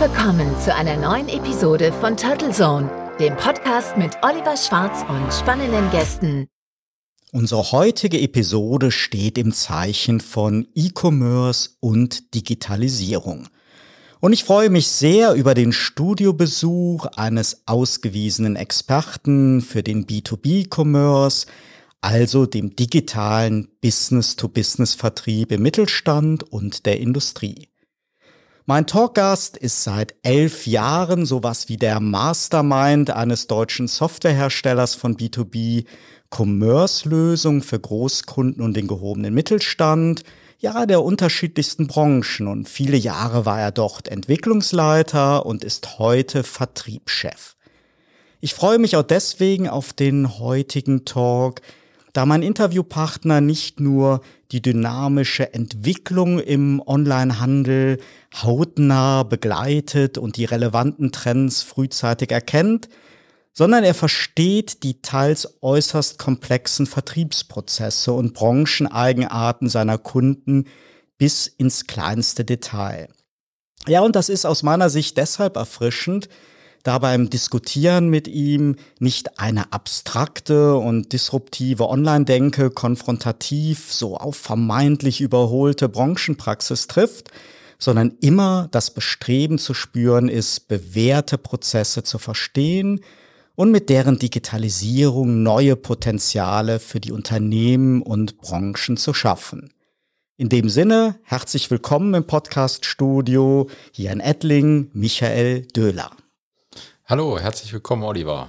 willkommen 0.00 0.58
zu 0.58 0.74
einer 0.74 0.96
neuen 0.96 1.28
Episode 1.28 1.92
von 1.92 2.16
Turtle 2.16 2.52
Zone, 2.52 2.90
dem 3.20 3.36
Podcast 3.36 3.98
mit 3.98 4.16
Oliver 4.22 4.56
Schwarz 4.56 5.04
und 5.06 5.30
spannenden 5.30 5.90
Gästen. 5.90 6.48
Unsere 7.32 7.70
heutige 7.72 8.18
Episode 8.18 8.92
steht 8.92 9.36
im 9.36 9.52
Zeichen 9.52 10.20
von 10.20 10.66
E-Commerce 10.74 11.72
und 11.80 12.34
Digitalisierung. 12.34 13.48
Und 14.20 14.32
ich 14.32 14.44
freue 14.44 14.70
mich 14.70 14.88
sehr 14.88 15.34
über 15.34 15.52
den 15.52 15.70
Studiobesuch 15.70 17.04
eines 17.16 17.64
ausgewiesenen 17.66 18.56
Experten 18.56 19.60
für 19.60 19.82
den 19.82 20.06
B2B-Commerce, 20.06 21.46
also 22.00 22.46
dem 22.46 22.74
digitalen 22.74 23.68
Business-to-Business-Vertrieb 23.82 25.52
im 25.52 25.60
Mittelstand 25.60 26.50
und 26.50 26.86
der 26.86 27.00
Industrie. 27.00 27.70
Mein 28.70 28.86
Talkgast 28.86 29.56
ist 29.56 29.82
seit 29.82 30.14
elf 30.22 30.64
Jahren 30.64 31.26
sowas 31.26 31.68
wie 31.68 31.76
der 31.76 31.98
Mastermind 31.98 33.10
eines 33.10 33.48
deutschen 33.48 33.88
Softwareherstellers 33.88 34.94
von 34.94 35.16
B2B, 35.16 35.86
Commerce-Lösungen 36.32 37.62
für 37.62 37.80
Großkunden 37.80 38.62
und 38.62 38.76
den 38.76 38.86
gehobenen 38.86 39.34
Mittelstand, 39.34 40.22
ja, 40.60 40.86
der 40.86 41.02
unterschiedlichsten 41.02 41.88
Branchen. 41.88 42.46
Und 42.46 42.68
viele 42.68 42.96
Jahre 42.96 43.44
war 43.44 43.60
er 43.60 43.72
dort 43.72 44.06
Entwicklungsleiter 44.06 45.44
und 45.44 45.64
ist 45.64 45.98
heute 45.98 46.44
Vertriebschef. 46.44 47.56
Ich 48.40 48.54
freue 48.54 48.78
mich 48.78 48.94
auch 48.94 49.02
deswegen 49.02 49.68
auf 49.68 49.92
den 49.92 50.38
heutigen 50.38 51.04
Talk, 51.04 51.60
da 52.12 52.24
mein 52.24 52.42
Interviewpartner 52.42 53.40
nicht 53.40 53.80
nur 53.80 54.20
die 54.52 54.62
dynamische 54.62 55.54
Entwicklung 55.54 56.38
im 56.38 56.82
Onlinehandel 56.84 57.98
hautnah 58.34 59.24
begleitet 59.24 60.18
und 60.18 60.36
die 60.36 60.44
relevanten 60.44 61.12
Trends 61.12 61.62
frühzeitig 61.62 62.30
erkennt, 62.30 62.88
sondern 63.52 63.84
er 63.84 63.94
versteht 63.94 64.82
die 64.84 65.02
teils 65.02 65.58
äußerst 65.60 66.18
komplexen 66.18 66.86
Vertriebsprozesse 66.86 68.12
und 68.12 68.34
Brancheneigenarten 68.34 69.68
seiner 69.68 69.98
Kunden 69.98 70.66
bis 71.18 71.46
ins 71.46 71.86
kleinste 71.86 72.44
Detail. 72.44 73.08
Ja, 73.86 74.00
und 74.00 74.14
das 74.16 74.28
ist 74.28 74.46
aus 74.46 74.62
meiner 74.62 74.90
Sicht 74.90 75.16
deshalb 75.16 75.56
erfrischend, 75.56 76.28
da 76.82 76.98
beim 76.98 77.28
Diskutieren 77.28 78.08
mit 78.08 78.26
ihm 78.26 78.76
nicht 78.98 79.38
eine 79.38 79.72
abstrakte 79.72 80.76
und 80.76 81.12
disruptive 81.12 81.88
Online-Denke 81.88 82.70
konfrontativ 82.70 83.92
so 83.92 84.16
auf 84.16 84.36
vermeintlich 84.36 85.20
überholte 85.20 85.88
Branchenpraxis 85.90 86.86
trifft, 86.86 87.30
sondern 87.80 88.12
immer 88.20 88.68
das 88.70 88.92
Bestreben 88.92 89.58
zu 89.58 89.74
spüren 89.74 90.28
ist, 90.28 90.68
bewährte 90.68 91.38
Prozesse 91.38 92.04
zu 92.04 92.18
verstehen 92.18 93.00
und 93.56 93.72
mit 93.72 93.88
deren 93.88 94.18
Digitalisierung 94.18 95.42
neue 95.42 95.76
Potenziale 95.76 96.78
für 96.78 97.00
die 97.00 97.12
Unternehmen 97.12 98.02
und 98.02 98.38
Branchen 98.38 98.96
zu 98.96 99.12
schaffen. 99.12 99.72
In 100.36 100.48
dem 100.48 100.68
Sinne, 100.68 101.16
herzlich 101.24 101.70
willkommen 101.70 102.14
im 102.14 102.26
Podcast-Studio 102.26 103.68
hier 103.92 104.12
in 104.12 104.20
Ettling, 104.20 104.90
Michael 104.92 105.66
Döhler. 105.76 106.10
Hallo, 107.04 107.38
herzlich 107.38 107.72
willkommen, 107.72 108.04
Oliver. 108.04 108.48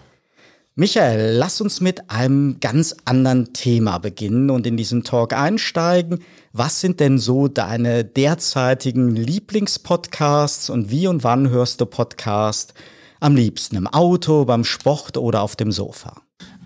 Michael, 0.76 1.36
lass 1.36 1.60
uns 1.60 1.82
mit 1.82 2.10
einem 2.10 2.62
ganz 2.62 2.96
anderen 3.04 3.52
Thema 3.52 3.98
beginnen 3.98 4.50
und 4.50 4.66
in 4.66 4.78
diesen 4.78 5.04
Talk 5.04 5.34
einsteigen. 5.34 6.24
Was 6.54 6.82
sind 6.82 7.00
denn 7.00 7.18
so 7.18 7.48
deine 7.48 8.04
derzeitigen 8.04 9.16
Lieblingspodcasts 9.16 10.70
und 10.70 10.92
wie 10.92 11.08
und 11.08 11.24
wann 11.24 11.50
hörst 11.50 11.80
du 11.80 11.86
Podcast 11.86 12.74
am 13.22 13.38
liebsten? 13.38 13.78
Im 13.78 13.88
Auto, 13.88 14.44
beim 14.44 14.66
Sport 14.66 15.18
oder 15.18 15.44
auf 15.44 15.56
dem 15.56 15.72
Sofa? 15.72 16.22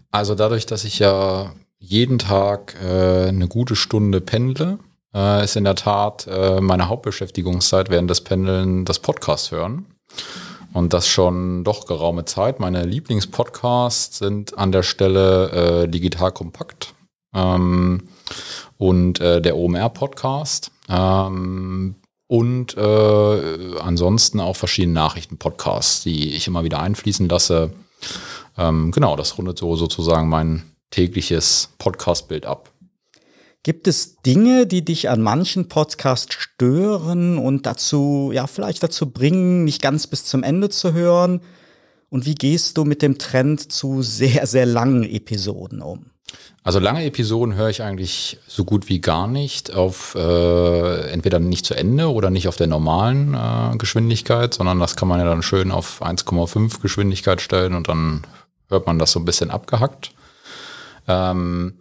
Also 0.10 0.34
dadurch, 0.34 0.66
dass 0.66 0.86
ich 0.86 0.98
ja 0.98 1.54
jeden 1.78 2.18
Tag 2.18 2.76
äh, 2.84 3.28
eine 3.28 3.48
gute 3.48 3.76
Stunde 3.76 4.22
pendle, 4.22 4.80
äh, 5.14 5.44
ist 5.44 5.56
in 5.56 5.66
der 5.66 5.76
Tat 5.76 6.26
äh, 6.28 6.62
meine 6.62 6.90
Hauptbeschäftigungszeit 6.90 7.92
während 7.92 8.10
des 8.10 8.22
Pendeln 8.22 8.86
das 8.86 8.98
Podcast 8.98 9.52
hören. 9.52 9.86
Und 10.74 10.94
das 10.94 11.08
schon 11.08 11.64
doch 11.64 11.86
geraume 11.86 12.26
Zeit. 12.26 12.60
Meine 12.60 12.86
Lieblingspodcasts 12.86 14.18
sind 14.18 14.58
an 14.58 14.72
der 14.72 14.84
Stelle 14.84 15.84
äh, 15.84 15.88
Digital 15.88 16.32
Kompakt 16.32 16.96
ähm, 17.36 18.10
und 18.78 19.20
äh, 19.20 19.42
der 19.42 19.58
OMR-Podcast. 19.58 20.72
Ähm, 20.90 21.96
und 22.28 22.76
äh, 22.76 23.80
ansonsten 23.80 24.40
auch 24.40 24.56
verschiedene 24.56 24.94
Nachrichten-Podcasts, 24.94 26.04
die 26.04 26.34
ich 26.36 26.48
immer 26.48 26.64
wieder 26.64 26.80
einfließen 26.80 27.30
lasse. 27.30 27.72
Ähm, 28.58 28.92
genau, 28.92 29.16
das 29.16 29.38
rundet 29.38 29.60
so 29.60 29.76
sozusagen 29.76 30.28
mein 30.28 30.64
tägliches 30.90 31.70
Podcast-Bild 31.78 32.46
ab. 32.46 32.72
Gibt 33.64 33.88
es 33.88 34.18
Dinge, 34.18 34.68
die 34.68 34.86
dich 34.86 35.10
an 35.10 35.22
manchen 35.22 35.68
Podcasts 35.68 36.36
stören 36.36 37.38
und 37.38 37.66
dazu, 37.66 38.32
ja, 38.34 38.46
vielleicht 38.48 38.84
dazu 38.84 39.10
bringen, 39.10 39.64
nicht 39.64 39.82
ganz 39.82 40.08
bis 40.08 40.26
zum 40.26 40.44
Ende 40.44 40.70
zu 40.70 40.94
hören? 40.94 41.42
Und 42.10 42.26
wie 42.26 42.36
gehst 42.36 42.78
du 42.78 42.86
mit 42.86 43.02
dem 43.02 43.18
Trend 43.18 43.72
zu 43.72 44.04
sehr, 44.04 44.46
sehr 44.46 44.66
langen 44.68 45.04
Episoden 45.04 45.82
um? 45.82 46.12
Also 46.64 46.80
lange 46.80 47.06
Episoden 47.06 47.54
höre 47.54 47.70
ich 47.70 47.84
eigentlich 47.84 48.40
so 48.48 48.66
gut 48.66 48.90
wie 48.90 49.00
gar 49.00 49.28
nicht 49.28 49.72
auf 49.72 50.16
äh, 50.16 51.12
entweder 51.12 51.38
nicht 51.38 51.64
zu 51.64 51.76
Ende 51.76 52.12
oder 52.12 52.32
nicht 52.32 52.48
auf 52.48 52.56
der 52.56 52.66
normalen 52.66 53.36
äh, 53.36 53.78
Geschwindigkeit, 53.78 54.56
sondern 54.56 54.80
das 54.80 54.96
kann 54.96 55.08
man 55.08 55.20
ja 55.20 55.26
dann 55.26 55.44
schön 55.44 55.72
auf 55.72 56.02
1,5 56.02 56.82
Geschwindigkeit 56.82 57.40
stellen 57.40 57.76
und 57.76 57.88
dann 57.88 58.24
hört 58.70 58.88
man 58.88 58.98
das 58.98 59.12
so 59.12 59.20
ein 59.20 59.26
bisschen 59.26 59.52
abgehackt. 59.52 60.12
Ähm, 61.08 61.76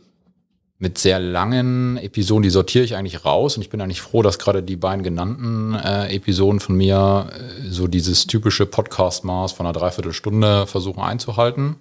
mit 0.79 0.99
sehr 0.99 1.19
langen 1.19 1.97
Episoden, 1.97 2.43
die 2.43 2.51
sortiere 2.51 2.85
ich 2.85 2.95
eigentlich 2.95 3.25
raus 3.25 3.57
und 3.57 3.63
ich 3.63 3.71
bin 3.71 3.81
eigentlich 3.81 4.03
froh, 4.03 4.21
dass 4.21 4.39
gerade 4.39 4.63
die 4.63 4.77
beiden 4.77 5.03
genannten 5.03 5.75
äh, 5.75 6.15
Episoden 6.15 6.61
von 6.61 6.77
mir 6.77 7.31
äh, 7.33 7.71
so 7.71 7.87
dieses 7.87 8.27
typische 8.27 8.67
Podcast-Maß 8.67 9.53
von 9.53 9.65
einer 9.65 9.73
Dreiviertelstunde 9.73 10.67
versuchen 10.67 11.03
einzuhalten. 11.03 11.77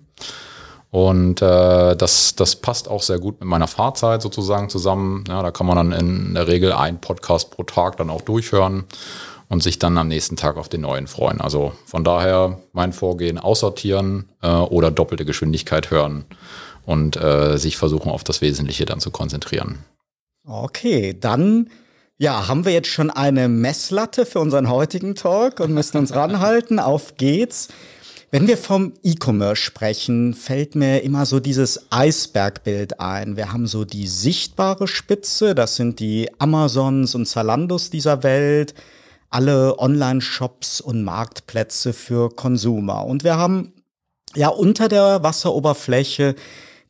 Und 0.94 1.42
äh, 1.42 1.96
das, 1.96 2.36
das 2.36 2.56
passt 2.56 2.88
auch 2.88 3.02
sehr 3.02 3.18
gut 3.18 3.40
mit 3.40 3.50
meiner 3.50 3.66
Fahrzeit 3.66 4.22
sozusagen 4.22 4.70
zusammen. 4.70 5.24
Ja, 5.28 5.42
da 5.42 5.50
kann 5.50 5.66
man 5.66 5.76
dann 5.76 5.92
in 5.92 6.36
der 6.36 6.48
Regel 6.48 6.72
einen 6.72 7.02
Podcast 7.02 7.50
pro 7.50 7.64
Tag 7.64 7.98
dann 7.98 8.12
auch 8.12 8.22
durchhören 8.22 8.84
und 9.50 9.64
sich 9.64 9.80
dann 9.80 9.98
am 9.98 10.08
nächsten 10.08 10.36
Tag 10.36 10.56
auf 10.56 10.70
den 10.70 10.82
neuen 10.82 11.08
freuen. 11.08 11.42
Also 11.42 11.74
von 11.88 12.04
daher 12.04 12.60
mein 12.74 12.94
Vorgehen 12.94 13.40
aussortieren 13.40 14.30
äh, 14.44 14.48
oder 14.52 14.92
doppelte 14.92 15.26
Geschwindigkeit 15.26 15.90
hören 15.90 16.26
und 16.86 17.18
äh, 17.18 17.58
sich 17.58 17.76
versuchen, 17.76 18.12
auf 18.12 18.24
das 18.24 18.42
Wesentliche 18.42 18.86
dann 18.86 19.00
zu 19.00 19.10
konzentrieren. 19.10 19.80
Okay, 20.46 21.18
dann 21.20 21.72
ja, 22.20 22.48
haben 22.48 22.66
wir 22.66 22.72
jetzt 22.72 22.90
schon 22.90 23.10
eine 23.10 23.50
Messlatte 23.50 24.28
für 24.28 24.40
unseren 24.40 24.70
heutigen 24.70 25.16
Talk 25.16 25.60
und 25.60 25.74
müssen 25.74 25.98
uns 25.98 26.14
ranhalten. 26.14 26.78
Auf 26.78 27.18
geht's. 27.18 27.70
Wenn 28.34 28.48
wir 28.48 28.58
vom 28.58 28.94
E-Commerce 29.04 29.62
sprechen, 29.62 30.34
fällt 30.34 30.74
mir 30.74 31.04
immer 31.04 31.28
so 31.28 31.40
dieses 31.40 31.92
Eisbergbild 31.92 33.00
ein. 33.00 33.38
Wir 33.38 33.54
haben 33.54 33.68
so 33.68 33.86
die 33.86 34.08
sichtbare 34.08 34.88
Spitze, 34.88 35.54
das 35.54 35.76
sind 35.76 36.00
die 36.00 36.32
Amazons 36.40 37.14
und 37.14 37.28
Zalandos 37.28 37.92
dieser 37.92 38.24
Welt, 38.24 38.74
alle 39.30 39.78
Online-Shops 39.78 40.82
und 40.82 41.04
Marktplätze 41.04 41.94
für 41.94 42.32
Konsumer. 42.32 43.06
Und 43.06 43.24
wir 43.24 43.38
haben 43.38 43.72
ja 44.34 44.48
unter 44.48 44.88
der 44.88 45.22
Wasseroberfläche 45.22 46.34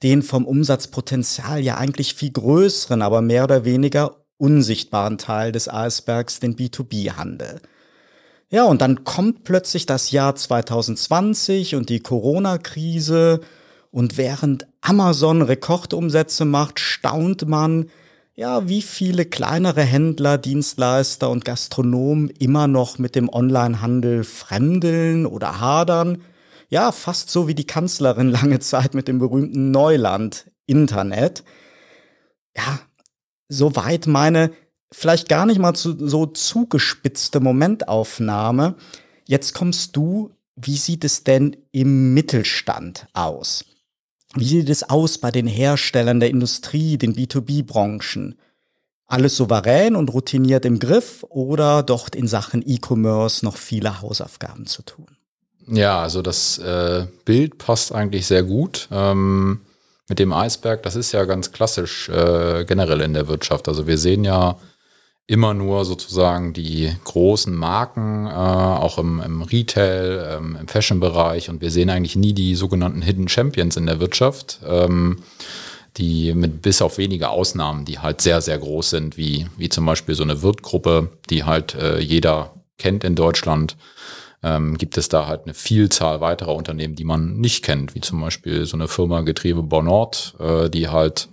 den 0.02 0.22
vom 0.22 0.46
Umsatzpotenzial 0.48 1.60
ja 1.60 1.76
eigentlich 1.76 2.14
viel 2.14 2.32
größeren, 2.32 3.02
aber 3.02 3.22
mehr 3.22 3.44
oder 3.44 3.66
weniger 3.66 4.16
unsichtbaren 4.38 5.18
Teil 5.18 5.52
des 5.52 5.68
Eisbergs, 5.68 6.40
den 6.40 6.56
B2B-Handel. 6.56 7.60
Ja, 8.54 8.66
und 8.66 8.82
dann 8.82 9.04
kommt 9.04 9.44
plötzlich 9.46 9.88
das 9.88 10.12
Jahr 10.12 10.36
2020 10.36 11.76
und 11.76 11.90
die 11.90 12.02
Corona-Krise 12.02 13.42
und 13.90 14.18
während 14.18 14.68
Amazon 14.82 15.42
Rekordumsätze 15.42 16.46
macht, 16.46 16.80
staunt 16.80 17.48
man, 17.48 17.90
ja, 18.36 18.70
wie 18.70 18.84
viele 18.84 19.26
kleinere 19.26 19.82
Händler, 19.82 20.38
Dienstleister 20.38 21.32
und 21.32 21.46
Gastronomen 21.46 22.30
immer 22.30 22.68
noch 22.68 23.00
mit 23.00 23.16
dem 23.16 23.28
Onlinehandel 23.28 24.24
fremdeln 24.24 25.26
oder 25.26 25.60
hadern 25.60 26.22
ja, 26.74 26.92
fast 26.92 27.30
so 27.30 27.48
wie 27.48 27.54
die 27.54 27.68
Kanzlerin 27.68 28.30
lange 28.30 28.60
Zeit 28.60 28.96
mit 28.96 29.08
dem 29.08 29.20
berühmten 29.20 29.70
Neuland 29.70 30.50
Internet. 30.66 31.44
Ja, 32.58 32.80
soweit 33.48 34.08
meine 34.08 34.50
vielleicht 34.94 35.28
gar 35.28 35.46
nicht 35.46 35.60
mal 35.60 35.74
zu, 35.74 36.08
so 36.08 36.26
zugespitzte 36.26 37.40
Momentaufnahme. 37.40 38.76
Jetzt 39.26 39.54
kommst 39.54 39.96
du, 39.96 40.32
wie 40.56 40.78
sieht 40.78 41.04
es 41.04 41.24
denn 41.24 41.58
im 41.72 42.14
Mittelstand 42.14 43.08
aus? 43.14 43.66
Wie 44.36 44.48
sieht 44.48 44.70
es 44.70 44.90
aus 44.90 45.18
bei 45.18 45.32
den 45.32 45.48
Herstellern 45.48 46.20
der 46.20 46.30
Industrie, 46.30 46.98
den 46.98 47.16
B2B-Branchen? 47.16 48.36
alles 49.14 49.38
souverän 49.38 49.96
und 49.96 50.12
routiniert 50.12 50.66
im 50.66 50.80
Griff 50.80 51.24
oder 51.30 51.84
dort 51.84 52.16
in 52.16 52.28
Sachen 52.28 52.64
E-Commerce 52.66 53.46
noch 53.46 53.58
viele 53.58 54.02
Hausaufgaben 54.02 54.66
zu 54.66 54.82
tun? 54.82 55.06
Ja, 55.68 56.02
also 56.02 56.22
das 56.22 56.58
äh, 56.58 57.06
Bild 57.24 57.58
passt 57.60 57.94
eigentlich 57.94 58.26
sehr 58.26 58.44
gut. 58.44 58.90
Ähm, 58.92 59.62
mit 60.10 60.20
dem 60.20 60.34
Eisberg, 60.34 60.84
das 60.84 60.96
ist 60.96 61.12
ja 61.12 61.24
ganz 61.26 61.52
klassisch 61.52 62.10
äh, 62.10 62.66
generell 62.66 63.02
in 63.02 63.14
der 63.14 63.28
Wirtschaft. 63.28 63.70
Also 63.70 63.88
wir 63.88 63.98
sehen 63.98 64.24
ja 64.24 64.58
immer 65.26 65.54
nur 65.54 65.86
sozusagen 65.86 66.54
die 66.54 66.92
großen 67.06 67.56
Marken, 67.56 68.28
äh, 68.28 68.30
auch 68.30 68.98
im, 68.98 69.22
im 69.22 69.42
Retail, 69.42 70.38
ähm, 70.38 70.58
im 70.60 70.68
Fashion-Bereich. 70.68 71.50
Und 71.50 71.62
wir 71.62 71.72
sehen 71.72 71.90
eigentlich 71.90 72.16
nie 72.16 72.34
die 72.34 72.56
sogenannten 72.56 73.02
Hidden 73.02 73.30
Champions 73.30 73.78
in 73.78 73.86
der 73.86 74.00
Wirtschaft, 74.00 74.60
ähm, 74.66 75.24
die 75.98 76.34
mit 76.34 76.62
bis 76.62 76.82
auf 76.82 76.98
wenige 76.98 77.30
Ausnahmen, 77.30 77.86
die 77.86 78.00
halt 78.00 78.20
sehr, 78.20 78.42
sehr 78.42 78.58
groß 78.58 78.90
sind, 78.90 79.18
wie, 79.18 79.48
wie 79.58 79.70
zum 79.70 79.86
Beispiel 79.86 80.16
so 80.16 80.24
eine 80.24 80.42
Wirtgruppe, 80.42 81.10
die 81.30 81.44
halt 81.44 81.76
äh, 81.76 82.00
jeder 82.00 82.54
kennt 82.78 83.04
in 83.04 83.16
Deutschland. 83.16 83.78
Ähm, 84.46 84.78
gibt 84.78 84.98
es 84.98 85.08
da 85.08 85.28
halt 85.28 85.44
eine 85.46 85.54
Vielzahl 85.54 86.20
weiterer 86.20 86.54
Unternehmen, 86.54 86.96
die 86.96 87.06
man 87.06 87.38
nicht 87.38 87.64
kennt, 87.64 87.96
wie 87.96 88.02
zum 88.02 88.20
Beispiel 88.20 88.66
so 88.66 88.76
eine 88.76 88.90
Firma 88.90 89.22
Getriebe 89.22 89.64
Bonort, 89.64 90.36
äh, 90.40 90.70
die 90.70 90.90
halt 90.90 91.30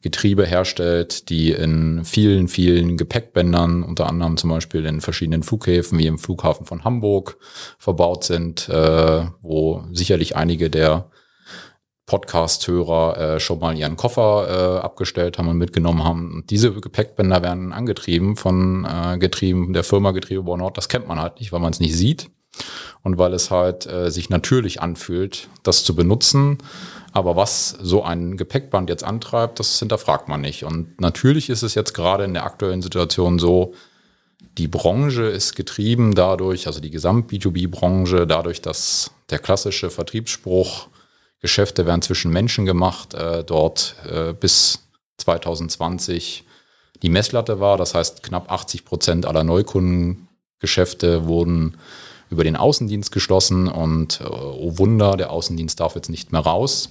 Getriebe 0.00 0.46
herstellt, 0.46 1.28
die 1.28 1.52
in 1.52 2.04
vielen, 2.04 2.48
vielen 2.48 2.96
Gepäckbändern, 2.96 3.82
unter 3.82 4.08
anderem 4.08 4.36
zum 4.36 4.50
Beispiel 4.50 4.84
in 4.86 5.00
verschiedenen 5.00 5.42
Flughäfen 5.42 5.98
wie 5.98 6.06
im 6.06 6.18
Flughafen 6.18 6.66
von 6.66 6.84
Hamburg 6.84 7.38
verbaut 7.78 8.24
sind, 8.24 8.68
äh, 8.68 9.26
wo 9.40 9.84
sicherlich 9.92 10.36
einige 10.36 10.70
der 10.70 11.10
Podcast-Hörer 12.06 13.16
äh, 13.36 13.40
schon 13.40 13.60
mal 13.60 13.76
ihren 13.76 13.96
Koffer 13.96 14.78
äh, 14.80 14.84
abgestellt 14.84 15.38
haben 15.38 15.48
und 15.48 15.56
mitgenommen 15.56 16.04
haben. 16.04 16.34
Und 16.34 16.50
diese 16.50 16.72
Gepäckbänder 16.72 17.42
werden 17.42 17.72
angetrieben 17.72 18.36
von 18.36 18.84
äh, 18.84 19.18
Getrieben 19.18 19.72
der 19.72 19.84
Firma 19.84 20.10
Getriebe 20.10 20.42
Bonort. 20.42 20.76
Das 20.76 20.88
kennt 20.88 21.08
man 21.08 21.20
halt 21.20 21.38
nicht, 21.38 21.52
weil 21.52 21.60
man 21.60 21.72
es 21.72 21.80
nicht 21.80 21.96
sieht 21.96 22.28
und 23.02 23.18
weil 23.18 23.32
es 23.34 23.50
halt 23.50 23.86
äh, 23.86 24.10
sich 24.10 24.30
natürlich 24.30 24.82
anfühlt, 24.82 25.48
das 25.62 25.84
zu 25.84 25.94
benutzen. 25.94 26.58
Aber 27.12 27.36
was 27.36 27.70
so 27.80 28.02
ein 28.02 28.36
Gepäckband 28.36 28.88
jetzt 28.88 29.04
antreibt, 29.04 29.60
das 29.60 29.78
hinterfragt 29.78 30.28
man 30.28 30.40
nicht. 30.40 30.64
Und 30.64 31.00
natürlich 31.00 31.50
ist 31.50 31.62
es 31.62 31.74
jetzt 31.74 31.92
gerade 31.92 32.24
in 32.24 32.34
der 32.34 32.44
aktuellen 32.44 32.82
Situation 32.82 33.38
so, 33.38 33.74
die 34.58 34.68
Branche 34.68 35.24
ist 35.24 35.54
getrieben 35.54 36.14
dadurch, 36.14 36.66
also 36.66 36.80
die 36.80 36.90
Gesamt-B2B-Branche, 36.90 38.26
dadurch, 38.26 38.60
dass 38.60 39.10
der 39.30 39.38
klassische 39.38 39.90
Vertriebsspruch, 39.90 40.88
Geschäfte 41.40 41.86
werden 41.86 42.02
zwischen 42.02 42.30
Menschen 42.30 42.64
gemacht, 42.66 43.14
äh, 43.14 43.42
dort 43.42 43.96
äh, 44.08 44.32
bis 44.32 44.86
2020 45.18 46.44
die 47.02 47.08
Messlatte 47.08 47.58
war. 47.58 47.76
Das 47.76 47.94
heißt, 47.94 48.22
knapp 48.22 48.50
80 48.50 48.84
Prozent 48.84 49.26
aller 49.26 49.42
Neukundengeschäfte 49.42 51.26
wurden 51.26 51.76
über 52.30 52.44
den 52.44 52.56
Außendienst 52.56 53.10
geschlossen 53.10 53.66
und 53.68 54.20
äh, 54.20 54.24
oh 54.24 54.78
Wunder, 54.78 55.16
der 55.16 55.30
Außendienst 55.30 55.80
darf 55.80 55.96
jetzt 55.96 56.08
nicht 56.08 56.30
mehr 56.30 56.42
raus. 56.42 56.90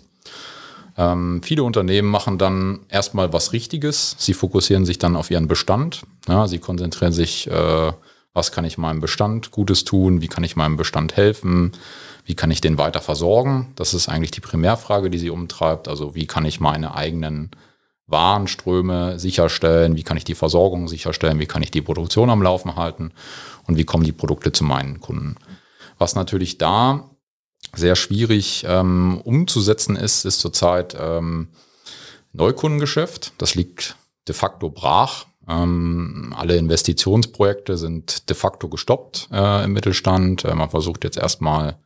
Ähm, 0.97 1.41
viele 1.43 1.63
Unternehmen 1.63 2.09
machen 2.09 2.37
dann 2.37 2.81
erstmal 2.89 3.31
was 3.33 3.53
Richtiges. 3.53 4.15
Sie 4.17 4.33
fokussieren 4.33 4.85
sich 4.85 4.99
dann 4.99 5.15
auf 5.15 5.31
ihren 5.31 5.47
Bestand. 5.47 6.01
Ja, 6.27 6.47
sie 6.47 6.59
konzentrieren 6.59 7.13
sich, 7.13 7.49
äh, 7.49 7.91
was 8.33 8.51
kann 8.51 8.65
ich 8.65 8.77
meinem 8.77 9.01
Bestand 9.01 9.51
Gutes 9.51 9.83
tun, 9.83 10.21
wie 10.21 10.27
kann 10.27 10.43
ich 10.43 10.55
meinem 10.55 10.77
Bestand 10.77 11.17
helfen, 11.17 11.73
wie 12.25 12.35
kann 12.35 12.51
ich 12.51 12.61
den 12.61 12.77
weiter 12.77 13.01
versorgen. 13.01 13.73
Das 13.75 13.93
ist 13.93 14.09
eigentlich 14.09 14.31
die 14.31 14.41
Primärfrage, 14.41 15.09
die 15.09 15.17
sie 15.17 15.29
umtreibt. 15.29 15.87
Also 15.87 16.15
wie 16.15 16.27
kann 16.27 16.45
ich 16.45 16.59
meine 16.59 16.95
eigenen 16.95 17.51
Warenströme 18.07 19.19
sicherstellen, 19.19 19.95
wie 19.95 20.03
kann 20.03 20.17
ich 20.17 20.25
die 20.25 20.35
Versorgung 20.35 20.87
sicherstellen, 20.87 21.39
wie 21.39 21.45
kann 21.45 21.63
ich 21.63 21.71
die 21.71 21.81
Produktion 21.81 22.29
am 22.29 22.41
Laufen 22.41 22.75
halten 22.75 23.11
und 23.67 23.77
wie 23.77 23.85
kommen 23.85 24.03
die 24.03 24.11
Produkte 24.11 24.51
zu 24.51 24.63
meinen 24.65 24.99
Kunden. 24.99 25.37
Was 25.97 26.15
natürlich 26.15 26.57
da 26.57 27.10
sehr 27.73 27.95
schwierig 27.95 28.65
ähm, 28.67 29.21
umzusetzen 29.23 29.95
ist, 29.95 30.25
ist 30.25 30.39
zurzeit 30.39 30.95
ähm, 30.99 31.49
Neukundengeschäft. 32.33 33.33
Das 33.37 33.55
liegt 33.55 33.95
de 34.27 34.35
facto 34.35 34.69
brach. 34.69 35.25
Ähm, 35.47 36.33
alle 36.37 36.57
Investitionsprojekte 36.57 37.77
sind 37.77 38.29
de 38.29 38.35
facto 38.35 38.69
gestoppt 38.69 39.29
äh, 39.31 39.63
im 39.63 39.73
Mittelstand. 39.73 40.45
Äh, 40.45 40.55
man 40.55 40.69
versucht 40.69 41.03
jetzt 41.03 41.17
erstmal 41.17 41.77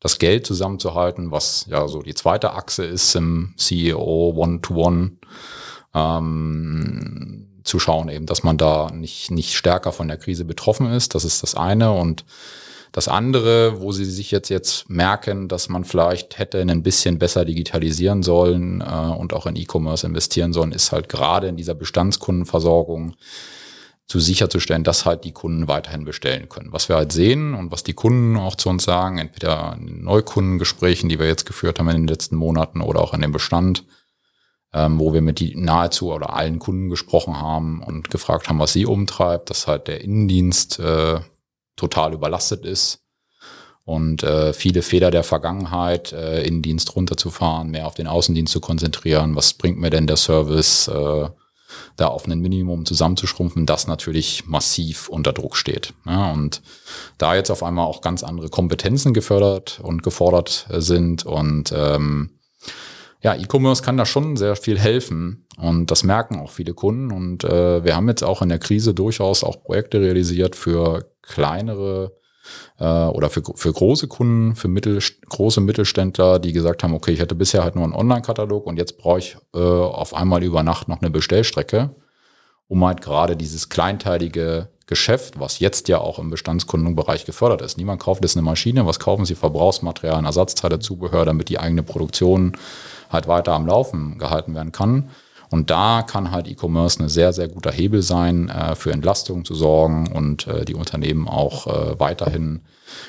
das 0.00 0.18
Geld 0.18 0.46
zusammenzuhalten, 0.46 1.30
was 1.30 1.66
ja 1.68 1.86
so 1.86 2.02
die 2.02 2.14
zweite 2.14 2.54
Achse 2.54 2.84
ist 2.84 3.14
im 3.14 3.54
CEO 3.56 4.32
One-to-One. 4.36 5.12
Ähm, 5.94 7.48
zu 7.64 7.78
schauen 7.78 8.08
eben, 8.08 8.26
dass 8.26 8.42
man 8.42 8.58
da 8.58 8.90
nicht, 8.92 9.30
nicht 9.30 9.54
stärker 9.54 9.92
von 9.92 10.08
der 10.08 10.16
Krise 10.16 10.44
betroffen 10.44 10.90
ist. 10.90 11.14
Das 11.14 11.24
ist 11.24 11.42
das 11.44 11.54
eine. 11.54 11.92
Und 11.92 12.24
das 12.92 13.08
andere, 13.08 13.80
wo 13.80 13.90
sie 13.90 14.04
sich 14.04 14.30
jetzt, 14.30 14.50
jetzt 14.50 14.88
merken, 14.90 15.48
dass 15.48 15.70
man 15.70 15.84
vielleicht 15.84 16.38
hätte 16.38 16.60
ein 16.60 16.82
bisschen 16.82 17.18
besser 17.18 17.46
digitalisieren 17.46 18.22
sollen 18.22 18.82
äh, 18.82 18.84
und 18.84 19.32
auch 19.32 19.46
in 19.46 19.56
E-Commerce 19.56 20.06
investieren 20.06 20.52
sollen, 20.52 20.72
ist 20.72 20.92
halt 20.92 21.08
gerade 21.08 21.48
in 21.48 21.56
dieser 21.56 21.74
Bestandskundenversorgung 21.74 23.16
zu 24.06 24.20
sicherzustellen, 24.20 24.84
dass 24.84 25.06
halt 25.06 25.24
die 25.24 25.32
Kunden 25.32 25.68
weiterhin 25.68 26.04
bestellen 26.04 26.50
können. 26.50 26.70
Was 26.72 26.90
wir 26.90 26.96
halt 26.96 27.12
sehen 27.12 27.54
und 27.54 27.72
was 27.72 27.82
die 27.82 27.94
Kunden 27.94 28.36
auch 28.36 28.56
zu 28.56 28.68
uns 28.68 28.84
sagen, 28.84 29.16
entweder 29.16 29.74
in 29.80 30.04
Neukundengesprächen, 30.04 31.08
die 31.08 31.18
wir 31.18 31.26
jetzt 31.26 31.46
geführt 31.46 31.78
haben 31.78 31.88
in 31.88 31.96
den 31.96 32.08
letzten 32.08 32.36
Monaten 32.36 32.82
oder 32.82 33.00
auch 33.00 33.14
in 33.14 33.22
dem 33.22 33.32
Bestand, 33.32 33.84
ähm, 34.74 35.00
wo 35.00 35.14
wir 35.14 35.22
mit 35.22 35.40
die 35.40 35.56
nahezu 35.56 36.12
oder 36.12 36.34
allen 36.34 36.58
Kunden 36.58 36.90
gesprochen 36.90 37.40
haben 37.40 37.82
und 37.82 38.10
gefragt 38.10 38.50
haben, 38.50 38.58
was 38.58 38.74
sie 38.74 38.84
umtreibt, 38.84 39.48
dass 39.48 39.66
halt 39.66 39.88
der 39.88 40.02
Innendienst 40.02 40.78
äh, 40.78 41.20
total 41.76 42.12
überlastet 42.12 42.64
ist 42.64 43.02
und 43.84 44.22
äh, 44.22 44.52
viele 44.52 44.82
Fehler 44.82 45.10
der 45.10 45.24
Vergangenheit, 45.24 46.12
äh, 46.12 46.42
Innendienst 46.42 46.94
runterzufahren, 46.94 47.70
mehr 47.70 47.86
auf 47.86 47.94
den 47.94 48.06
Außendienst 48.06 48.52
zu 48.52 48.60
konzentrieren. 48.60 49.34
Was 49.34 49.54
bringt 49.54 49.78
mir 49.78 49.90
denn 49.90 50.06
der 50.06 50.16
Service, 50.16 50.88
äh, 50.88 51.28
da 51.96 52.06
auf 52.06 52.26
ein 52.26 52.40
Minimum 52.40 52.84
zusammenzuschrumpfen, 52.84 53.66
das 53.66 53.86
natürlich 53.86 54.46
massiv 54.46 55.08
unter 55.08 55.32
Druck 55.32 55.56
steht. 55.56 55.94
Ja, 56.06 56.30
und 56.32 56.62
da 57.18 57.34
jetzt 57.34 57.50
auf 57.50 57.62
einmal 57.62 57.86
auch 57.86 58.02
ganz 58.02 58.22
andere 58.22 58.50
Kompetenzen 58.50 59.14
gefördert 59.14 59.80
und 59.82 60.02
gefordert 60.02 60.66
sind 60.70 61.24
und 61.24 61.72
ähm, 61.74 62.30
ja, 63.22 63.36
E-Commerce 63.36 63.82
kann 63.82 63.96
da 63.96 64.04
schon 64.04 64.36
sehr 64.36 64.56
viel 64.56 64.78
helfen 64.78 65.46
und 65.56 65.90
das 65.90 66.02
merken 66.02 66.40
auch 66.40 66.50
viele 66.50 66.74
Kunden 66.74 67.12
und 67.12 67.44
äh, 67.44 67.84
wir 67.84 67.94
haben 67.94 68.08
jetzt 68.08 68.24
auch 68.24 68.42
in 68.42 68.48
der 68.48 68.58
Krise 68.58 68.94
durchaus 68.94 69.44
auch 69.44 69.62
Projekte 69.62 70.00
realisiert 70.00 70.56
für 70.56 71.12
kleinere 71.22 72.16
äh, 72.78 72.84
oder 72.84 73.30
für, 73.30 73.42
für 73.54 73.72
große 73.72 74.08
Kunden, 74.08 74.56
für 74.56 74.66
mittel, 74.66 75.00
große 75.28 75.60
Mittelständler, 75.60 76.40
die 76.40 76.52
gesagt 76.52 76.82
haben, 76.82 76.94
okay, 76.94 77.12
ich 77.12 77.20
hatte 77.20 77.36
bisher 77.36 77.62
halt 77.62 77.76
nur 77.76 77.84
einen 77.84 77.94
Online-Katalog 77.94 78.66
und 78.66 78.76
jetzt 78.76 78.98
brauche 78.98 79.20
ich 79.20 79.36
äh, 79.54 79.58
auf 79.58 80.14
einmal 80.14 80.42
über 80.42 80.64
Nacht 80.64 80.88
noch 80.88 81.00
eine 81.00 81.10
Bestellstrecke, 81.10 81.94
um 82.66 82.84
halt 82.84 83.02
gerade 83.02 83.36
dieses 83.36 83.68
kleinteilige 83.68 84.68
Geschäft, 84.86 85.38
was 85.38 85.60
jetzt 85.60 85.88
ja 85.88 85.98
auch 85.98 86.18
im 86.18 86.30
Bestandskundenbereich 86.30 87.24
gefördert 87.24 87.62
ist. 87.62 87.78
Niemand 87.78 88.02
kauft 88.02 88.24
jetzt 88.24 88.36
eine 88.36 88.42
Maschine, 88.44 88.84
was 88.84 88.98
kaufen 88.98 89.24
sie? 89.24 89.36
Verbrauchsmaterialien, 89.36 90.24
Ersatzteile, 90.24 90.80
Zubehör, 90.80 91.24
damit 91.24 91.48
die 91.48 91.60
eigene 91.60 91.84
Produktion 91.84 92.56
halt 93.12 93.28
weiter 93.28 93.52
am 93.52 93.66
Laufen 93.66 94.18
gehalten 94.18 94.54
werden 94.54 94.72
kann. 94.72 95.10
Und 95.52 95.68
da 95.68 96.02
kann 96.02 96.30
halt 96.30 96.48
E-Commerce 96.48 97.02
ein 97.02 97.10
sehr, 97.10 97.34
sehr 97.34 97.46
guter 97.46 97.70
Hebel 97.70 98.00
sein, 98.00 98.48
äh, 98.48 98.74
für 98.74 98.90
Entlastung 98.90 99.44
zu 99.44 99.54
sorgen 99.54 100.10
und 100.10 100.46
äh, 100.46 100.64
die 100.64 100.74
Unternehmen 100.74 101.28
auch 101.28 101.66
äh, 101.66 102.00
weiterhin 102.00 102.62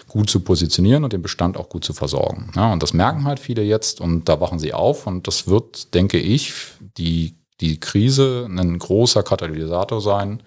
gut 0.10 0.30
zu 0.30 0.42
positionieren 0.42 1.06
und 1.06 1.14
den 1.14 1.22
Bestand 1.22 1.56
auch 1.56 1.70
gut 1.70 1.86
zu 1.86 1.94
versorgen. 1.94 2.52
Ja, 2.56 2.74
und 2.74 2.84
das 2.84 2.94
merken 2.94 3.24
halt 3.24 3.40
viele 3.40 3.64
jetzt 3.64 4.02
und 4.02 4.28
da 4.28 4.42
wachen 4.42 4.60
sie 4.60 4.74
auf 4.74 5.08
und 5.08 5.26
das 5.28 5.48
wird, 5.48 5.94
denke 5.94 6.20
ich, 6.20 6.54
die, 6.98 7.38
die 7.62 7.80
Krise 7.80 8.46
ein 8.50 8.78
großer 8.78 9.24
Katalysator 9.24 10.02
sein 10.02 10.44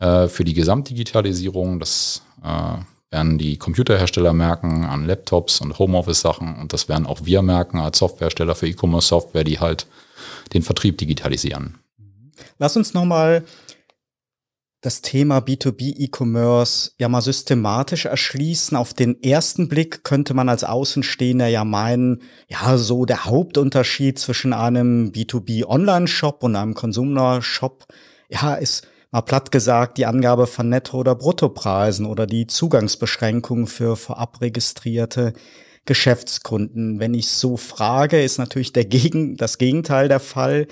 äh, 0.00 0.26
für 0.26 0.42
die 0.42 0.54
Gesamtdigitalisierung. 0.54 1.78
Das 1.78 2.22
äh, 2.42 2.78
werden 3.12 3.38
die 3.38 3.58
Computerhersteller 3.58 4.32
merken 4.32 4.84
an 4.84 5.06
Laptops 5.06 5.60
und 5.60 5.78
Homeoffice-Sachen 5.78 6.56
und 6.56 6.72
das 6.72 6.88
werden 6.88 7.06
auch 7.06 7.20
wir 7.24 7.42
merken 7.42 7.78
als 7.78 7.98
Softwarehersteller 7.98 8.54
für 8.54 8.66
E-Commerce-Software, 8.68 9.44
die 9.44 9.60
halt 9.60 9.86
den 10.54 10.62
Vertrieb 10.62 10.98
digitalisieren. 10.98 11.78
Lass 12.58 12.76
uns 12.76 12.94
nochmal 12.94 13.44
das 14.80 15.00
Thema 15.00 15.38
B2B 15.38 15.94
E-Commerce 15.96 16.90
ja 16.98 17.08
mal 17.08 17.20
systematisch 17.20 18.06
erschließen. 18.06 18.76
Auf 18.76 18.94
den 18.94 19.22
ersten 19.22 19.68
Blick 19.68 20.02
könnte 20.02 20.34
man 20.34 20.48
als 20.48 20.64
Außenstehender 20.64 21.46
ja 21.46 21.64
meinen, 21.64 22.22
ja, 22.48 22.76
so 22.76 23.04
der 23.04 23.24
Hauptunterschied 23.24 24.18
zwischen 24.18 24.52
einem 24.52 25.12
B2B 25.12 25.64
Online-Shop 25.64 26.42
und 26.42 26.56
einem 26.56 26.74
Consumer-Shop, 26.74 27.86
ja, 28.28 28.54
ist 28.54 28.88
mal 29.12 29.20
platt 29.20 29.52
gesagt 29.52 29.98
die 29.98 30.06
Angabe 30.06 30.46
von 30.46 30.68
Netto- 30.68 30.98
oder 30.98 31.14
Bruttopreisen 31.14 32.06
oder 32.06 32.26
die 32.26 32.46
Zugangsbeschränkungen 32.46 33.66
für 33.66 33.96
vorab 33.96 34.40
registrierte 34.40 35.34
Geschäftskunden. 35.84 36.98
Wenn 36.98 37.14
ich 37.14 37.28
so 37.28 37.56
frage, 37.56 38.22
ist 38.22 38.38
natürlich 38.38 38.72
der 38.72 38.86
Gegen, 38.86 39.36
das 39.36 39.58
Gegenteil 39.58 40.08
der 40.08 40.20
Fall. 40.20 40.66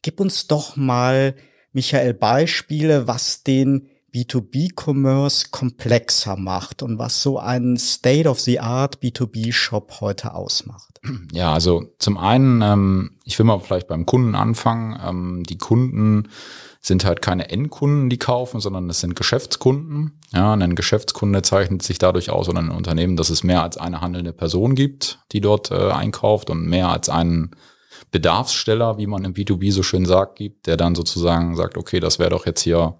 Gib 0.00 0.20
uns 0.20 0.48
doch 0.48 0.76
mal 0.76 1.34
Michael, 1.72 2.14
Beispiele, 2.14 3.06
was 3.06 3.44
den 3.44 3.88
B2B-Commerce 4.14 5.46
komplexer 5.50 6.36
macht 6.36 6.82
und 6.82 6.98
was 6.98 7.22
so 7.22 7.38
ein 7.38 7.78
State-of-the-Art 7.78 8.98
B2B-Shop 9.02 10.00
heute 10.00 10.34
ausmacht? 10.34 11.00
Ja, 11.32 11.52
also 11.54 11.84
zum 11.98 12.18
einen, 12.18 12.60
ähm, 12.62 13.18
ich 13.24 13.38
will 13.38 13.46
mal 13.46 13.58
vielleicht 13.60 13.88
beim 13.88 14.04
Kunden 14.04 14.34
anfangen. 14.34 14.98
Ähm, 15.02 15.42
die 15.44 15.58
Kunden 15.58 16.28
sind 16.84 17.04
halt 17.04 17.22
keine 17.22 17.48
Endkunden, 17.48 18.10
die 18.10 18.18
kaufen, 18.18 18.60
sondern 18.60 18.90
es 18.90 19.00
sind 19.00 19.14
Geschäftskunden. 19.14 20.18
Ja, 20.32 20.52
ein 20.52 20.74
Geschäftskunde 20.74 21.42
zeichnet 21.42 21.82
sich 21.82 21.98
dadurch 21.98 22.30
aus 22.30 22.48
oder 22.48 22.58
ein 22.58 22.70
Unternehmen, 22.70 23.16
dass 23.16 23.30
es 23.30 23.44
mehr 23.44 23.62
als 23.62 23.78
eine 23.78 24.00
handelnde 24.00 24.32
Person 24.32 24.74
gibt, 24.74 25.20
die 25.30 25.40
dort 25.40 25.70
äh, 25.70 25.90
einkauft 25.90 26.50
und 26.50 26.66
mehr 26.66 26.88
als 26.88 27.08
einen 27.08 27.52
Bedarfssteller, 28.10 28.98
wie 28.98 29.06
man 29.06 29.24
im 29.24 29.32
B2B 29.32 29.70
so 29.70 29.84
schön 29.84 30.04
sagt, 30.04 30.36
gibt, 30.36 30.66
der 30.66 30.76
dann 30.76 30.96
sozusagen 30.96 31.54
sagt, 31.56 31.78
okay, 31.78 32.00
das 32.00 32.18
wäre 32.18 32.30
doch 32.30 32.46
jetzt 32.46 32.62
hier 32.62 32.98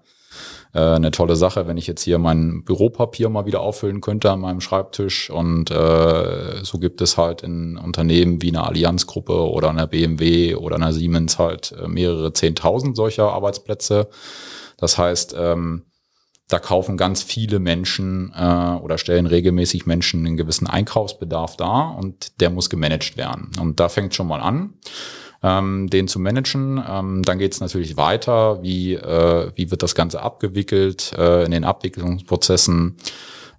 äh, 0.73 0.79
eine 0.79 1.11
tolle 1.11 1.35
Sache, 1.35 1.67
wenn 1.67 1.77
ich 1.77 1.87
jetzt 1.87 2.03
hier 2.03 2.17
mein 2.17 2.63
Büropapier 2.63 3.29
mal 3.29 3.45
wieder 3.45 3.61
auffüllen 3.61 4.01
könnte 4.01 4.31
an 4.31 4.41
meinem 4.41 4.61
Schreibtisch. 4.61 5.29
Und 5.29 5.71
äh, 5.71 6.63
so 6.63 6.79
gibt 6.79 7.01
es 7.01 7.17
halt 7.17 7.43
in 7.43 7.77
Unternehmen 7.77 8.41
wie 8.41 8.49
einer 8.49 8.67
Allianzgruppe 8.67 9.49
oder 9.49 9.69
einer 9.69 9.87
BMW 9.87 10.55
oder 10.55 10.75
einer 10.75 10.93
Siemens 10.93 11.37
halt 11.37 11.73
äh, 11.79 11.87
mehrere 11.87 12.33
Zehntausend 12.33 12.95
solcher 12.95 13.31
Arbeitsplätze. 13.31 14.09
Das 14.77 14.97
heißt, 14.97 15.35
ähm, 15.37 15.83
da 16.49 16.59
kaufen 16.59 16.97
ganz 16.97 17.23
viele 17.23 17.59
Menschen 17.59 18.33
äh, 18.35 18.75
oder 18.81 18.97
stellen 18.97 19.27
regelmäßig 19.27 19.85
Menschen 19.85 20.25
einen 20.25 20.37
gewissen 20.37 20.67
Einkaufsbedarf 20.67 21.55
dar 21.55 21.95
und 21.97 22.41
der 22.41 22.49
muss 22.49 22.69
gemanagt 22.69 23.15
werden. 23.15 23.51
Und 23.59 23.79
da 23.79 23.89
fängt 23.89 24.13
schon 24.13 24.27
mal 24.27 24.41
an 24.41 24.73
ähm, 25.43 25.89
den 25.89 26.07
zu 26.07 26.19
managen. 26.19 26.81
Ähm, 26.87 27.21
dann 27.23 27.37
geht 27.37 27.53
es 27.53 27.59
natürlich 27.59 27.97
weiter, 27.97 28.63
wie, 28.63 28.93
äh, 28.93 29.51
wie 29.55 29.69
wird 29.69 29.83
das 29.83 29.93
Ganze 29.93 30.21
abgewickelt 30.21 31.13
äh, 31.17 31.43
in 31.43 31.51
den 31.51 31.65
Abwicklungsprozessen. 31.65 32.97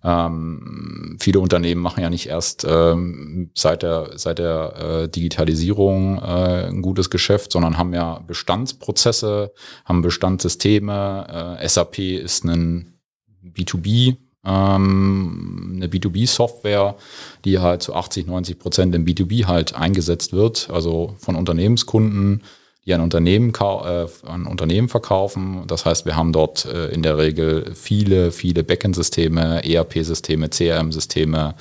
Ähm, 0.02 1.16
viele 1.18 1.40
Unternehmen 1.40 1.80
machen 1.80 2.02
ja 2.02 2.10
nicht 2.10 2.28
erst 2.28 2.66
ähm, 2.68 3.50
seit 3.54 3.82
der, 3.82 4.10
seit 4.16 4.38
der 4.38 4.74
äh, 5.04 5.08
Digitalisierung 5.08 6.18
äh, 6.18 6.66
ein 6.68 6.82
gutes 6.82 7.08
Geschäft, 7.08 7.52
sondern 7.52 7.78
haben 7.78 7.94
ja 7.94 8.18
Bestandsprozesse, 8.26 9.52
haben 9.86 10.02
Bestandssysteme. 10.02 11.56
Äh, 11.58 11.68
SAP 11.68 11.98
ist 11.98 12.44
ein 12.44 12.98
B2B 13.42 14.16
ähm, 14.46 15.72
eine 15.76 15.86
B2B-Software, 15.88 16.96
die 17.44 17.58
halt 17.58 17.82
zu 17.82 17.94
80, 17.94 18.26
90 18.26 18.58
Prozent 18.58 18.94
im 18.94 19.04
B2B 19.04 19.46
halt 19.46 19.74
eingesetzt 19.74 20.32
wird, 20.32 20.68
also 20.70 21.14
von 21.18 21.36
Unternehmenskunden, 21.36 22.42
die 22.86 22.92
an 22.92 23.00
Unternehmen, 23.00 23.52
äh, 23.54 24.06
an 24.26 24.46
Unternehmen 24.46 24.88
verkaufen. 24.88 25.62
Das 25.66 25.86
heißt, 25.86 26.04
wir 26.04 26.16
haben 26.16 26.32
dort 26.32 26.66
äh, 26.66 26.88
in 26.88 27.02
der 27.02 27.16
Regel 27.16 27.72
viele, 27.74 28.30
viele 28.30 28.62
Backend-Systeme, 28.62 29.64
ERP-Systeme, 29.64 30.50
CRM-Systeme, 30.50 31.54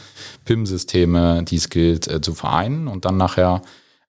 PIM-Systeme, 0.45 1.43
die 1.43 1.55
es 1.55 1.69
gilt 1.69 2.07
äh, 2.07 2.19
zu 2.19 2.33
vereinen 2.33 2.87
und 2.87 3.05
dann 3.05 3.17
nachher 3.17 3.61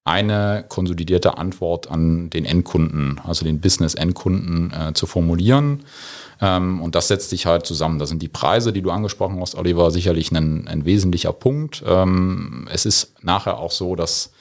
eine 0.04 0.64
konsolidierte 0.68 1.38
Antwort 1.38 1.90
an 1.90 2.28
den 2.30 2.44
Endkunden, 2.44 3.20
also 3.24 3.44
den 3.44 3.60
Business-Endkunden 3.60 4.72
äh, 4.72 4.92
zu 4.92 5.06
formulieren. 5.06 5.84
Ähm, 6.40 6.80
und 6.82 6.94
das 6.94 7.08
setzt 7.08 7.30
sich 7.30 7.46
halt 7.46 7.66
zusammen. 7.66 7.98
Da 7.98 8.06
sind 8.06 8.22
die 8.22 8.28
Preise, 8.28 8.72
die 8.72 8.82
du 8.82 8.90
angesprochen 8.90 9.40
hast, 9.40 9.54
Oliver, 9.54 9.90
sicherlich 9.90 10.30
ein, 10.32 10.66
ein 10.68 10.84
wesentlicher 10.84 11.32
Punkt. 11.32 11.82
Ähm, 11.86 12.68
es 12.70 12.86
ist 12.86 13.14
nachher 13.22 13.58
auch 13.58 13.70
so, 13.70 13.96
dass 13.96 14.32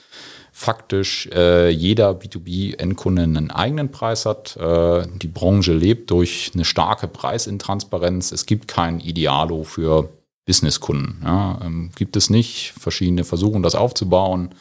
faktisch 0.52 1.28
äh, 1.34 1.70
jeder 1.70 2.12
B2B-Endkunde 2.12 3.24
einen 3.24 3.52
eigenen 3.52 3.92
Preis 3.92 4.26
hat. 4.26 4.56
Äh, 4.58 5.08
die 5.16 5.28
Branche 5.28 5.74
lebt 5.74 6.12
durch 6.12 6.52
eine 6.54 6.64
starke 6.64 7.08
Preisintransparenz. 7.08 8.32
Es 8.32 8.46
gibt 8.46 8.68
kein 8.68 9.00
Idealo 9.00 9.64
für 9.64 10.10
Businesskunden. 10.46 11.22
Ja, 11.24 11.60
ähm, 11.64 11.92
gibt 11.96 12.16
es 12.16 12.30
nicht. 12.30 12.74
Verschiedene 12.80 13.24
versuchen 13.24 13.64
das 13.64 13.76
aufzubauen 13.76 14.54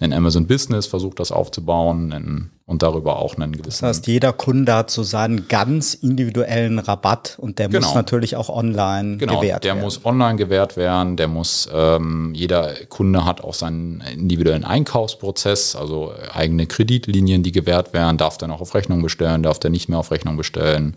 ein 0.00 0.12
Amazon 0.12 0.46
Business 0.46 0.86
versucht 0.86 1.20
das 1.20 1.30
aufzubauen 1.30 2.12
ein, 2.12 2.50
und 2.66 2.82
darüber 2.82 3.18
auch 3.18 3.36
einen 3.36 3.52
gewissen. 3.52 3.82
Das 3.82 3.82
heißt, 3.82 4.06
jeder 4.06 4.32
Kunde 4.32 4.74
hat 4.74 4.90
so 4.90 5.02
seinen 5.02 5.48
ganz 5.48 5.94
individuellen 5.94 6.78
Rabatt 6.78 7.36
und 7.38 7.58
der 7.58 7.68
genau. 7.68 7.86
muss 7.86 7.94
natürlich 7.94 8.36
auch 8.36 8.48
online 8.48 9.18
genau, 9.18 9.36
gewährt 9.36 9.64
der 9.64 9.70
werden. 9.70 9.78
Der 9.78 9.84
muss 9.84 10.04
online 10.04 10.36
gewährt 10.36 10.76
werden, 10.76 11.16
der 11.16 11.28
muss, 11.28 11.68
ähm, 11.72 12.32
jeder 12.34 12.74
Kunde 12.88 13.24
hat 13.24 13.42
auch 13.42 13.54
seinen 13.54 14.00
individuellen 14.00 14.64
Einkaufsprozess, 14.64 15.76
also 15.76 16.12
eigene 16.32 16.66
Kreditlinien, 16.66 17.42
die 17.42 17.52
gewährt 17.52 17.92
werden, 17.92 18.16
darf 18.16 18.38
dann 18.38 18.50
auch 18.50 18.60
auf 18.60 18.74
Rechnung 18.74 19.02
bestellen, 19.02 19.42
darf 19.42 19.58
der 19.58 19.70
nicht 19.70 19.88
mehr 19.88 19.98
auf 19.98 20.10
Rechnung 20.10 20.36
bestellen. 20.36 20.96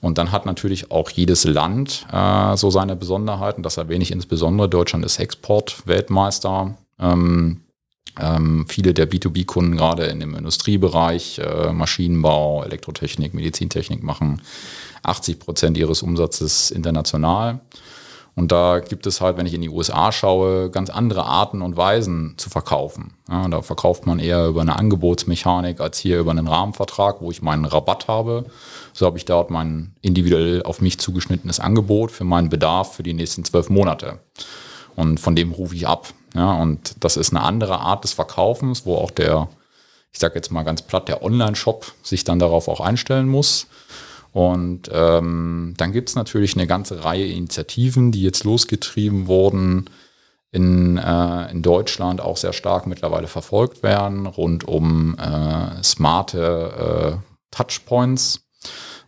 Und 0.00 0.18
dann 0.18 0.32
hat 0.32 0.44
natürlich 0.44 0.90
auch 0.90 1.08
jedes 1.08 1.44
Land 1.44 2.06
äh, 2.12 2.56
so 2.56 2.70
seine 2.70 2.94
Besonderheiten. 2.94 3.62
Das 3.62 3.78
erwähne 3.78 4.02
ich 4.02 4.12
insbesondere. 4.12 4.68
Deutschland 4.68 5.02
ist 5.02 5.18
Exportweltmeister. 5.18 6.74
Ähm, 7.00 7.63
ähm, 8.20 8.66
viele 8.68 8.94
der 8.94 9.10
B2B-Kunden 9.10 9.76
gerade 9.76 10.04
in 10.04 10.20
dem 10.20 10.34
Industriebereich, 10.34 11.38
äh, 11.38 11.72
Maschinenbau, 11.72 12.62
Elektrotechnik, 12.62 13.34
Medizintechnik 13.34 14.02
machen 14.02 14.42
80 15.02 15.38
Prozent 15.38 15.76
ihres 15.76 16.02
Umsatzes 16.02 16.70
international. 16.70 17.60
Und 18.36 18.50
da 18.50 18.80
gibt 18.80 19.06
es 19.06 19.20
halt, 19.20 19.36
wenn 19.36 19.46
ich 19.46 19.54
in 19.54 19.62
die 19.62 19.68
USA 19.68 20.10
schaue, 20.10 20.68
ganz 20.70 20.90
andere 20.90 21.24
Arten 21.24 21.62
und 21.62 21.76
Weisen 21.76 22.34
zu 22.36 22.50
verkaufen. 22.50 23.12
Ja, 23.28 23.46
da 23.48 23.62
verkauft 23.62 24.06
man 24.06 24.18
eher 24.18 24.48
über 24.48 24.60
eine 24.60 24.76
Angebotsmechanik 24.76 25.80
als 25.80 25.98
hier 25.98 26.18
über 26.18 26.32
einen 26.32 26.48
Rahmenvertrag, 26.48 27.20
wo 27.20 27.30
ich 27.30 27.42
meinen 27.42 27.64
Rabatt 27.64 28.08
habe. 28.08 28.46
So 28.92 29.06
habe 29.06 29.18
ich 29.18 29.24
dort 29.24 29.50
mein 29.50 29.92
individuell 30.02 30.62
auf 30.64 30.80
mich 30.80 30.98
zugeschnittenes 30.98 31.60
Angebot 31.60 32.10
für 32.10 32.24
meinen 32.24 32.48
Bedarf 32.48 32.94
für 32.94 33.04
die 33.04 33.14
nächsten 33.14 33.44
zwölf 33.44 33.70
Monate. 33.70 34.18
Und 34.96 35.20
von 35.20 35.36
dem 35.36 35.52
rufe 35.52 35.76
ich 35.76 35.86
ab. 35.86 36.12
Ja, 36.34 36.54
und 36.54 36.96
das 37.00 37.16
ist 37.16 37.32
eine 37.32 37.42
andere 37.42 37.78
Art 37.78 38.04
des 38.04 38.12
Verkaufens, 38.12 38.84
wo 38.84 38.96
auch 38.96 39.10
der, 39.10 39.48
ich 40.12 40.18
sage 40.18 40.34
jetzt 40.34 40.50
mal 40.50 40.64
ganz 40.64 40.82
platt, 40.82 41.08
der 41.08 41.22
Online-Shop 41.22 41.92
sich 42.02 42.24
dann 42.24 42.38
darauf 42.38 42.68
auch 42.68 42.80
einstellen 42.80 43.28
muss. 43.28 43.66
Und 44.32 44.90
ähm, 44.92 45.74
dann 45.76 45.92
gibt 45.92 46.08
es 46.08 46.16
natürlich 46.16 46.56
eine 46.56 46.66
ganze 46.66 47.04
Reihe 47.04 47.26
Initiativen, 47.26 48.10
die 48.10 48.22
jetzt 48.22 48.42
losgetrieben 48.42 49.28
wurden, 49.28 49.88
in, 50.50 50.98
äh, 50.98 51.50
in 51.52 51.62
Deutschland 51.62 52.20
auch 52.20 52.36
sehr 52.36 52.52
stark 52.52 52.86
mittlerweile 52.86 53.28
verfolgt 53.28 53.84
werden, 53.84 54.26
rund 54.26 54.66
um 54.66 55.16
äh, 55.18 55.82
smarte 55.82 57.20
äh, 57.20 57.56
Touchpoints. 57.56 58.40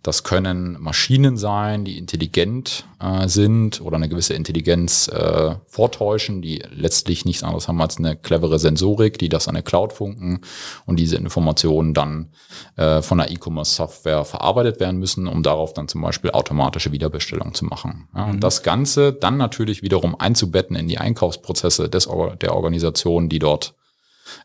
Das 0.06 0.22
können 0.22 0.80
Maschinen 0.80 1.36
sein, 1.36 1.84
die 1.84 1.98
intelligent 1.98 2.84
äh, 3.00 3.26
sind 3.26 3.80
oder 3.80 3.96
eine 3.96 4.08
gewisse 4.08 4.34
Intelligenz 4.34 5.08
äh, 5.08 5.56
vortäuschen, 5.66 6.42
die 6.42 6.62
letztlich 6.70 7.24
nichts 7.24 7.42
anderes 7.42 7.66
haben 7.66 7.80
als 7.80 7.98
eine 7.98 8.14
clevere 8.14 8.60
Sensorik, 8.60 9.18
die 9.18 9.28
das 9.28 9.48
an 9.48 9.56
eine 9.56 9.64
Cloud 9.64 9.92
funken 9.92 10.42
und 10.84 11.00
diese 11.00 11.16
Informationen 11.16 11.92
dann 11.92 12.30
äh, 12.76 13.02
von 13.02 13.18
der 13.18 13.32
E-Commerce-Software 13.32 14.24
verarbeitet 14.24 14.78
werden 14.78 15.00
müssen, 15.00 15.26
um 15.26 15.42
darauf 15.42 15.74
dann 15.74 15.88
zum 15.88 16.02
Beispiel 16.02 16.30
automatische 16.30 16.92
Wiederbestellung 16.92 17.52
zu 17.52 17.64
machen. 17.64 18.08
Ja, 18.14 18.26
mhm. 18.26 18.34
Und 18.34 18.44
das 18.44 18.62
Ganze 18.62 19.12
dann 19.12 19.36
natürlich 19.36 19.82
wiederum 19.82 20.14
einzubetten 20.14 20.76
in 20.76 20.86
die 20.86 20.98
Einkaufsprozesse 20.98 21.88
des, 21.88 22.08
der 22.40 22.54
Organisation, 22.54 23.28
die 23.28 23.40
dort 23.40 23.74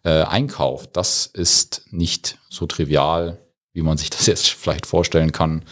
äh, 0.02 0.24
einkauft. 0.24 0.90
Das 0.94 1.28
ist 1.28 1.86
nicht 1.92 2.40
so 2.50 2.66
trivial 2.66 3.38
wie 3.74 3.82
man 3.82 3.98
sich 3.98 4.10
das 4.10 4.26
jetzt 4.28 4.50
vielleicht 4.50 4.86
vorstellen 4.86 5.32
kann, 5.32 5.64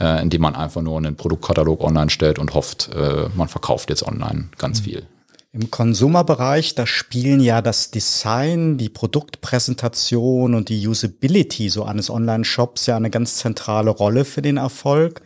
äh, 0.00 0.22
indem 0.22 0.42
man 0.42 0.54
einfach 0.54 0.82
nur 0.82 0.98
einen 0.98 1.16
Produktkatalog 1.16 1.82
online 1.82 2.10
stellt 2.10 2.38
und 2.38 2.54
hofft, 2.54 2.90
äh, 2.94 3.28
man 3.34 3.48
verkauft 3.48 3.90
jetzt 3.90 4.02
online 4.02 4.48
ganz 4.58 4.80
mhm. 4.80 4.84
viel. 4.84 5.06
Im 5.52 5.68
Konsumerbereich, 5.68 6.76
da 6.76 6.86
spielen 6.86 7.40
ja 7.40 7.60
das 7.60 7.90
Design, 7.90 8.78
die 8.78 8.88
Produktpräsentation 8.88 10.54
und 10.54 10.68
die 10.68 10.86
Usability 10.86 11.70
so 11.70 11.82
eines 11.82 12.08
Online-Shops 12.08 12.86
ja 12.86 12.96
eine 12.96 13.10
ganz 13.10 13.38
zentrale 13.38 13.90
Rolle 13.90 14.24
für 14.24 14.42
den 14.42 14.58
Erfolg. 14.58 15.22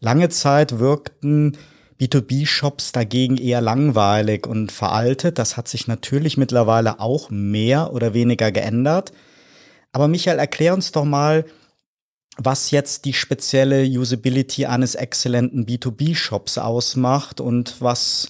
Lange 0.00 0.30
Zeit 0.30 0.78
wirkten 0.78 1.58
B2B-Shops 2.00 2.92
dagegen 2.92 3.36
eher 3.36 3.60
langweilig 3.60 4.46
und 4.46 4.72
veraltet. 4.72 5.38
Das 5.38 5.58
hat 5.58 5.68
sich 5.68 5.88
natürlich 5.88 6.38
mittlerweile 6.38 6.98
auch 6.98 7.28
mehr 7.28 7.92
oder 7.92 8.14
weniger 8.14 8.50
geändert. 8.50 9.12
Aber 9.94 10.08
Michael, 10.08 10.38
erklär 10.40 10.74
uns 10.74 10.90
doch 10.90 11.04
mal, 11.04 11.44
was 12.36 12.72
jetzt 12.72 13.04
die 13.04 13.12
spezielle 13.12 13.84
Usability 13.84 14.66
eines 14.66 14.96
exzellenten 14.96 15.66
B2B-Shops 15.66 16.58
ausmacht 16.58 17.40
und 17.40 17.80
was, 17.80 18.28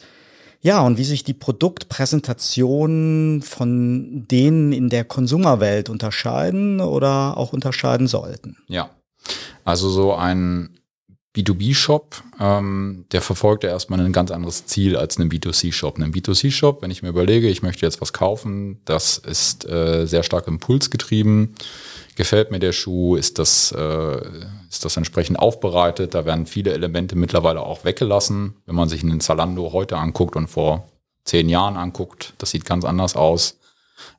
ja, 0.61 0.83
und 0.83 0.99
wie 0.99 1.05
sich 1.05 1.25
die 1.25 1.33
Produktpräsentationen 1.33 3.41
von 3.41 4.27
denen 4.31 4.73
in 4.73 4.91
der 4.91 5.05
Konsumerwelt 5.05 5.89
unterscheiden 5.89 6.83
oder 6.83 7.39
auch 7.39 7.55
unterscheiden 7.55 8.09
sollten. 8.09 8.59
Ja, 8.69 8.91
also 9.65 9.89
so 9.89 10.13
ein 10.13 10.74
B2B-Shop, 11.35 12.23
ähm, 12.39 13.07
der 13.11 13.21
verfolgt 13.21 13.65
ja 13.65 13.71
erstmal 13.71 13.99
ein 14.01 14.13
ganz 14.13 14.31
anderes 14.31 14.67
Ziel 14.67 14.97
als 14.97 15.19
ein 15.19 15.29
B2C-Shop. 15.29 15.99
Ein 15.99 16.13
B2C-Shop, 16.13 16.81
wenn 16.81 16.93
ich 16.93 17.03
mir 17.03 17.09
überlege, 17.09 17.49
ich 17.49 17.63
möchte 17.63 17.85
jetzt 17.85 18.01
was 18.01 18.13
kaufen, 18.13 18.81
das 18.85 19.19
ist 19.19 19.69
äh, 19.69 20.07
sehr 20.07 20.23
stark 20.23 20.47
impulsgetrieben, 20.47 21.57
gefällt 22.15 22.53
mir 22.53 22.61
der 22.61 22.71
Schuh, 22.71 23.17
ist 23.17 23.41
das, 23.41 23.73
äh, 23.73 24.21
ist 24.71 24.85
das 24.85 24.97
entsprechend 24.97 25.41
aufbereitet. 25.41 26.15
Da 26.15 26.25
werden 26.25 26.47
viele 26.47 26.73
Elemente 26.73 27.17
mittlerweile 27.17 27.63
auch 27.63 27.85
weggelassen. 27.85 28.55
Wenn 28.67 28.77
man 28.77 28.89
sich 28.89 29.03
einen 29.03 29.21
Zalando 29.21 29.73
heute 29.73 29.97
anguckt 29.97 30.37
und 30.37 30.47
vor 30.47 30.89
zehn 31.25 31.49
Jahren 31.49 31.77
anguckt, 31.77 32.35
das 32.39 32.51
sieht 32.51 32.65
ganz 32.65 32.85
anders 32.85 33.17
aus, 33.17 33.59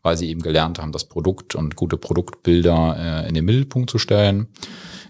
weil 0.03 0.17
sie 0.17 0.29
eben 0.29 0.41
gelernt 0.41 0.79
haben, 0.79 0.91
das 0.91 1.05
Produkt 1.05 1.55
und 1.55 1.77
gute 1.77 1.95
Produktbilder 1.95 3.23
äh, 3.23 3.29
in 3.29 3.35
den 3.35 3.45
Mittelpunkt 3.45 3.89
zu 3.89 3.99
stellen. 3.99 4.47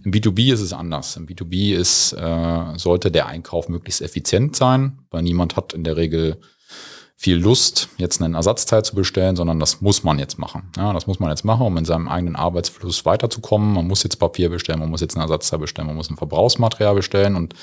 Im 0.05 0.11
B2B 0.11 0.53
ist 0.53 0.61
es 0.61 0.71
anders. 0.71 1.17
Im 1.17 1.25
B2B 1.25 1.73
ist, 1.73 2.13
äh, 2.13 2.77
sollte 2.77 3.09
der 3.09 3.25
Einkauf 3.25 3.69
möglichst 3.69 4.01
effizient 4.01 4.55
sein, 4.55 4.99
weil 5.09 5.23
niemand 5.23 5.55
hat 5.55 5.73
in 5.73 5.83
der 5.83 5.97
Regel 5.97 6.39
viel 7.17 7.37
Lust, 7.37 7.89
jetzt 7.97 8.21
einen 8.21 8.35
Ersatzteil 8.35 8.83
zu 8.83 8.93
bestellen, 8.93 9.35
sondern 9.35 9.59
das 9.59 9.81
muss 9.81 10.03
man 10.03 10.19
jetzt 10.19 10.37
machen. 10.37 10.69
Ja, 10.77 10.93
das 10.93 11.07
muss 11.07 11.19
man 11.19 11.31
jetzt 11.31 11.43
machen, 11.43 11.65
um 11.65 11.75
in 11.77 11.85
seinem 11.85 12.07
eigenen 12.07 12.35
Arbeitsfluss 12.35 13.05
weiterzukommen. 13.05 13.73
Man 13.73 13.87
muss 13.87 14.03
jetzt 14.03 14.17
Papier 14.17 14.49
bestellen, 14.49 14.79
man 14.79 14.89
muss 14.89 15.01
jetzt 15.01 15.15
ein 15.15 15.21
Ersatzteil 15.21 15.59
bestellen, 15.59 15.87
man 15.87 15.95
muss 15.95 16.11
ein 16.11 16.17
Verbrauchsmaterial 16.17 16.93
bestellen 16.93 17.35
und 17.35 17.55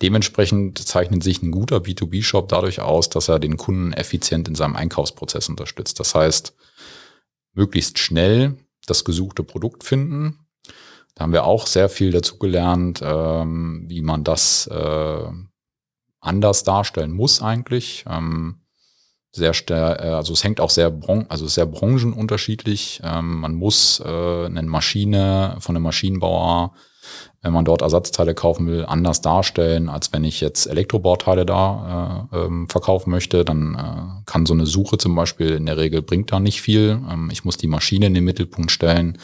dementsprechend 0.00 0.78
zeichnet 0.78 1.22
sich 1.22 1.42
ein 1.42 1.50
guter 1.50 1.78
B2B-Shop 1.78 2.48
dadurch 2.48 2.80
aus, 2.80 3.10
dass 3.10 3.28
er 3.28 3.40
den 3.40 3.58
Kunden 3.58 3.92
effizient 3.92 4.48
in 4.48 4.54
seinem 4.54 4.76
Einkaufsprozess 4.76 5.50
unterstützt. 5.50 6.00
Das 6.00 6.14
heißt, 6.14 6.54
möglichst 7.52 7.98
schnell 7.98 8.56
das 8.86 9.04
gesuchte 9.04 9.42
Produkt 9.42 9.84
finden. 9.84 10.39
Da 11.14 11.24
haben 11.24 11.32
wir 11.32 11.44
auch 11.44 11.66
sehr 11.66 11.88
viel 11.88 12.12
dazu 12.12 12.38
gelernt, 12.38 13.00
ähm, 13.02 13.84
wie 13.88 14.00
man 14.00 14.24
das 14.24 14.66
äh, 14.68 15.24
anders 16.20 16.64
darstellen 16.64 17.12
muss 17.12 17.42
eigentlich. 17.42 18.04
Ähm, 18.08 18.60
sehr 19.32 19.52
äh, 19.70 20.08
also 20.08 20.32
es 20.32 20.42
hängt 20.42 20.60
auch 20.60 20.70
sehr, 20.70 20.90
bron 20.90 21.26
also 21.28 21.46
sehr 21.46 21.66
branchenunterschiedlich. 21.66 23.00
Ähm, 23.04 23.40
man 23.40 23.54
muss 23.54 24.00
äh, 24.00 24.46
eine 24.46 24.62
Maschine 24.62 25.56
von 25.60 25.76
einem 25.76 25.84
Maschinenbauer, 25.84 26.74
wenn 27.42 27.52
man 27.52 27.64
dort 27.64 27.80
Ersatzteile 27.80 28.34
kaufen 28.34 28.66
will, 28.66 28.84
anders 28.84 29.22
darstellen, 29.22 29.88
als 29.88 30.12
wenn 30.12 30.24
ich 30.24 30.42
jetzt 30.42 30.66
Elektrobauteile 30.66 31.46
da 31.46 32.28
äh, 32.32 32.36
ähm, 32.36 32.68
verkaufen 32.68 33.10
möchte. 33.10 33.44
Dann 33.44 33.74
äh, 33.74 34.22
kann 34.26 34.44
so 34.44 34.52
eine 34.52 34.66
Suche 34.66 34.98
zum 34.98 35.14
Beispiel 35.14 35.50
in 35.50 35.64
der 35.64 35.78
Regel 35.78 36.02
bringt 36.02 36.32
da 36.32 36.38
nicht 36.38 36.60
viel. 36.60 37.00
Ähm, 37.10 37.30
ich 37.32 37.44
muss 37.44 37.56
die 37.56 37.66
Maschine 37.66 38.06
in 38.06 38.14
den 38.14 38.24
Mittelpunkt 38.24 38.70
stellen 38.70 39.18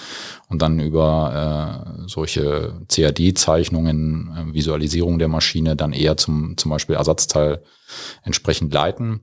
und 0.49 0.63
dann 0.63 0.81
über 0.81 1.85
äh, 1.85 2.09
solche 2.09 2.81
CAD-Zeichnungen, 2.89 4.51
äh, 4.51 4.55
Visualisierung 4.55 5.19
der 5.19 5.29
Maschine 5.29 5.77
dann 5.77 5.93
eher 5.93 6.17
zum, 6.17 6.57
zum 6.57 6.71
Beispiel 6.71 6.97
Ersatzteil 6.97 7.63
entsprechend 8.25 8.73
leiten 8.73 9.21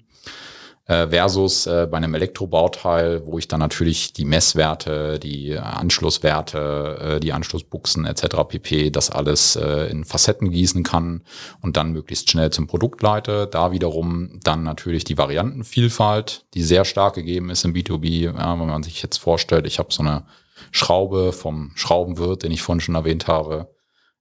äh, 0.85 1.07
versus 1.07 1.65
äh, 1.65 1.87
bei 1.89 1.97
einem 1.97 2.13
Elektrobauteil, 2.13 3.25
wo 3.25 3.37
ich 3.37 3.47
dann 3.47 3.59
natürlich 3.59 4.13
die 4.13 4.25
Messwerte, 4.25 5.17
die 5.17 5.57
Anschlusswerte, 5.57 7.15
äh, 7.15 7.19
die 7.19 7.31
Anschlussbuchsen 7.31 8.05
etc. 8.05 8.35
pp. 8.47 8.89
das 8.89 9.09
alles 9.09 9.55
äh, 9.55 9.89
in 9.89 10.03
Facetten 10.03 10.51
gießen 10.51 10.83
kann 10.83 11.21
und 11.61 11.77
dann 11.77 11.93
möglichst 11.93 12.29
schnell 12.29 12.51
zum 12.51 12.67
Produkt 12.67 13.01
leite. 13.01 13.47
Da 13.47 13.71
wiederum 13.71 14.39
dann 14.43 14.63
natürlich 14.63 15.05
die 15.05 15.17
Variantenvielfalt, 15.17 16.45
die 16.53 16.63
sehr 16.63 16.83
stark 16.83 17.15
gegeben 17.15 17.49
ist 17.49 17.63
im 17.63 17.73
B2B, 17.73 18.35
ja, 18.35 18.59
wenn 18.59 18.67
man 18.67 18.83
sich 18.83 19.01
jetzt 19.01 19.17
vorstellt, 19.17 19.65
ich 19.65 19.79
habe 19.79 19.93
so 19.93 20.03
eine 20.03 20.25
Schraube 20.71 21.31
vom 21.31 21.71
Schraubenwirt, 21.75 22.43
den 22.43 22.51
ich 22.51 22.61
vorhin 22.61 22.81
schon 22.81 22.95
erwähnt 22.95 23.27
habe, 23.27 23.72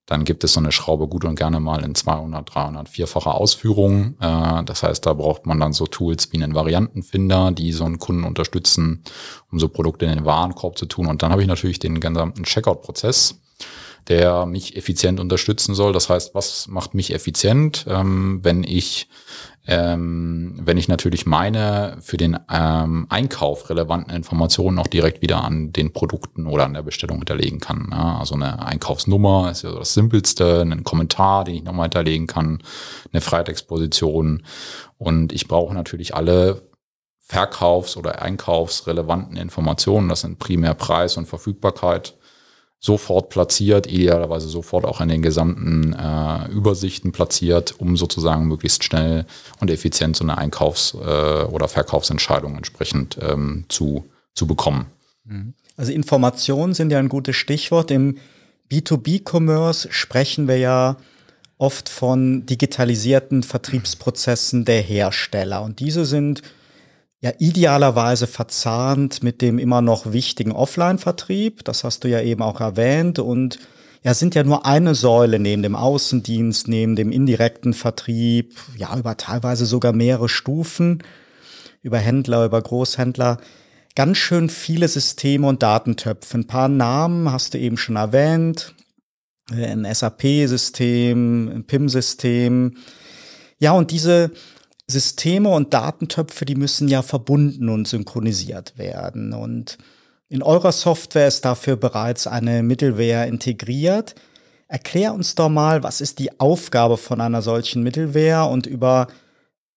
dann 0.05 0.25
gibt 0.25 0.43
es 0.43 0.53
so 0.53 0.59
eine 0.59 0.71
Schraube 0.71 1.07
gut 1.07 1.23
und 1.23 1.35
gerne 1.35 1.59
mal 1.59 1.83
in 1.83 1.95
200, 1.95 2.53
300, 2.53 2.89
vierfacher 2.89 3.35
Ausführung. 3.35 4.15
Äh, 4.19 4.63
das 4.65 4.83
heißt, 4.83 5.05
da 5.05 5.13
braucht 5.13 5.45
man 5.45 5.59
dann 5.59 5.73
so 5.73 5.85
Tools 5.85 6.31
wie 6.31 6.43
einen 6.43 6.55
Variantenfinder, 6.55 7.51
die 7.51 7.71
so 7.71 7.85
einen 7.85 7.99
Kunden 7.99 8.25
unterstützen, 8.25 9.03
um 9.51 9.59
so 9.59 9.69
Produkte 9.69 10.05
in 10.05 10.15
den 10.15 10.25
Warenkorb 10.25 10.77
zu 10.77 10.85
tun. 10.85 11.07
Und 11.07 11.23
dann 11.23 11.31
habe 11.31 11.41
ich 11.41 11.47
natürlich 11.47 11.79
den 11.79 12.01
gesamten 12.01 12.43
Checkout-Prozess, 12.43 13.39
der 14.09 14.45
mich 14.45 14.75
effizient 14.75 15.21
unterstützen 15.21 15.73
soll. 15.73 15.93
Das 15.93 16.09
heißt, 16.09 16.35
was 16.35 16.67
macht 16.67 16.93
mich 16.93 17.13
effizient, 17.13 17.85
ähm, 17.87 18.39
wenn 18.43 18.65
ich 18.65 19.07
ähm, 19.65 20.59
wenn 20.61 20.77
ich 20.77 20.89
natürlich 20.89 21.25
meine 21.25 21.97
für 22.01 22.17
den 22.17 22.37
ähm, 22.51 23.07
Einkauf 23.09 23.69
relevanten 23.69 24.13
Informationen 24.13 24.77
auch 24.77 24.87
direkt 24.87 25.21
wieder 25.21 25.43
an 25.43 25.71
den 25.71 25.93
Produkten 25.93 26.47
oder 26.47 26.65
an 26.65 26.73
der 26.73 26.83
Bestellung 26.83 27.19
hinterlegen 27.19 27.59
kann. 27.59 27.87
Ja, 27.91 28.19
also 28.19 28.35
eine 28.35 28.65
Einkaufsnummer 28.65 29.51
ist 29.51 29.61
ja 29.61 29.71
so 29.71 29.79
das 29.79 29.93
Simpelste, 29.93 30.61
einen 30.61 30.83
Kommentar, 30.83 31.45
den 31.45 31.55
ich 31.55 31.63
nochmal 31.63 31.85
hinterlegen 31.85 32.27
kann, 32.27 32.61
eine 33.13 33.21
Freitexposition. 33.21 34.43
Und 34.97 35.31
ich 35.31 35.47
brauche 35.47 35.73
natürlich 35.73 36.13
alle 36.13 36.69
Verkaufs- 37.21 37.95
oder 37.95 38.21
Einkaufsrelevanten 38.21 39.37
Informationen. 39.37 40.09
Das 40.09 40.21
sind 40.21 40.39
primär 40.39 40.73
Preis 40.73 41.15
und 41.15 41.25
Verfügbarkeit 41.25 42.15
sofort 42.83 43.29
platziert, 43.29 43.87
idealerweise 43.87 44.49
sofort 44.49 44.83
auch 44.83 44.99
in 44.99 45.07
den 45.07 45.21
gesamten 45.21 45.93
äh, 45.93 46.51
Übersichten 46.51 47.13
platziert, 47.13 47.75
um 47.79 47.95
sozusagen 47.95 48.45
möglichst 48.45 48.83
schnell 48.83 49.25
und 49.61 49.71
effizient 49.71 50.17
so 50.17 50.25
eine 50.25 50.37
Einkaufs- 50.37 50.93
äh, 50.93 51.45
oder 51.45 51.69
Verkaufsentscheidung 51.69 52.57
entsprechend 52.57 53.17
ähm, 53.21 53.63
zu, 53.69 54.03
zu 54.35 54.47
bekommen. 54.47 54.87
Mhm. 55.23 55.53
Also 55.77 55.93
Informationen 55.93 56.73
sind 56.73 56.91
ja 56.91 56.99
ein 56.99 57.07
gutes 57.07 57.37
Stichwort. 57.37 57.89
Im 57.89 58.17
B2B-Commerce 58.69 59.87
sprechen 59.89 60.49
wir 60.49 60.57
ja 60.57 60.97
oft 61.57 61.87
von 61.87 62.45
digitalisierten 62.45 63.43
Vertriebsprozessen 63.43 64.65
der 64.65 64.81
Hersteller. 64.81 65.61
Und 65.61 65.79
diese 65.79 66.03
sind 66.03 66.41
ja 67.23 67.31
idealerweise 67.39 68.27
verzahnt 68.27 69.23
mit 69.23 69.41
dem 69.41 69.57
immer 69.57 69.81
noch 69.81 70.11
wichtigen 70.11 70.51
Offline-Vertrieb. 70.51 71.63
Das 71.63 71.85
hast 71.85 72.03
du 72.03 72.09
ja 72.09 72.19
eben 72.19 72.41
auch 72.41 72.59
erwähnt 72.59 73.17
und 73.17 73.59
ja, 74.03 74.13
sind 74.13 74.35
ja 74.35 74.43
nur 74.43 74.65
eine 74.65 74.93
Säule 74.93 75.39
neben 75.39 75.63
dem 75.63 75.77
Außendienst, 75.77 76.67
neben 76.67 76.97
dem 76.97 77.13
indirekten 77.13 77.73
Vertrieb, 77.73 78.57
ja, 78.75 78.97
über 78.97 79.15
teilweise 79.15 79.65
sogar 79.65 79.93
mehrere 79.93 80.27
Stufen, 80.27 81.01
über 81.81 81.97
Händler, 81.97 82.43
über 82.43 82.61
Großhändler. 82.61 83.37
Ganz 83.95 84.17
schön 84.17 84.49
viele 84.49 84.89
Systeme 84.89 85.47
und 85.47 85.63
Datentöpfe. 85.63 86.39
Ein 86.39 86.47
paar 86.47 86.67
Namen 86.67 87.31
hast 87.31 87.53
du 87.53 87.57
eben 87.57 87.77
schon 87.77 87.95
erwähnt. 87.95 88.75
Ein 89.49 89.87
SAP-System, 89.89 91.47
ein 91.47 91.63
PIM-System. 91.63 92.75
Ja, 93.59 93.71
und 93.71 93.91
diese 93.91 94.31
Systeme 94.87 95.49
und 95.49 95.73
Datentöpfe, 95.73 96.45
die 96.45 96.55
müssen 96.55 96.87
ja 96.87 97.01
verbunden 97.01 97.69
und 97.69 97.87
synchronisiert 97.87 98.77
werden. 98.77 99.33
Und 99.33 99.77
in 100.29 100.43
eurer 100.43 100.71
Software 100.71 101.27
ist 101.27 101.45
dafür 101.45 101.75
bereits 101.75 102.27
eine 102.27 102.63
Mittelware 102.63 103.27
integriert. 103.27 104.15
Erklär 104.67 105.13
uns 105.13 105.35
doch 105.35 105.49
mal, 105.49 105.83
was 105.83 106.01
ist 106.01 106.19
die 106.19 106.39
Aufgabe 106.39 106.97
von 106.97 107.21
einer 107.21 107.41
solchen 107.41 107.83
Mittelware 107.83 108.49
und 108.49 108.65
über 108.65 109.07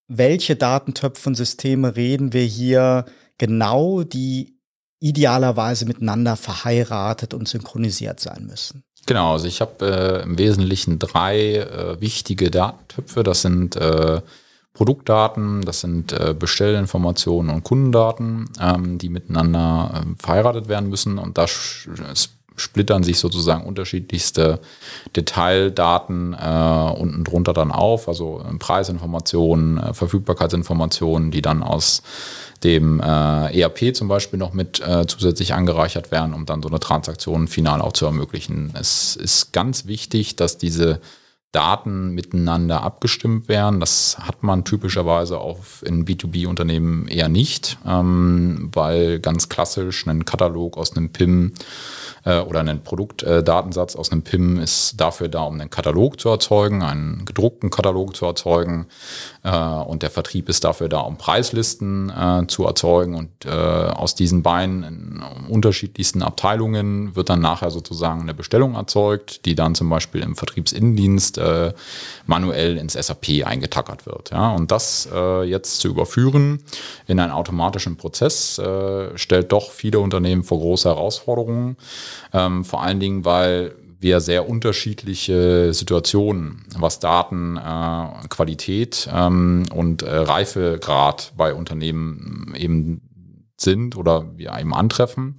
welche 0.07 0.55
Datentöpfe 0.55 1.29
und 1.29 1.35
Systeme 1.35 1.95
reden 1.95 2.33
wir 2.33 2.43
hier 2.43 3.05
genau, 3.37 4.03
die 4.03 4.57
idealerweise 4.99 5.85
miteinander 5.85 6.35
verheiratet 6.35 7.33
und 7.33 7.47
synchronisiert 7.47 8.19
sein 8.19 8.47
müssen. 8.47 8.83
Genau, 9.05 9.33
also 9.33 9.47
ich 9.47 9.61
habe 9.61 9.85
äh, 9.85 10.23
im 10.23 10.37
Wesentlichen 10.37 10.99
drei 10.99 11.57
äh, 11.57 12.01
wichtige 12.01 12.49
Datentöpfe. 12.49 13.23
Das 13.23 13.41
sind 13.41 13.75
äh, 13.75 14.21
Produktdaten, 14.77 15.61
das 15.61 15.81
sind 15.81 16.13
äh, 16.13 16.35
Bestellinformationen 16.37 17.51
und 17.51 17.63
Kundendaten, 17.63 18.47
ähm, 18.61 18.99
die 18.99 19.09
miteinander 19.09 19.91
äh, 19.95 20.23
verheiratet 20.23 20.69
werden 20.69 20.91
müssen 20.91 21.17
und 21.17 21.39
da 21.39 21.47
splittern 21.47 23.01
sich 23.01 23.17
sozusagen 23.17 23.65
unterschiedlichste 23.65 24.59
Detaildaten 25.15 26.33
äh, 26.35 26.91
unten 26.95 27.23
drunter 27.23 27.53
dann 27.53 27.71
auf, 27.71 28.07
also 28.07 28.39
äh, 28.47 28.55
Preisinformationen, 28.59 29.79
äh, 29.79 29.93
Verfügbarkeitsinformationen, 29.95 31.31
die 31.31 31.41
dann 31.41 31.63
aus 31.63 32.03
dem 32.63 32.99
äh, 32.99 33.59
ERP 33.59 33.95
zum 33.95 34.07
Beispiel 34.07 34.37
noch 34.37 34.53
mit 34.53 34.79
äh, 34.79 35.07
zusätzlich 35.07 35.55
angereichert 35.55 36.11
werden, 36.11 36.35
um 36.35 36.45
dann 36.45 36.61
so 36.61 36.69
eine 36.69 36.79
Transaktion 36.79 37.47
final 37.47 37.81
auch 37.81 37.93
zu 37.93 38.05
ermöglichen. 38.05 38.71
Es 38.79 39.15
ist 39.15 39.53
ganz 39.53 39.87
wichtig, 39.87 40.35
dass 40.35 40.59
diese 40.59 41.01
Daten 41.51 42.09
miteinander 42.09 42.83
abgestimmt 42.83 43.47
werden. 43.47 43.79
Das 43.79 44.17
hat 44.19 44.43
man 44.43 44.65
typischerweise 44.65 45.39
auf 45.39 45.81
in 45.85 46.05
B2B-Unternehmen 46.05 47.07
eher 47.07 47.29
nicht, 47.29 47.77
ähm, 47.85 48.69
weil 48.73 49.19
ganz 49.19 49.47
klassisch 49.47 50.05
ein 50.07 50.25
Katalog 50.25 50.77
aus 50.77 50.95
einem 50.95 51.11
PIM 51.11 51.53
äh, 52.25 52.39
oder 52.39 52.59
ein 52.59 52.83
Produktdatensatz 52.83 53.95
äh, 53.95 53.97
aus 53.97 54.11
einem 54.11 54.23
PIM 54.23 54.59
ist 54.59 54.99
dafür 54.99 55.29
da, 55.29 55.43
um 55.43 55.59
einen 55.59 55.69
Katalog 55.69 56.19
zu 56.19 56.29
erzeugen, 56.29 56.83
einen 56.83 57.23
gedruckten 57.23 57.69
Katalog 57.69 58.15
zu 58.15 58.25
erzeugen. 58.25 58.87
Äh, 59.47 59.51
und 59.51 60.03
der 60.03 60.09
Vertrieb 60.09 60.49
ist 60.49 60.63
dafür 60.65 60.89
da, 60.89 60.99
um 60.99 61.17
Preislisten 61.17 62.09
äh, 62.09 62.47
zu 62.47 62.65
erzeugen. 62.65 63.15
Und 63.15 63.45
äh, 63.45 63.49
aus 63.49 64.13
diesen 64.13 64.43
beiden 64.43 64.83
in 64.83 65.23
unterschiedlichsten 65.47 66.21
Abteilungen 66.21 67.15
wird 67.15 67.29
dann 67.29 67.39
nachher 67.39 67.71
sozusagen 67.71 68.21
eine 68.21 68.33
Bestellung 68.33 68.75
erzeugt, 68.75 69.45
die 69.45 69.55
dann 69.55 69.73
zum 69.73 69.89
Beispiel 69.89 70.21
im 70.21 70.35
Vertriebsinnendienst 70.35 71.37
äh, 71.37 71.73
manuell 72.25 72.77
ins 72.77 72.93
SAP 72.93 73.45
eingetackert 73.45 74.05
wird. 74.05 74.31
Ja? 74.31 74.51
Und 74.51 74.71
das 74.71 75.07
äh, 75.13 75.43
jetzt 75.43 75.79
zu 75.79 75.87
überführen 75.87 76.59
in 77.07 77.19
einen 77.19 77.31
automatischen 77.31 77.95
Prozess 77.95 78.59
äh, 78.59 79.17
stellt 79.17 79.53
doch 79.53 79.71
viele 79.71 79.99
Unternehmen 79.99 80.43
vor 80.43 80.59
große 80.59 80.89
Herausforderungen. 80.89 81.77
Ähm, 82.33 82.65
vor 82.65 82.83
allen 82.83 82.99
Dingen, 82.99 83.23
weil 83.23 83.73
wir 83.99 84.19
sehr 84.19 84.47
unterschiedliche 84.47 85.73
Situationen, 85.73 86.63
was 86.77 86.99
Datenqualität 86.99 89.09
äh, 89.11 89.27
ähm, 89.27 89.63
und 89.73 90.03
äh, 90.03 90.15
Reifegrad 90.15 91.33
bei 91.35 91.53
Unternehmen 91.53 92.53
eben 92.55 93.01
sind 93.57 93.97
oder 93.97 94.37
wir 94.37 94.57
eben 94.57 94.73
antreffen. 94.73 95.35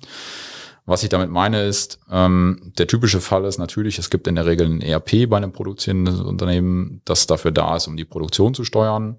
Was 0.88 1.02
ich 1.02 1.10
damit 1.10 1.28
meine 1.28 1.64
ist, 1.64 2.00
ähm, 2.10 2.72
der 2.78 2.86
typische 2.86 3.20
Fall 3.20 3.44
ist 3.44 3.58
natürlich, 3.58 3.98
es 3.98 4.08
gibt 4.08 4.26
in 4.26 4.36
der 4.36 4.46
Regel 4.46 4.66
ein 4.66 4.80
ERP 4.80 5.28
bei 5.28 5.36
einem 5.36 5.52
produzierenden 5.52 6.22
Unternehmen, 6.22 7.02
das 7.04 7.26
dafür 7.26 7.50
da 7.50 7.76
ist, 7.76 7.88
um 7.88 7.98
die 7.98 8.06
Produktion 8.06 8.54
zu 8.54 8.64
steuern. 8.64 9.18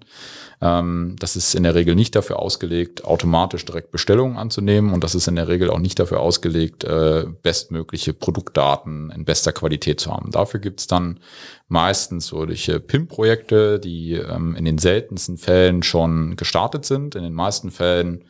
Ähm, 0.60 1.14
das 1.20 1.36
ist 1.36 1.54
in 1.54 1.62
der 1.62 1.76
Regel 1.76 1.94
nicht 1.94 2.16
dafür 2.16 2.40
ausgelegt, 2.40 3.04
automatisch 3.04 3.64
direkt 3.64 3.92
Bestellungen 3.92 4.36
anzunehmen 4.36 4.92
und 4.92 5.04
das 5.04 5.14
ist 5.14 5.28
in 5.28 5.36
der 5.36 5.46
Regel 5.46 5.70
auch 5.70 5.78
nicht 5.78 6.00
dafür 6.00 6.18
ausgelegt, 6.18 6.82
äh, 6.82 7.26
bestmögliche 7.40 8.14
Produktdaten 8.14 9.12
in 9.12 9.24
bester 9.24 9.52
Qualität 9.52 10.00
zu 10.00 10.10
haben. 10.10 10.32
Dafür 10.32 10.58
gibt's 10.58 10.88
dann 10.88 11.20
meistens 11.68 12.26
solche 12.26 12.80
PIM-Projekte, 12.80 13.78
die 13.78 14.14
ähm, 14.14 14.56
in 14.56 14.64
den 14.64 14.78
seltensten 14.78 15.38
Fällen 15.38 15.84
schon 15.84 16.34
gestartet 16.34 16.84
sind. 16.84 17.14
In 17.14 17.22
den 17.22 17.32
meisten 17.32 17.70
Fällen 17.70 18.24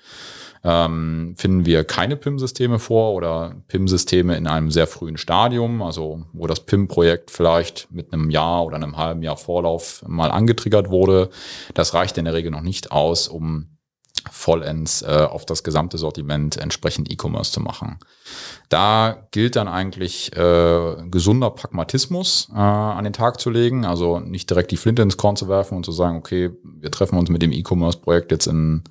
ähm, 0.62 1.35
finden 1.38 1.64
wir 1.64 1.85
keine 1.85 2.16
PIM-Systeme 2.16 2.79
vor 2.79 3.14
oder 3.14 3.57
PIM-Systeme 3.68 4.37
in 4.37 4.46
einem 4.46 4.70
sehr 4.70 4.87
frühen 4.87 5.16
Stadium, 5.16 5.83
also 5.83 6.25
wo 6.33 6.46
das 6.46 6.61
PIM-Projekt 6.61 7.31
vielleicht 7.31 7.90
mit 7.90 8.12
einem 8.12 8.31
Jahr 8.31 8.64
oder 8.64 8.77
einem 8.77 8.96
halben 8.96 9.23
Jahr 9.23 9.37
Vorlauf 9.37 10.05
mal 10.07 10.31
angetriggert 10.31 10.90
wurde. 10.90 11.31
Das 11.75 11.94
reicht 11.94 12.18
in 12.18 12.27
der 12.27 12.35
Regel 12.35 12.51
noch 12.51 12.62
nicht 12.62 12.92
aus, 12.92 13.29
um 13.29 13.79
vollends 14.31 15.03
äh, 15.03 15.27
auf 15.29 15.46
das 15.46 15.62
gesamte 15.62 15.96
Sortiment 15.96 16.57
entsprechend 16.57 17.11
E-Commerce 17.11 17.53
zu 17.53 17.61
machen. 17.61 17.99
Da 18.68 19.27
gilt 19.31 19.57
dann 19.57 19.68
eigentlich 19.68 20.37
äh, 20.37 20.96
gesunder 21.11 21.51
Pragmatismus 21.51 22.51
äh, 22.53 22.59
an 22.59 23.05
den 23.05 23.12
Tag 23.12 23.40
zu 23.40 23.51
legen, 23.51 23.87
also 23.87 24.20
nicht 24.20 24.51
direkt 24.51 24.73
die 24.73 24.77
Flinte 24.77 25.03
ins 25.03 25.16
Korn 25.16 25.37
zu 25.37 25.49
werfen 25.49 25.77
und 25.77 25.87
zu 25.87 25.92
sagen, 25.92 26.18
okay, 26.18 26.51
wir 26.62 26.90
treffen 26.90 27.18
uns 27.18 27.31
mit 27.31 27.40
dem 27.40 27.53
E-Commerce-Projekt 27.53 28.31
jetzt 28.31 28.46
in 28.46 28.85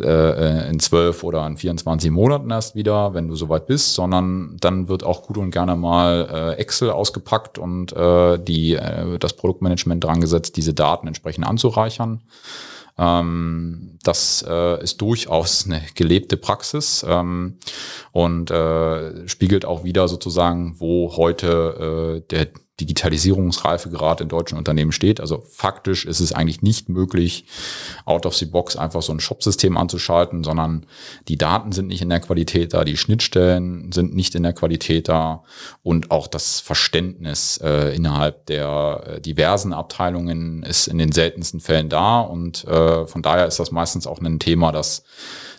äh, 0.00 0.68
in 0.70 0.80
zwölf 0.80 1.22
oder 1.22 1.46
in 1.46 1.56
24 1.56 2.10
Monaten 2.10 2.50
erst 2.50 2.74
wieder, 2.74 3.14
wenn 3.14 3.28
du 3.28 3.34
soweit 3.34 3.66
bist, 3.66 3.94
sondern 3.94 4.56
dann 4.60 4.88
wird 4.88 5.04
auch 5.04 5.22
gut 5.22 5.38
und 5.38 5.50
gerne 5.50 5.76
mal 5.76 6.28
äh, 6.32 6.60
Excel 6.60 6.90
ausgepackt 6.90 7.58
und 7.58 7.92
äh, 7.92 8.38
die, 8.38 8.74
äh, 8.74 9.18
das 9.18 9.34
Produktmanagement 9.34 10.02
dran 10.02 10.20
gesetzt, 10.20 10.56
diese 10.56 10.74
Daten 10.74 11.06
entsprechend 11.06 11.46
anzureichern. 11.46 12.22
Ähm, 12.98 13.98
das 14.02 14.44
äh, 14.46 14.82
ist 14.82 15.00
durchaus 15.00 15.66
eine 15.66 15.82
gelebte 15.94 16.36
Praxis 16.36 17.04
ähm, 17.08 17.58
und 18.12 18.50
äh, 18.50 19.26
spiegelt 19.28 19.64
auch 19.64 19.84
wieder 19.84 20.08
sozusagen, 20.08 20.76
wo 20.78 21.16
heute 21.16 22.22
äh, 22.22 22.28
der 22.28 22.48
Digitalisierungsreife 22.80 23.90
gerade 23.90 24.24
in 24.24 24.30
deutschen 24.30 24.56
Unternehmen 24.56 24.92
steht. 24.92 25.20
Also 25.20 25.42
faktisch 25.46 26.06
ist 26.06 26.20
es 26.20 26.32
eigentlich 26.32 26.62
nicht 26.62 26.88
möglich, 26.88 27.44
out 28.06 28.24
of 28.24 28.34
the 28.34 28.46
box 28.46 28.76
einfach 28.76 29.02
so 29.02 29.12
ein 29.12 29.20
Shop-System 29.20 29.76
anzuschalten, 29.76 30.42
sondern 30.42 30.86
die 31.28 31.36
Daten 31.36 31.72
sind 31.72 31.88
nicht 31.88 32.00
in 32.00 32.08
der 32.08 32.20
Qualität 32.20 32.72
da, 32.72 32.84
die 32.84 32.96
Schnittstellen 32.96 33.92
sind 33.92 34.14
nicht 34.14 34.34
in 34.34 34.42
der 34.42 34.54
Qualität 34.54 35.08
da 35.08 35.42
und 35.82 36.10
auch 36.10 36.26
das 36.26 36.60
Verständnis 36.60 37.58
äh, 37.62 37.94
innerhalb 37.94 38.46
der 38.46 39.04
äh, 39.06 39.20
diversen 39.20 39.74
Abteilungen 39.74 40.62
ist 40.62 40.86
in 40.86 40.96
den 40.96 41.12
seltensten 41.12 41.60
Fällen 41.60 41.90
da 41.90 42.20
und 42.20 42.64
äh, 42.64 43.06
von 43.06 43.22
daher 43.22 43.46
ist 43.46 43.60
das 43.60 43.70
meistens 43.70 44.06
auch 44.06 44.20
ein 44.20 44.38
Thema, 44.38 44.72
das 44.72 45.04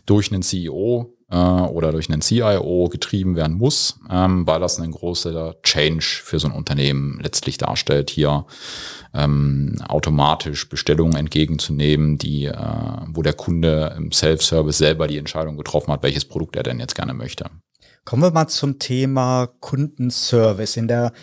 durch 0.05 0.31
einen 0.31 0.41
CEO 0.41 1.13
äh, 1.33 1.35
oder 1.35 1.91
durch 1.91 2.09
einen 2.09 2.21
CIO 2.21 2.89
getrieben 2.89 3.35
werden 3.35 3.57
muss, 3.57 3.99
ähm, 4.09 4.45
weil 4.45 4.59
das 4.59 4.79
ein 4.79 4.91
großer 4.91 5.55
Change 5.63 6.05
für 6.23 6.39
so 6.39 6.47
ein 6.47 6.53
Unternehmen 6.53 7.19
letztlich 7.21 7.57
darstellt, 7.57 8.11
hier 8.11 8.45
ähm, 9.15 9.75
automatisch 9.87 10.69
Bestellungen 10.69 11.15
entgegenzunehmen, 11.15 12.19
die, 12.19 12.45
äh, 12.45 12.55
wo 13.07 13.23
der 13.23 13.33
Kunde 13.33 13.95
im 13.97 14.11
Self-Service 14.11 14.77
selber 14.77 15.07
die 15.07 15.17
Entscheidung 15.17 15.57
getroffen 15.57 15.91
hat, 15.91 16.03
welches 16.03 16.25
Produkt 16.25 16.55
er 16.55 16.63
denn 16.63 16.79
jetzt 16.79 16.95
gerne 16.95 17.15
möchte. 17.15 17.45
Kommen 18.05 18.21
wir 18.21 18.31
mal 18.31 18.47
zum 18.47 18.77
Thema 18.77 19.47
Kundenservice. 19.59 20.77
In 20.77 20.87
der 20.87 21.13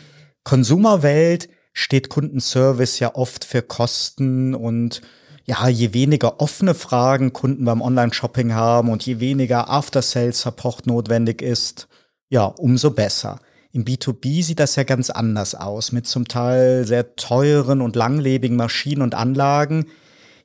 Konsumerwelt 0.42 1.48
steht 1.72 2.08
Kundenservice 2.08 2.98
ja 2.98 3.14
oft 3.14 3.44
für 3.44 3.62
Kosten 3.62 4.54
und 4.54 5.02
ja, 5.44 5.68
je 5.68 5.92
weniger 5.92 6.40
offene 6.40 6.74
Fragen 6.74 7.32
Kunden 7.32 7.64
beim 7.64 7.82
Online-Shopping 7.82 8.52
haben 8.52 8.90
und 8.90 9.04
je 9.04 9.20
weniger 9.20 9.68
After-Sales-Support 9.68 10.86
notwendig 10.86 11.42
ist, 11.42 11.88
ja, 12.28 12.44
umso 12.44 12.90
besser. 12.90 13.40
Im 13.72 13.84
B2B 13.84 14.42
sieht 14.42 14.60
das 14.60 14.76
ja 14.76 14.82
ganz 14.82 15.10
anders 15.10 15.54
aus, 15.54 15.92
mit 15.92 16.06
zum 16.06 16.26
Teil 16.26 16.84
sehr 16.86 17.14
teuren 17.16 17.80
und 17.80 17.96
langlebigen 17.96 18.56
Maschinen 18.56 19.02
und 19.02 19.14
Anlagen. 19.14 19.86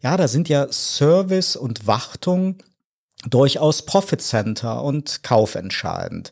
Ja, 0.01 0.17
da 0.17 0.27
sind 0.27 0.47
ja 0.49 0.67
Service 0.71 1.55
und 1.55 1.88
Wartung 1.88 2.58
durchaus 3.27 3.84
Profit 3.86 4.21
Center 4.21 4.84
und 4.84 5.23
kaufentscheidend. 5.23 6.31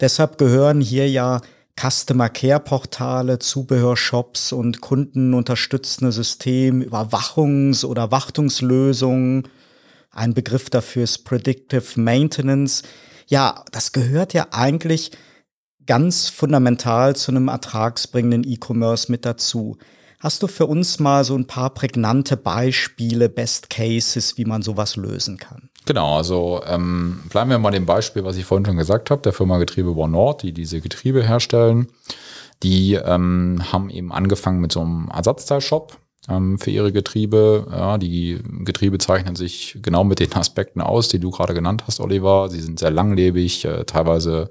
Deshalb 0.00 0.38
gehören 0.38 0.80
hier 0.80 1.10
ja 1.10 1.40
Customer 1.80 2.28
Care 2.28 2.60
Portale, 2.60 3.38
Zubehörshops 3.38 4.52
und 4.52 4.82
kundenunterstützende 4.82 6.12
System, 6.12 6.82
Überwachungs- 6.82 7.86
oder 7.86 8.10
Wartungslösungen. 8.10 9.48
Ein 10.10 10.34
Begriff 10.34 10.68
dafür 10.68 11.04
ist 11.04 11.24
Predictive 11.24 11.98
Maintenance. 11.98 12.82
Ja, 13.28 13.64
das 13.72 13.92
gehört 13.92 14.34
ja 14.34 14.48
eigentlich 14.50 15.12
ganz 15.86 16.28
fundamental 16.28 17.16
zu 17.16 17.30
einem 17.30 17.48
ertragsbringenden 17.48 18.44
E-Commerce 18.44 19.10
mit 19.10 19.24
dazu. 19.24 19.78
Hast 20.18 20.42
du 20.42 20.48
für 20.48 20.66
uns 20.66 20.98
mal 20.98 21.24
so 21.24 21.34
ein 21.34 21.46
paar 21.46 21.70
prägnante 21.72 22.36
Beispiele, 22.36 23.30
Best 23.30 23.70
Cases, 23.70 24.36
wie 24.36 24.44
man 24.44 24.60
sowas 24.60 24.96
lösen 24.96 25.38
kann? 25.38 25.69
Genau, 25.90 26.18
also 26.18 26.62
ähm, 26.68 27.18
bleiben 27.30 27.50
wir 27.50 27.58
mal 27.58 27.72
dem 27.72 27.84
Beispiel, 27.84 28.22
was 28.22 28.36
ich 28.36 28.44
vorhin 28.44 28.64
schon 28.64 28.76
gesagt 28.76 29.10
habe, 29.10 29.22
der 29.22 29.32
Firma 29.32 29.58
Getriebebau 29.58 30.06
Nord, 30.06 30.44
die 30.44 30.52
diese 30.52 30.80
Getriebe 30.80 31.20
herstellen. 31.20 31.88
Die 32.62 32.94
ähm, 32.94 33.60
haben 33.72 33.90
eben 33.90 34.12
angefangen 34.12 34.60
mit 34.60 34.70
so 34.70 34.82
einem 34.82 35.10
Ersatzteilshop 35.12 35.98
ähm, 36.28 36.60
für 36.60 36.70
ihre 36.70 36.92
Getriebe. 36.92 37.66
Ja, 37.72 37.98
die 37.98 38.38
Getriebe 38.60 38.98
zeichnen 38.98 39.34
sich 39.34 39.80
genau 39.82 40.04
mit 40.04 40.20
den 40.20 40.32
Aspekten 40.34 40.80
aus, 40.80 41.08
die 41.08 41.18
du 41.18 41.32
gerade 41.32 41.54
genannt 41.54 41.82
hast, 41.88 41.98
Oliver. 41.98 42.48
Sie 42.50 42.60
sind 42.60 42.78
sehr 42.78 42.92
langlebig, 42.92 43.64
äh, 43.64 43.82
teilweise 43.82 44.50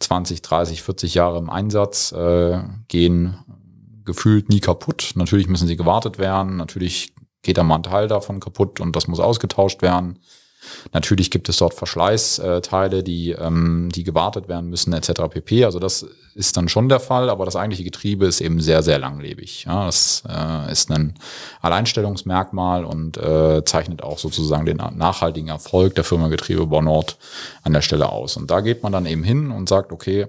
20, 0.00 0.42
30, 0.42 0.82
40 0.82 1.14
Jahre 1.14 1.38
im 1.38 1.50
Einsatz, 1.50 2.10
äh, 2.10 2.58
gehen 2.88 3.38
gefühlt 4.04 4.48
nie 4.48 4.58
kaputt. 4.58 5.12
Natürlich 5.14 5.46
müssen 5.46 5.68
sie 5.68 5.76
gewartet 5.76 6.18
werden. 6.18 6.56
Natürlich 6.56 7.14
geht 7.42 7.58
da 7.58 7.62
mal 7.62 7.76
ein 7.76 7.84
Teil 7.84 8.08
davon 8.08 8.40
kaputt 8.40 8.80
und 8.80 8.96
das 8.96 9.06
muss 9.06 9.20
ausgetauscht 9.20 9.80
werden. 9.80 10.18
Natürlich 10.92 11.30
gibt 11.30 11.48
es 11.48 11.58
dort 11.58 11.74
Verschleißteile, 11.74 13.02
die, 13.02 13.32
ähm, 13.32 13.90
die 13.94 14.04
gewartet 14.04 14.48
werden 14.48 14.70
müssen, 14.70 14.92
etc. 14.92 15.22
pp. 15.30 15.64
Also 15.64 15.78
das 15.78 16.06
ist 16.34 16.56
dann 16.56 16.68
schon 16.68 16.88
der 16.88 17.00
Fall, 17.00 17.30
aber 17.30 17.44
das 17.44 17.54
eigentliche 17.54 17.84
Getriebe 17.84 18.26
ist 18.26 18.40
eben 18.40 18.60
sehr, 18.60 18.82
sehr 18.82 18.98
langlebig. 18.98 19.64
Ja, 19.64 19.86
das 19.86 20.24
äh, 20.28 20.70
ist 20.70 20.90
ein 20.90 21.14
Alleinstellungsmerkmal 21.60 22.84
und 22.84 23.16
äh, 23.16 23.64
zeichnet 23.64 24.02
auch 24.02 24.18
sozusagen 24.18 24.66
den 24.66 24.78
nachhaltigen 24.78 25.48
Erfolg 25.48 25.94
der 25.94 26.04
Firma 26.04 26.28
Getriebebau 26.28 26.82
Nord 26.82 27.16
an 27.62 27.72
der 27.72 27.82
Stelle 27.82 28.10
aus. 28.10 28.36
Und 28.36 28.50
da 28.50 28.60
geht 28.60 28.82
man 28.82 28.92
dann 28.92 29.06
eben 29.06 29.22
hin 29.22 29.52
und 29.52 29.68
sagt, 29.68 29.92
okay, 29.92 30.26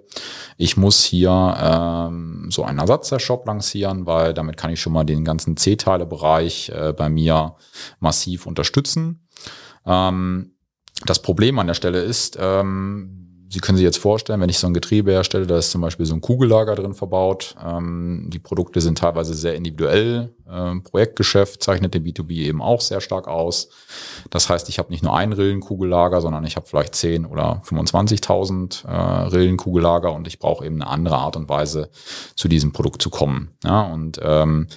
ich 0.58 0.78
muss 0.78 1.04
hier 1.04 1.58
ähm, 1.60 2.48
so 2.52 2.64
einen 2.64 2.80
Ersatzteilshop 2.80 3.46
lancieren, 3.48 4.06
weil 4.06 4.34
damit 4.34 4.58
kann 4.58 4.72
ich 4.72 4.80
schon 4.80 4.94
mal 4.94 5.06
den 5.06 5.26
ganzen 5.26 5.58
C-Teile-Bereich 5.58 6.70
äh, 6.70 6.94
bei 6.94 7.10
mir 7.10 7.56
massiv 8.00 8.46
unterstützen. 8.46 9.25
Ähm, 9.86 10.52
das 11.06 11.22
Problem 11.22 11.60
an 11.60 11.68
der 11.68 11.74
Stelle 11.74 12.02
ist, 12.02 12.38
ähm, 12.40 13.26
Sie 13.48 13.60
können 13.60 13.78
sich 13.78 13.86
jetzt 13.86 14.00
vorstellen, 14.00 14.42
wenn 14.42 14.50
ich 14.50 14.58
so 14.58 14.68
ein 14.68 14.74
Getriebe 14.74 15.12
herstelle, 15.12 15.48
da 15.48 15.58
ist 15.58 15.72
zum 15.72 15.80
Beispiel 15.80 16.06
so 16.06 16.14
ein 16.14 16.20
Kugellager 16.20 16.76
drin 16.76 16.94
verbaut. 16.94 17.56
Ähm, 17.64 18.30
die 18.30 18.40
Produkte 18.40 18.82
sind 18.82 18.98
teilweise 18.98 19.34
sehr 19.34 19.56
individuell 19.56 20.34
äh, 20.50 20.80
Projektgeschäft 20.82 21.64
zeichnet 21.64 21.94
den 21.94 22.04
B2B 22.04 22.32
eben 22.32 22.62
auch 22.62 22.82
sehr 22.82 23.02
stark 23.02 23.28
aus. 23.28 23.70
Das 24.30 24.50
heißt, 24.50 24.70
ich 24.70 24.80
habe 24.80 24.92
nicht 24.92 25.04
nur 25.04 25.16
ein 25.16 25.34
Rillenkugellager, 25.34 26.22
sondern 26.22 26.44
ich 26.46 26.56
habe 26.56 26.68
vielleicht 26.68 26.96
10 26.96 27.26
oder 27.26 27.62
25.000 27.66 28.88
äh, 28.88 29.28
Rillenkugellager 29.28 30.14
und 30.14 30.28
ich 30.28 30.40
brauche 30.40 30.66
eben 30.66 30.82
eine 30.82 30.90
andere 30.90 31.18
Art 31.18 31.36
und 31.36 31.50
Weise, 31.50 31.90
zu 32.36 32.48
diesem 32.48 32.74
Produkt 32.74 33.02
zu 33.02 33.10
kommen. 33.10 33.52
Ja, 33.64 33.82
und 33.82 34.20
ähm, 34.22 34.68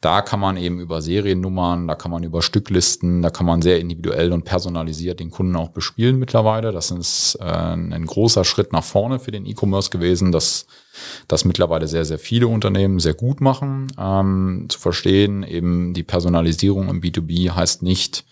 da 0.00 0.22
kann 0.22 0.40
man 0.40 0.56
eben 0.56 0.80
über 0.80 1.02
Seriennummern, 1.02 1.88
da 1.88 1.94
kann 1.94 2.10
man 2.10 2.22
über 2.22 2.42
Stücklisten, 2.42 3.22
da 3.22 3.30
kann 3.30 3.46
man 3.46 3.62
sehr 3.62 3.80
individuell 3.80 4.32
und 4.32 4.44
personalisiert 4.44 5.20
den 5.20 5.30
Kunden 5.30 5.56
auch 5.56 5.68
bespielen 5.68 6.18
mittlerweile. 6.18 6.72
Das 6.72 6.90
ist 6.90 7.36
äh, 7.40 7.44
ein 7.44 8.06
großer 8.06 8.44
Schritt 8.44 8.72
nach 8.72 8.84
vorne 8.84 9.18
für 9.18 9.30
den 9.30 9.46
E-Commerce 9.46 9.90
gewesen, 9.90 10.32
dass 10.32 10.66
das 11.28 11.44
mittlerweile 11.44 11.88
sehr, 11.88 12.04
sehr 12.04 12.18
viele 12.18 12.48
Unternehmen 12.48 13.00
sehr 13.00 13.14
gut 13.14 13.40
machen. 13.40 13.88
Ähm, 13.98 14.66
zu 14.68 14.78
verstehen, 14.78 15.42
eben 15.42 15.94
die 15.94 16.02
Personalisierung 16.02 16.88
im 16.88 17.00
B2B 17.00 17.50
heißt 17.50 17.82
nicht, 17.82 18.24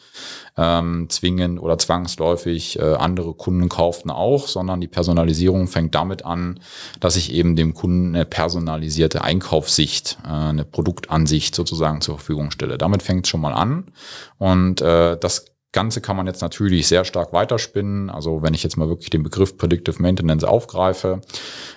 ähm, 0.56 1.08
zwingend 1.10 1.60
oder 1.60 1.78
zwangsläufig 1.78 2.78
äh, 2.78 2.94
andere 2.94 3.34
Kunden 3.34 3.68
kauften 3.68 4.10
auch, 4.10 4.48
sondern 4.48 4.80
die 4.80 4.88
Personalisierung 4.88 5.68
fängt 5.68 5.94
damit 5.94 6.24
an, 6.24 6.60
dass 7.00 7.16
ich 7.16 7.32
eben 7.32 7.56
dem 7.56 7.74
Kunden 7.74 8.14
eine 8.14 8.24
personalisierte 8.24 9.22
Einkaufssicht, 9.22 10.18
äh, 10.24 10.28
eine 10.28 10.64
Produktansicht 10.64 11.54
sozusagen 11.54 12.00
zur 12.00 12.16
Verfügung 12.16 12.50
stelle. 12.50 12.78
Damit 12.78 13.02
fängt 13.02 13.26
es 13.26 13.30
schon 13.30 13.40
mal 13.40 13.52
an 13.52 13.92
und 14.38 14.80
äh, 14.80 15.18
das 15.18 15.56
Ganze 15.72 16.00
kann 16.00 16.16
man 16.16 16.26
jetzt 16.26 16.40
natürlich 16.40 16.88
sehr 16.88 17.04
stark 17.04 17.34
weiterspinnen. 17.34 18.08
Also 18.08 18.40
wenn 18.42 18.54
ich 18.54 18.62
jetzt 18.62 18.78
mal 18.78 18.88
wirklich 18.88 19.10
den 19.10 19.22
Begriff 19.22 19.58
Predictive 19.58 20.00
Maintenance 20.00 20.42
aufgreife, 20.42 21.20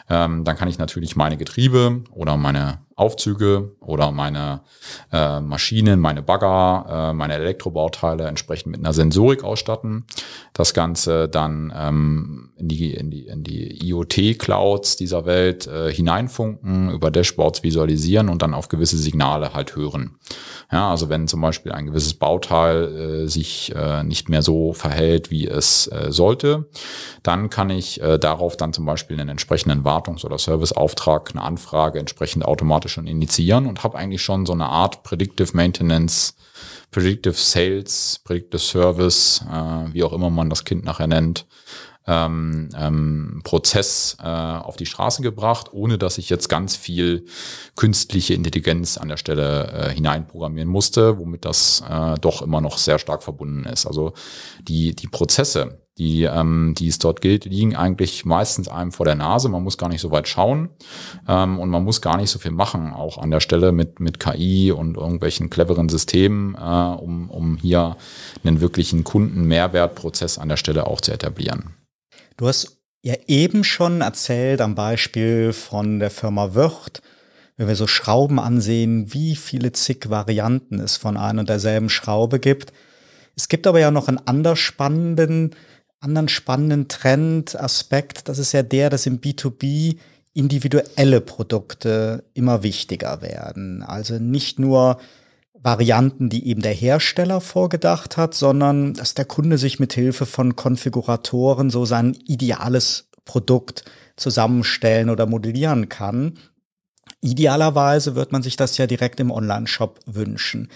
ähm, 0.09 0.43
dann 0.43 0.55
kann 0.55 0.67
ich 0.67 0.77
natürlich 0.77 1.15
meine 1.15 1.37
Getriebe 1.37 2.03
oder 2.11 2.37
meine 2.37 2.79
Aufzüge 2.99 3.71
oder 3.79 4.11
meine 4.11 4.61
äh, 5.13 5.39
Maschinen, 5.39 6.01
meine 6.01 6.21
Bagger, 6.21 7.11
äh, 7.11 7.13
meine 7.13 7.35
Elektrobauteile 7.35 8.27
entsprechend 8.27 8.71
mit 8.71 8.81
einer 8.81 8.91
Sensorik 8.91 9.43
ausstatten. 9.43 10.05
Das 10.51 10.73
Ganze 10.73 11.29
dann 11.29 11.71
ähm, 11.73 12.49
in 12.57 12.67
die, 12.67 12.93
in 12.93 13.09
die, 13.09 13.27
in 13.27 13.43
die 13.43 13.87
IoT-Clouds 13.87 14.97
dieser 14.97 15.25
Welt 15.25 15.65
äh, 15.67 15.93
hineinfunken, 15.93 16.91
über 16.91 17.09
Dashboards 17.09 17.63
visualisieren 17.63 18.27
und 18.27 18.41
dann 18.41 18.53
auf 18.53 18.67
gewisse 18.67 18.97
Signale 18.97 19.53
halt 19.53 19.77
hören. 19.77 20.17
Ja, 20.69 20.91
also 20.91 21.07
wenn 21.07 21.29
zum 21.29 21.39
Beispiel 21.39 21.71
ein 21.71 21.85
gewisses 21.85 22.15
Bauteil 22.15 23.23
äh, 23.23 23.27
sich 23.27 23.73
äh, 23.75 24.03
nicht 24.03 24.27
mehr 24.27 24.41
so 24.41 24.73
verhält, 24.73 25.31
wie 25.31 25.47
es 25.47 25.87
äh, 25.87 26.11
sollte, 26.11 26.69
dann 27.23 27.49
kann 27.49 27.69
ich 27.69 28.01
äh, 28.01 28.19
darauf 28.19 28.57
dann 28.57 28.73
zum 28.73 28.85
Beispiel 28.85 29.19
einen 29.19 29.29
entsprechenden 29.29 29.85
Wartungs- 29.99 30.25
oder 30.25 30.37
Serviceauftrag, 30.37 31.31
eine 31.31 31.43
Anfrage 31.43 31.99
entsprechend 31.99 32.45
automatisch 32.45 32.93
schon 32.93 33.07
initiieren 33.07 33.65
und 33.65 33.83
habe 33.83 33.97
eigentlich 33.97 34.21
schon 34.21 34.45
so 34.45 34.53
eine 34.53 34.67
Art 34.67 35.03
Predictive 35.03 35.51
Maintenance, 35.53 36.35
Predictive 36.91 37.33
Sales, 37.33 38.19
Predictive 38.23 38.59
Service, 38.59 39.43
äh, 39.51 39.93
wie 39.93 40.03
auch 40.03 40.13
immer 40.13 40.29
man 40.29 40.49
das 40.49 40.65
Kind 40.65 40.83
nachher 40.83 41.07
nennt, 41.07 41.45
ähm, 42.09 42.69
ähm, 42.75 43.41
Prozess 43.43 44.17
äh, 44.19 44.25
auf 44.25 44.77
die 44.77 44.87
Straße 44.87 45.21
gebracht, 45.21 45.67
ohne 45.71 45.99
dass 45.99 46.17
ich 46.17 46.29
jetzt 46.29 46.49
ganz 46.49 46.75
viel 46.75 47.25
künstliche 47.75 48.33
Intelligenz 48.33 48.97
an 48.97 49.09
der 49.09 49.17
Stelle 49.17 49.71
äh, 49.71 49.93
hineinprogrammieren 49.93 50.69
musste, 50.69 51.19
womit 51.19 51.45
das 51.45 51.83
äh, 51.87 52.15
doch 52.19 52.41
immer 52.41 52.61
noch 52.61 52.79
sehr 52.79 52.97
stark 52.97 53.21
verbunden 53.21 53.65
ist. 53.65 53.85
Also 53.85 54.13
die, 54.61 54.95
die 54.95 55.07
Prozesse, 55.07 55.81
die, 55.99 56.23
ähm, 56.23 56.73
die 56.75 56.87
es 56.87 56.97
dort 56.97 57.21
gilt, 57.21 57.45
liegen 57.45 57.75
eigentlich 57.75 58.25
meistens 58.25 58.69
einem 58.69 58.91
vor 58.91 59.05
der 59.05 59.15
Nase. 59.15 59.47
Man 59.49 59.63
muss 59.63 59.77
gar 59.77 59.89
nicht 59.89 60.01
so 60.01 60.09
weit 60.09 60.27
schauen 60.27 60.69
ähm, 61.27 61.59
und 61.59 61.69
man 61.69 61.83
muss 61.83 62.01
gar 62.01 62.17
nicht 62.17 62.31
so 62.31 62.39
viel 62.39 62.51
machen, 62.51 62.91
auch 62.91 63.19
an 63.19 63.29
der 63.29 63.39
Stelle 63.39 63.71
mit, 63.71 63.99
mit 63.99 64.19
KI 64.19 64.71
und 64.71 64.97
irgendwelchen 64.97 65.51
cleveren 65.51 65.89
Systemen, 65.89 66.55
äh, 66.55 66.59
um, 66.59 67.29
um 67.29 67.57
hier 67.57 67.97
einen 68.43 68.61
wirklichen 68.61 69.03
Kundenmehrwertprozess 69.03 70.39
an 70.39 70.49
der 70.49 70.57
Stelle 70.57 70.87
auch 70.87 71.01
zu 71.01 71.11
etablieren. 71.11 71.75
Du 72.39 72.47
hast 72.47 72.77
ja 73.01 73.15
eben 73.27 73.65
schon 73.65 73.99
erzählt 73.99 74.61
am 74.61 74.73
Beispiel 74.73 75.51
von 75.51 75.99
der 75.99 76.09
Firma 76.09 76.55
Wörth, 76.55 77.01
wenn 77.57 77.67
wir 77.67 77.75
so 77.75 77.85
Schrauben 77.85 78.39
ansehen, 78.39 79.13
wie 79.13 79.35
viele 79.35 79.73
zig 79.73 80.09
Varianten 80.09 80.79
es 80.79 80.95
von 80.95 81.17
einer 81.17 81.41
und 81.41 81.49
derselben 81.49 81.89
Schraube 81.89 82.39
gibt. 82.39 82.71
Es 83.35 83.49
gibt 83.49 83.67
aber 83.67 83.81
ja 83.81 83.91
noch 83.91 84.07
einen 84.07 84.25
anders 84.25 84.57
spannenden 84.57 85.53
anderen 85.99 86.29
spannenden 86.29 86.87
Trend, 86.87 87.59
Aspekt, 87.59 88.29
das 88.29 88.39
ist 88.39 88.53
ja 88.53 88.63
der, 88.63 88.89
dass 88.89 89.05
im 89.05 89.19
B2B 89.19 89.97
individuelle 90.33 91.19
Produkte 91.19 92.23
immer 92.35 92.63
wichtiger 92.63 93.21
werden. 93.21 93.83
Also 93.83 94.17
nicht 94.17 94.59
nur 94.59 94.97
Varianten, 95.61 96.29
die 96.29 96.47
eben 96.47 96.61
der 96.61 96.73
Hersteller 96.73 97.41
vorgedacht 97.41 98.17
hat, 98.17 98.33
sondern 98.33 98.93
dass 98.93 99.13
der 99.13 99.25
Kunde 99.25 99.57
sich 99.57 99.79
mit 99.79 99.93
Hilfe 99.93 100.25
von 100.25 100.55
Konfiguratoren 100.55 101.69
so 101.69 101.85
sein 101.85 102.17
ideales 102.25 103.09
Produkt 103.25 103.83
zusammenstellen 104.15 105.09
oder 105.09 105.25
modellieren 105.25 105.89
kann. 105.89 106.39
Idealerweise 107.21 108.15
wird 108.15 108.31
man 108.31 108.41
sich 108.41 108.55
das 108.55 108.77
ja 108.77 108.87
direkt 108.87 109.19
im 109.19 109.31
Online-Shop 109.31 109.99
wünschen. 110.05 110.69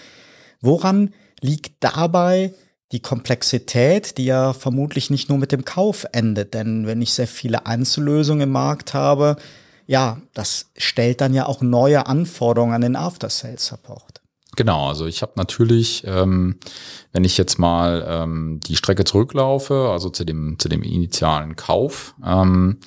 Woran 0.60 1.14
liegt 1.40 1.82
dabei 1.82 2.52
die 2.92 3.00
Komplexität, 3.00 4.18
die 4.18 4.26
ja 4.26 4.52
vermutlich 4.52 5.10
nicht 5.10 5.28
nur 5.28 5.38
mit 5.38 5.52
dem 5.52 5.64
Kauf 5.64 6.06
endet. 6.12 6.54
Denn 6.54 6.86
wenn 6.86 7.02
ich 7.02 7.12
sehr 7.12 7.26
viele 7.26 7.66
Einzellösungen 7.66 8.42
im 8.42 8.50
Markt 8.52 8.94
habe, 8.94 9.36
ja, 9.86 10.20
das 10.32 10.70
stellt 10.76 11.20
dann 11.20 11.34
ja 11.34 11.46
auch 11.46 11.60
neue 11.60 12.06
Anforderungen 12.06 12.72
an 12.72 12.82
den 12.82 12.96
After-Sales-Support. 12.96 14.13
Genau, 14.56 14.88
also 14.88 15.06
ich 15.06 15.22
habe 15.22 15.32
natürlich, 15.36 16.04
ähm, 16.06 16.56
wenn 17.12 17.24
ich 17.24 17.36
jetzt 17.36 17.58
mal 17.58 18.04
ähm, 18.08 18.60
die 18.60 18.76
Strecke 18.76 19.04
zurücklaufe, 19.04 19.88
also 19.90 20.10
zu 20.10 20.24
dem, 20.24 20.58
zu 20.58 20.68
dem 20.68 20.82
initialen 20.82 21.56
Kauf, 21.56 22.14
ähm, 22.24 22.78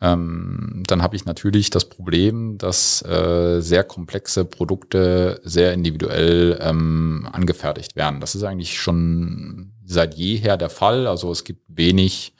ähm, 0.00 0.82
dann 0.86 1.02
habe 1.02 1.16
ich 1.16 1.24
natürlich 1.24 1.70
das 1.70 1.86
Problem, 1.86 2.58
dass 2.58 3.02
äh, 3.02 3.60
sehr 3.60 3.82
komplexe 3.82 4.44
Produkte 4.44 5.40
sehr 5.42 5.72
individuell 5.72 6.58
ähm, 6.60 7.26
angefertigt 7.32 7.96
werden. 7.96 8.20
Das 8.20 8.34
ist 8.34 8.42
eigentlich 8.42 8.78
schon 8.78 9.72
seit 9.86 10.14
jeher 10.14 10.58
der 10.58 10.68
Fall. 10.68 11.06
Also 11.06 11.32
es 11.32 11.44
gibt 11.44 11.62
wenig 11.68 12.34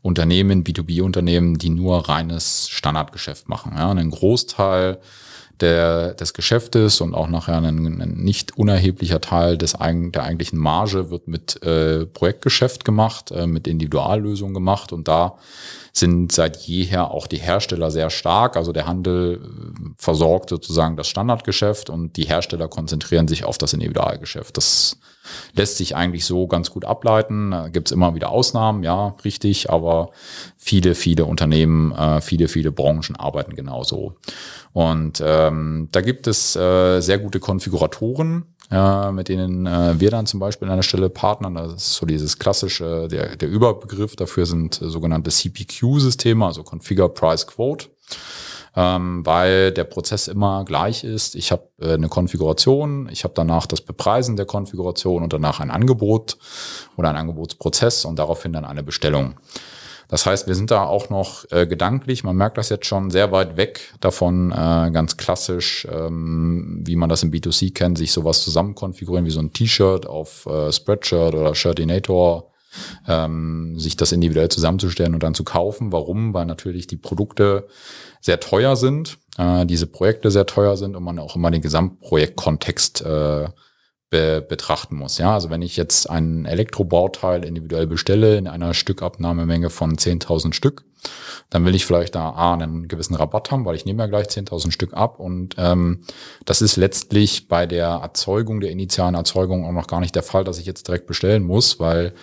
Unternehmen, 0.00 0.64
B2B-Unternehmen, 0.64 1.58
die 1.58 1.70
nur 1.70 2.08
reines 2.08 2.68
Standardgeschäft 2.68 3.48
machen. 3.48 3.72
Ja, 3.76 3.90
ein 3.90 4.10
Großteil 4.10 4.98
der, 5.60 6.14
des 6.14 6.34
Geschäftes 6.34 7.00
und 7.00 7.14
auch 7.14 7.28
nachher 7.28 7.56
ein, 7.56 8.00
ein 8.00 8.14
nicht 8.16 8.56
unerheblicher 8.56 9.20
Teil 9.20 9.56
des, 9.56 9.72
der 9.72 10.22
eigentlichen 10.22 10.58
Marge 10.58 11.10
wird 11.10 11.28
mit 11.28 11.62
äh, 11.62 12.06
Projektgeschäft 12.06 12.84
gemacht, 12.84 13.30
äh, 13.30 13.46
mit 13.46 13.66
Individuallösungen 13.66 14.54
gemacht 14.54 14.92
und 14.92 15.08
da 15.08 15.38
sind 15.92 16.30
seit 16.30 16.58
jeher 16.58 17.10
auch 17.10 17.26
die 17.26 17.38
Hersteller 17.38 17.90
sehr 17.90 18.10
stark. 18.10 18.56
Also 18.56 18.72
der 18.72 18.86
Handel 18.86 19.40
äh, 19.42 19.88
versorgt 19.96 20.50
sozusagen 20.50 20.96
das 20.96 21.08
Standardgeschäft 21.08 21.88
und 21.88 22.16
die 22.16 22.24
Hersteller 22.24 22.68
konzentrieren 22.68 23.28
sich 23.28 23.44
auf 23.44 23.56
das 23.56 23.72
Individualgeschäft. 23.72 24.56
Das 24.56 24.98
lässt 25.54 25.78
sich 25.78 25.96
eigentlich 25.96 26.24
so 26.24 26.46
ganz 26.46 26.70
gut 26.70 26.84
ableiten. 26.84 27.54
Gibt 27.72 27.88
es 27.88 27.92
immer 27.92 28.14
wieder 28.14 28.30
Ausnahmen, 28.30 28.82
ja, 28.82 29.16
richtig, 29.24 29.70
aber 29.70 30.10
viele, 30.66 30.96
viele 30.96 31.24
Unternehmen, 31.24 31.92
äh, 31.92 32.20
viele, 32.20 32.48
viele 32.48 32.72
Branchen 32.72 33.14
arbeiten 33.14 33.54
genauso. 33.54 34.16
Und 34.72 35.22
ähm, 35.24 35.88
da 35.92 36.00
gibt 36.00 36.26
es 36.26 36.56
äh, 36.56 37.00
sehr 37.00 37.18
gute 37.18 37.38
Konfiguratoren, 37.38 38.46
äh, 38.72 39.12
mit 39.12 39.28
denen 39.28 39.66
äh, 39.66 39.98
wir 40.00 40.10
dann 40.10 40.26
zum 40.26 40.40
Beispiel 40.40 40.66
an 40.66 40.72
einer 40.72 40.82
Stelle 40.82 41.08
partnern. 41.08 41.54
Das 41.54 41.74
ist 41.74 41.94
so 41.94 42.04
dieses 42.04 42.40
klassische, 42.40 43.06
der, 43.08 43.36
der 43.36 43.48
Überbegriff 43.48 44.16
dafür 44.16 44.44
sind 44.44 44.82
äh, 44.82 44.88
sogenannte 44.88 45.30
CPQ-Systeme, 45.30 46.44
also 46.44 46.64
Configure 46.64 47.10
Price 47.10 47.46
Quote. 47.46 47.86
Ähm, 48.78 49.24
weil 49.24 49.72
der 49.72 49.84
Prozess 49.84 50.28
immer 50.28 50.62
gleich 50.66 51.02
ist. 51.02 51.34
Ich 51.34 51.50
habe 51.50 51.62
äh, 51.80 51.94
eine 51.94 52.08
Konfiguration, 52.08 53.08
ich 53.10 53.24
habe 53.24 53.32
danach 53.34 53.64
das 53.64 53.80
Bepreisen 53.80 54.36
der 54.36 54.44
Konfiguration 54.44 55.22
und 55.22 55.32
danach 55.32 55.60
ein 55.60 55.70
Angebot 55.70 56.36
oder 56.96 57.08
ein 57.08 57.16
Angebotsprozess 57.16 58.04
und 58.04 58.18
daraufhin 58.18 58.52
dann 58.52 58.66
eine 58.66 58.82
Bestellung. 58.82 59.36
Das 60.08 60.24
heißt, 60.24 60.46
wir 60.46 60.54
sind 60.54 60.70
da 60.70 60.84
auch 60.84 61.10
noch 61.10 61.44
äh, 61.50 61.66
gedanklich, 61.66 62.22
man 62.22 62.36
merkt 62.36 62.58
das 62.58 62.68
jetzt 62.68 62.86
schon 62.86 63.10
sehr 63.10 63.32
weit 63.32 63.56
weg 63.56 63.94
davon, 64.00 64.52
äh, 64.52 64.90
ganz 64.92 65.16
klassisch, 65.16 65.86
ähm, 65.90 66.82
wie 66.84 66.96
man 66.96 67.08
das 67.08 67.22
im 67.22 67.32
B2C 67.32 67.74
kennt, 67.74 67.98
sich 67.98 68.12
sowas 68.12 68.42
zusammen 68.42 68.74
konfigurieren 68.74 69.26
wie 69.26 69.30
so 69.30 69.40
ein 69.40 69.52
T-Shirt 69.52 70.06
auf 70.06 70.46
äh, 70.46 70.72
Spreadshirt 70.72 71.34
oder 71.34 71.54
Shirtinator, 71.54 72.52
ähm, 73.08 73.78
sich 73.78 73.96
das 73.96 74.12
individuell 74.12 74.48
zusammenzustellen 74.48 75.14
und 75.14 75.22
dann 75.22 75.34
zu 75.34 75.44
kaufen. 75.44 75.92
Warum? 75.92 76.34
Weil 76.34 76.46
natürlich 76.46 76.86
die 76.86 76.96
Produkte 76.96 77.66
sehr 78.20 78.38
teuer 78.38 78.76
sind, 78.76 79.18
äh, 79.38 79.66
diese 79.66 79.86
Projekte 79.86 80.30
sehr 80.30 80.46
teuer 80.46 80.76
sind 80.76 80.94
und 80.94 81.02
man 81.02 81.18
auch 81.18 81.36
immer 81.36 81.50
den 81.50 81.62
Gesamtprojektkontext 81.62 83.02
äh, 83.02 83.48
be 84.10 84.44
betrachten 84.46 84.96
muss. 84.96 85.18
Ja, 85.18 85.34
also 85.34 85.50
wenn 85.50 85.62
ich 85.62 85.76
jetzt 85.76 86.08
ein 86.08 86.44
Elektrobauteil 86.46 87.44
individuell 87.44 87.86
bestelle 87.86 88.36
in 88.36 88.46
einer 88.46 88.74
Stückabnahmemenge 88.74 89.70
von 89.70 89.96
10.000 89.96 90.52
Stück, 90.52 90.84
dann 91.50 91.64
will 91.64 91.74
ich 91.74 91.86
vielleicht 91.86 92.14
da 92.14 92.30
A, 92.30 92.54
einen 92.54 92.88
gewissen 92.88 93.14
Rabatt 93.14 93.50
haben, 93.50 93.64
weil 93.64 93.76
ich 93.76 93.84
nehme 93.84 94.02
ja 94.02 94.08
gleich 94.08 94.26
10.000 94.26 94.70
Stück 94.70 94.94
ab 94.94 95.18
und 95.18 95.54
ähm, 95.58 96.04
das 96.44 96.62
ist 96.62 96.76
letztlich 96.76 97.48
bei 97.48 97.66
der 97.66 97.88
Erzeugung, 97.88 98.60
der 98.60 98.70
initialen 98.70 99.14
Erzeugung 99.14 99.64
auch 99.64 99.72
noch 99.72 99.86
gar 99.86 100.00
nicht 100.00 100.14
der 100.14 100.22
Fall, 100.22 100.44
dass 100.44 100.58
ich 100.58 100.66
jetzt 100.66 100.88
direkt 100.88 101.06
bestellen 101.06 101.42
muss, 101.42 101.80
weil 101.80 102.14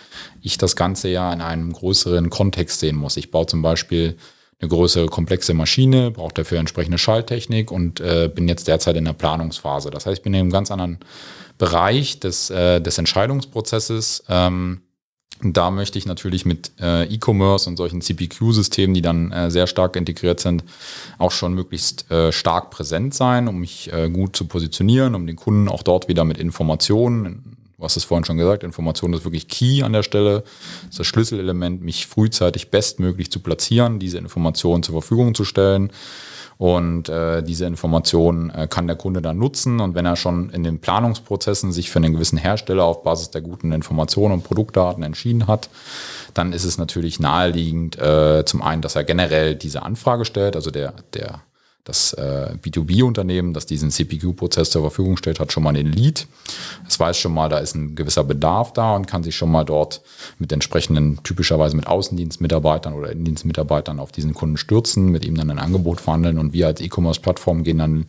ich 0.42 0.58
das 0.58 0.76
Ganze 0.76 1.10
ja 1.10 1.32
in 1.32 1.42
einem 1.42 1.72
größeren 1.74 2.30
Kontext 2.30 2.80
sehen 2.80 2.96
muss. 2.96 3.18
Ich 3.18 3.32
baue 3.32 3.46
zum 3.46 3.62
Beispiel 3.62 4.18
eine 4.64 4.70
größere 4.70 5.08
komplexe 5.08 5.54
Maschine, 5.54 6.12
brauche 6.12 6.34
dafür 6.34 6.60
entsprechende 6.60 6.98
Schalttechnik 6.98 7.72
und 7.72 8.00
äh, 8.00 8.30
bin 8.34 8.48
jetzt 8.48 8.68
derzeit 8.68 8.96
in 8.96 9.06
der 9.06 9.14
Planungsphase. 9.14 9.92
Das 9.92 10.06
heißt, 10.06 10.20
ich 10.20 10.24
bin 10.24 10.34
in 10.34 10.42
einem 10.42 10.52
ganz 10.52 10.72
anderen 10.72 11.00
Bereich 11.58 12.20
des, 12.20 12.50
äh, 12.50 12.82
des 12.82 12.98
Entscheidungsprozesses. 12.98 14.24
Ähm, 14.30 14.82
da 15.42 15.72
möchte 15.72 15.98
ich 16.00 16.06
natürlich 16.06 16.46
mit 16.46 16.72
äh, 16.80 17.04
E-Commerce 17.04 17.70
und 17.70 17.76
solchen 17.76 18.02
CPQ-Systemen, 18.02 18.94
die 18.94 19.02
dann 19.02 19.32
äh, 19.32 19.52
sehr 19.52 19.68
stark 19.68 19.96
integriert 19.98 20.40
sind, 20.40 20.64
auch 21.18 21.32
schon 21.32 21.54
möglichst 21.54 22.10
äh, 22.10 22.32
stark 22.32 22.70
präsent 22.72 23.14
sein, 23.14 23.50
um 23.50 23.60
mich 23.60 23.92
äh, 23.92 24.10
gut 24.10 24.36
zu 24.38 24.46
positionieren, 24.46 25.16
um 25.16 25.28
den 25.28 25.36
Kunden 25.36 25.68
auch 25.68 25.84
dort 25.84 26.08
wieder 26.08 26.24
mit 26.24 26.38
Informationen, 26.38 27.53
du 27.84 27.86
hast 27.86 27.98
es 27.98 28.06
vorhin 28.06 28.24
schon 28.24 28.38
gesagt, 28.38 28.64
Information 28.64 29.12
ist 29.12 29.26
wirklich 29.26 29.50
key 29.50 29.84
an 29.84 29.92
der 29.92 30.04
Stelle, 30.04 30.44
das 30.84 30.92
ist 30.92 31.00
das 31.00 31.08
Schlüsselelement, 31.08 31.84
mich 31.84 32.08
frühzeitig 32.08 32.72
bestmöglich 32.72 33.30
zu 33.30 33.42
platzieren, 33.42 34.00
diese 34.00 34.20
Informationen 34.20 34.84
zur 34.84 34.94
Verfügung 34.94 35.36
zu 35.36 35.44
stellen 35.44 35.92
und 36.58 37.10
äh, 37.10 37.44
diese 37.44 37.66
Informationen 37.66 38.52
äh, 38.52 38.68
kann 38.70 38.88
der 38.88 38.96
Kunde 38.96 39.22
dann 39.22 39.38
nutzen. 39.38 39.82
Und 39.82 39.96
wenn 39.96 40.06
er 40.06 40.16
schon 40.16 40.50
in 40.52 40.64
den 40.64 40.80
Planungsprozessen 40.80 41.74
sich 41.74 41.92
für 41.92 42.00
einen 42.00 42.14
gewissen 42.14 42.38
Hersteller 42.38 42.86
auf 42.86 43.04
Basis 43.04 43.32
der 43.32 43.42
guten 43.42 43.74
Informationen 43.74 44.36
und 44.36 44.44
Produktdaten 44.46 45.04
entschieden 45.04 45.48
hat, 45.48 45.70
dann 46.34 46.54
ist 46.54 46.64
es 46.64 46.78
natürlich 46.78 47.20
naheliegend, 47.20 48.00
äh, 48.00 48.46
zum 48.46 48.62
einen, 48.62 48.82
dass 48.82 48.96
er 48.96 49.04
generell 49.04 49.56
diese 49.56 49.84
Anfrage 49.84 50.24
stellt, 50.24 50.56
also 50.56 50.72
der, 50.72 50.94
der 51.14 51.42
das 51.84 52.14
äh, 52.14 52.56
B2B-Unternehmen, 52.64 53.54
das 53.54 53.66
diesen 53.66 53.92
CPQ-Prozess 53.92 54.70
zur 54.70 54.84
Verfügung 54.84 55.18
stellt, 55.18 55.42
hat 55.42 55.52
schon 55.52 55.64
mal 55.64 55.74
den 55.74 55.92
Lead. 55.92 56.28
Es 56.88 56.98
weiß 56.98 57.18
schon 57.18 57.34
mal, 57.34 57.50
da 57.50 57.58
ist 57.58 57.76
ein 57.76 57.96
gewisser 57.96 58.24
Bedarf 58.24 58.72
da 58.72 58.96
und 58.96 59.06
kann 59.06 59.24
sich 59.24 59.36
schon 59.36 59.52
mal 59.52 59.66
dort 59.66 60.02
mit 60.40 60.52
entsprechenden, 60.54 61.22
typischerweise 61.24 61.76
mit 61.76 61.88
Außendienstmitarbeitern 61.88 62.94
oder 62.94 63.12
Innendienstmitarbeitern 63.12 64.00
auf 64.00 64.14
diesen 64.14 64.34
Kunden 64.34 64.56
stürzen, 64.56 65.08
mit 65.08 65.26
ihm 65.26 65.36
dann 65.36 65.52
ein 65.52 65.60
Angebot 65.60 66.00
verhandeln 66.00 66.40
und 66.40 66.54
wir 66.54 66.68
als 66.68 66.80
E-Commerce-Plattform 66.80 67.64
gehen 67.64 67.80
dann 67.80 68.06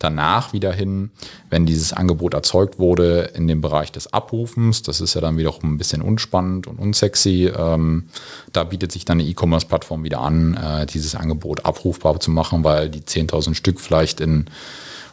danach 0.00 0.52
wieder 0.52 0.72
hin, 0.72 1.10
wenn 1.48 1.64
dieses 1.64 1.92
Angebot 1.92 2.34
erzeugt 2.34 2.80
wurde, 2.80 3.30
in 3.34 3.46
dem 3.46 3.60
Bereich 3.60 3.92
des 3.92 4.12
Abrufens. 4.12 4.82
Das 4.82 5.00
ist 5.00 5.14
ja 5.14 5.20
dann 5.20 5.36
wiederum 5.36 5.74
ein 5.74 5.78
bisschen 5.78 6.02
unspannend 6.02 6.66
und 6.66 6.80
unsexy. 6.80 7.52
Ähm, 7.56 8.08
da 8.52 8.64
bietet 8.64 8.90
sich 8.90 9.04
dann 9.04 9.20
eine 9.20 9.28
E-Commerce-Plattform 9.28 10.02
wieder 10.02 10.20
an, 10.20 10.54
äh, 10.54 10.86
dieses 10.86 11.14
Angebot 11.14 11.64
abrufbar 11.64 12.18
zu 12.18 12.32
machen, 12.32 12.64
weil 12.64 12.88
die 12.88 13.04
10.000 13.12 13.54
Stück 13.54 13.80
vielleicht 13.80 14.20
in 14.20 14.46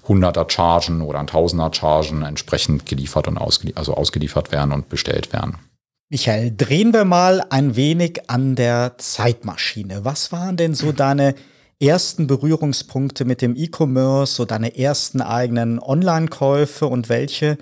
100er 0.08 0.50
Chargen 0.50 1.02
oder 1.02 1.20
1000er 1.20 1.74
Chargen 1.74 2.24
entsprechend 2.24 2.86
geliefert 2.86 3.28
und 3.28 3.38
ausgeliefert, 3.38 3.78
also 3.80 3.94
ausgeliefert 3.94 4.52
werden 4.52 4.72
und 4.72 4.90
bestellt 4.90 5.32
werden. 5.34 5.58
Michael, 6.10 6.52
drehen 6.58 6.92
wir 6.92 7.06
mal 7.06 7.44
ein 7.52 7.76
wenig 7.76 8.30
an 8.30 8.56
der 8.56 8.98
Zeitmaschine. 8.98 10.06
Was 10.06 10.32
waren 10.32 10.58
denn 10.58 10.74
so 10.74 10.92
deine 10.92 11.36
ersten 11.80 12.26
Berührungspunkte 12.26 13.26
mit 13.26 13.44
dem 13.44 13.56
E-Commerce, 13.56 14.34
so 14.34 14.46
deine 14.46 14.78
ersten 14.78 15.22
eigenen 15.22 15.80
Online-Käufe 15.80 16.88
und 16.88 17.10
welche 17.10 17.60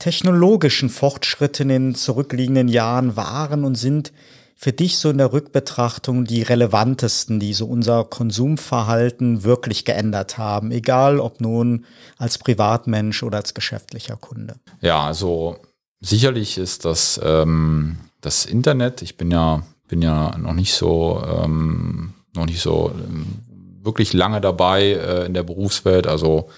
technologischen 0.00 0.90
Fortschritte 0.90 1.62
in 1.62 1.68
den 1.68 1.94
zurückliegenden 1.94 2.68
Jahren 2.68 3.16
waren 3.16 3.64
und 3.64 3.76
sind 3.76 4.12
für 4.60 4.72
dich 4.72 4.98
so 4.98 5.10
in 5.10 5.18
der 5.18 5.32
Rückbetrachtung 5.32 6.24
die 6.24 6.42
relevantesten, 6.42 7.38
die 7.38 7.54
so 7.54 7.64
unser 7.66 8.02
Konsumverhalten 8.02 9.44
wirklich 9.44 9.84
geändert 9.84 10.36
haben, 10.36 10.72
egal 10.72 11.20
ob 11.20 11.40
nun 11.40 11.84
als 12.16 12.38
Privatmensch 12.38 13.22
oder 13.22 13.38
als 13.38 13.54
geschäftlicher 13.54 14.16
Kunde? 14.16 14.56
Ja, 14.80 15.04
also 15.04 15.58
sicherlich 16.00 16.58
ist 16.58 16.84
das 16.84 17.20
ähm, 17.22 17.98
das 18.20 18.46
Internet. 18.46 19.00
Ich 19.00 19.16
bin 19.16 19.30
ja 19.30 19.62
bin 19.86 20.02
ja 20.02 20.36
noch 20.36 20.54
nicht 20.54 20.74
so 20.74 21.22
ähm, 21.24 22.14
noch 22.34 22.46
nicht 22.46 22.60
so 22.60 22.90
ähm, 22.92 23.38
wirklich 23.82 24.12
lange 24.12 24.40
dabei 24.40 24.92
äh, 24.92 25.26
in 25.26 25.34
der 25.34 25.42
Berufswelt, 25.42 26.06
also 26.06 26.48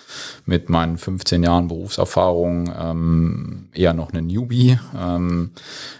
mit 0.46 0.68
meinen 0.68 0.98
15 0.98 1.42
Jahren 1.42 1.68
Berufserfahrung 1.68 2.72
ähm, 2.78 3.68
eher 3.72 3.94
noch 3.94 4.10
eine 4.12 4.22
Newbie. 4.22 4.78
Ähm, 4.98 5.50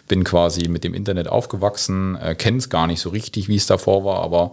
bin 0.09 0.25
quasi 0.25 0.69
mit 0.69 0.83
dem 0.83 0.93
Internet 0.93 1.29
aufgewachsen, 1.29 2.17
äh, 2.17 2.35
kenne 2.35 2.59
es 2.59 2.69
gar 2.69 2.89
nicht 2.89 3.01
so 3.01 3.11
richtig, 3.11 3.49
wie 3.49 3.57
es 3.57 3.67
davor 3.67 4.05
war, 4.05 4.23
aber 4.23 4.53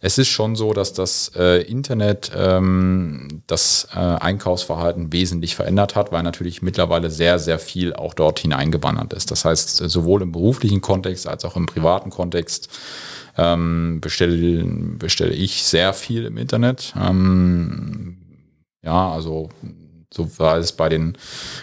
es 0.00 0.18
ist 0.18 0.28
schon 0.28 0.56
so, 0.56 0.72
dass 0.72 0.92
das 0.92 1.30
äh, 1.36 1.62
Internet 1.62 2.32
ähm, 2.36 3.42
das 3.46 3.88
äh, 3.94 3.98
Einkaufsverhalten 3.98 5.12
wesentlich 5.12 5.54
verändert 5.54 5.94
hat, 5.94 6.12
weil 6.12 6.22
natürlich 6.22 6.60
mittlerweile 6.60 7.10
sehr, 7.10 7.38
sehr 7.38 7.58
viel 7.58 7.94
auch 7.94 8.14
dort 8.14 8.40
hineingewandert 8.40 9.12
ist. 9.12 9.30
Das 9.30 9.44
heißt, 9.44 9.76
sowohl 9.76 10.22
im 10.22 10.32
beruflichen 10.32 10.80
Kontext 10.80 11.26
als 11.26 11.44
auch 11.44 11.56
im 11.56 11.66
privaten 11.66 12.10
Kontext 12.10 12.68
ähm, 13.36 14.00
bestelle, 14.00 14.64
bestelle 14.98 15.32
ich 15.32 15.62
sehr 15.62 15.92
viel 15.92 16.24
im 16.24 16.36
Internet. 16.36 16.94
Ähm, 17.00 18.18
ja, 18.82 19.10
also 19.10 19.50
so 20.12 20.38
war 20.38 20.56
es 20.56 20.72
bei 20.72 20.88
den 20.88 21.16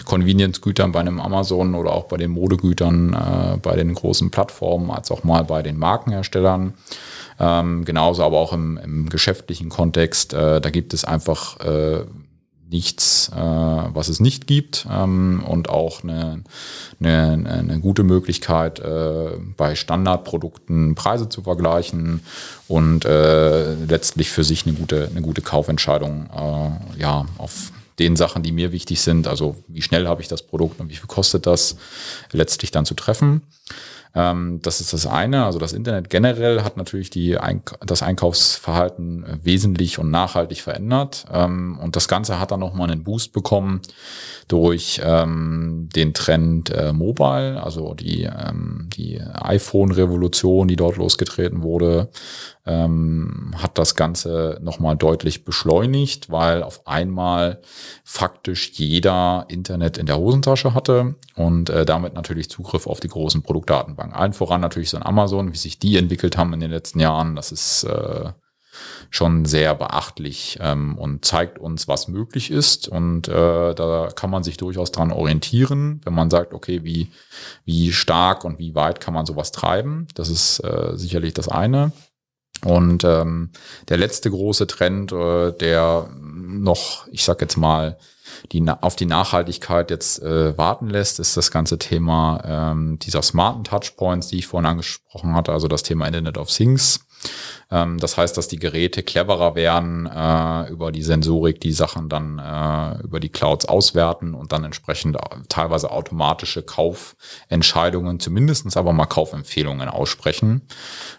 Convenience-Gütern 0.06 0.92
bei 0.92 1.00
einem 1.00 1.20
Amazon 1.20 1.76
oder 1.76 1.92
auch 1.92 2.06
bei 2.06 2.18
den 2.18 2.32
Modegütern, 2.32 3.14
äh, 3.14 3.58
bei 3.58 3.76
den 3.76 3.94
großen 3.94 4.30
Plattformen, 4.32 4.92
als 4.92 5.12
auch 5.12 5.24
mal 5.24 5.44
bei 5.44 5.64
den 5.64 5.78
Markenherstellern. 5.78 6.74
Ähm, 7.40 7.84
genauso 7.84 8.24
aber 8.24 8.38
auch 8.38 8.54
im, 8.54 8.78
im 8.78 9.10
geschäftlichen 9.10 9.70
Kontext. 9.70 10.34
Äh, 10.34 10.62
da 10.62 10.70
gibt 10.70 10.94
es 10.94 11.04
einfach 11.04 11.60
äh, 11.62 12.06
nichts, 12.74 13.32
äh, 13.34 13.40
was 13.40 14.10
es 14.10 14.20
nicht 14.20 14.48
gibt 14.48 14.86
ähm, 14.92 15.42
und 15.48 15.70
auch 15.70 16.04
eine, 16.04 16.44
eine, 17.00 17.50
eine 17.50 17.80
gute 17.80 18.04
Möglichkeit, 18.04 18.80
äh, 18.80 19.38
bei 19.56 19.76
Standardprodukten 19.76 20.96
Preise 20.96 21.30
zu 21.30 21.44
vergleichen 21.44 22.22
und 22.68 23.06
äh, 23.06 23.76
letztlich 23.76 24.30
für 24.30 24.44
sich 24.44 24.66
eine 24.66 24.76
gute, 24.76 25.08
eine 25.10 25.22
gute 25.22 25.42
Kaufentscheidung 25.42 26.30
äh, 26.36 27.00
ja, 27.00 27.26
auf 27.38 27.72
den 28.00 28.16
Sachen, 28.16 28.44
die 28.44 28.52
mir 28.52 28.72
wichtig 28.72 29.02
sind, 29.02 29.28
also 29.28 29.56
wie 29.68 29.82
schnell 29.82 30.08
habe 30.08 30.22
ich 30.22 30.28
das 30.28 30.42
Produkt 30.42 30.80
und 30.80 30.90
wie 30.90 30.96
viel 30.96 31.08
kostet 31.08 31.46
das, 31.46 31.78
letztlich 32.32 32.72
dann 32.72 32.86
zu 32.86 32.96
treffen. 32.96 33.44
Ähm, 34.16 34.60
das 34.62 34.80
ist 34.80 34.94
das 34.94 35.08
eine. 35.08 35.46
Also 35.46 35.60
das 35.60 35.74
Internet 35.74 36.10
generell 36.10 36.64
hat 36.64 36.78
natürlich 36.78 37.10
die 37.10 37.38
Eink 37.38 37.76
das 37.86 38.04
Einkaufsverhalten 38.04 39.26
wesentlich 39.42 39.98
und 39.98 40.12
nachhaltig 40.12 40.62
verändert. 40.62 41.26
Ähm, 41.32 41.80
und 41.82 41.96
das 41.96 42.08
Ganze 42.08 42.40
hat 42.40 42.52
dann 42.52 42.60
nochmal 42.60 42.92
einen 42.92 43.04
Boost 43.04 43.34
bekommen 43.34 43.82
durch 44.48 45.02
ähm, 45.04 45.90
den 45.96 46.14
Trend 46.14 46.70
äh, 46.70 46.94
Mobile, 46.94 47.62
also 47.64 47.94
die, 47.94 48.24
ähm, 48.24 48.90
die 48.94 49.20
iPhone-Revolution, 49.20 50.68
die 50.68 50.76
dort 50.76 50.98
losgetreten 50.98 51.64
wurde, 51.64 52.10
ähm, 52.66 53.54
hat 53.58 53.78
das 53.78 53.96
Ganze 53.96 54.60
nochmal 54.62 54.96
deutlich 54.96 55.44
beschleunigt, 55.44 56.30
weil 56.30 56.64
auf 56.64 56.88
einmal 56.88 57.62
faktisch 58.04 58.72
jeder 58.74 59.46
Internet 59.50 59.98
in 59.98 60.06
der 60.06 60.18
Hosentasche 60.18 60.74
hatte 60.74 61.16
und 61.36 61.70
äh, 61.70 61.86
damit 61.86 62.14
natürlich 62.14 62.50
Zugriff 62.50 62.88
auf 62.88 63.00
die 63.00 63.10
großen 63.10 63.42
Produktdatenbanken. 63.44 64.03
Allen 64.12 64.34
voran 64.34 64.62
natürlich 64.62 64.90
so 64.90 64.98
ein 64.98 65.06
Amazon, 65.06 65.54
wie 65.54 65.58
sich 65.58 65.80
die 65.80 65.98
entwickelt 65.98 66.38
haben 66.38 66.54
in 66.54 66.60
den 66.60 66.72
letzten 66.72 67.00
Jahren, 67.00 67.36
das 67.36 67.52
ist 67.52 67.84
äh, 67.84 68.32
schon 69.10 69.46
sehr 69.46 69.76
beachtlich 69.76 70.58
ähm, 70.62 70.98
und 70.98 71.24
zeigt 71.24 71.60
uns, 71.60 71.88
was 71.88 72.08
möglich 72.08 72.52
ist. 72.52 72.88
Und 72.88 73.28
äh, 73.28 73.76
da 73.76 74.10
kann 74.16 74.30
man 74.30 74.44
sich 74.44 74.58
durchaus 74.58 74.92
dran 74.92 75.12
orientieren, 75.12 76.02
wenn 76.04 76.14
man 76.14 76.30
sagt, 76.30 76.54
okay, 76.54 76.84
wie, 76.84 77.12
wie 77.66 77.92
stark 77.94 78.44
und 78.44 78.60
wie 78.60 78.76
weit 78.76 79.00
kann 79.00 79.14
man 79.14 79.26
sowas 79.26 79.52
treiben. 79.52 80.08
Das 80.16 80.30
ist 80.30 80.60
äh, 80.64 80.94
sicherlich 80.96 81.34
das 81.34 81.48
eine. 81.48 81.92
Und 82.66 83.04
ähm, 83.04 83.52
der 83.90 83.98
letzte 83.98 84.32
große 84.32 84.68
Trend, 84.68 85.12
äh, 85.12 85.52
der 85.52 86.10
noch, 86.16 87.08
ich 87.12 87.24
sag 87.24 87.42
jetzt 87.42 87.58
mal, 87.58 87.98
die 88.52 88.64
auf 88.82 88.96
die 88.96 89.06
Nachhaltigkeit 89.06 89.90
jetzt 89.90 90.22
äh, 90.22 90.58
warten 90.58 90.90
lässt, 90.90 91.20
ist 91.20 91.38
das 91.38 91.52
ganze 91.52 91.78
Thema 91.78 92.42
ähm, 92.46 93.00
dieser 93.00 93.22
smarten 93.22 93.64
Touchpoints, 93.64 94.28
die 94.28 94.40
ich 94.40 94.48
vorhin 94.48 94.70
angesprochen 94.70 95.36
hatte, 95.36 95.52
also 95.52 95.68
das 95.68 95.84
Thema 95.84 96.08
Internet 96.08 96.38
of 96.38 96.50
Things. 96.50 97.06
Ähm, 97.72 97.98
das 97.98 98.18
heißt, 98.18 98.38
dass 98.38 98.48
die 98.48 98.60
Geräte 98.60 99.04
cleverer 99.04 99.56
werden 99.56 100.06
äh, 100.06 100.70
über 100.70 100.92
die 100.92 101.04
Sensorik, 101.04 101.60
die 101.62 101.72
Sachen 101.72 102.10
dann 102.10 102.40
äh, 102.40 103.02
über 103.04 103.20
die 103.20 103.30
Clouds 103.30 103.66
auswerten 103.66 104.34
und 104.34 104.52
dann 104.52 104.64
entsprechend 104.64 105.18
teilweise 105.50 105.92
automatische 105.92 106.64
Kaufentscheidungen, 106.64 108.20
zumindestens 108.20 108.78
aber 108.78 108.94
mal 108.94 109.06
Kaufempfehlungen 109.06 109.90
aussprechen, 109.90 110.68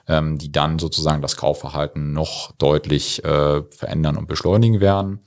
ähm, 0.08 0.38
die 0.38 0.52
dann 0.52 0.78
sozusagen 0.78 1.22
das 1.22 1.36
Kaufverhalten 1.36 2.12
noch 2.12 2.52
deutlich 2.52 3.24
äh, 3.24 3.62
verändern 3.70 4.16
und 4.16 4.28
beschleunigen 4.28 4.80
werden. 4.80 5.20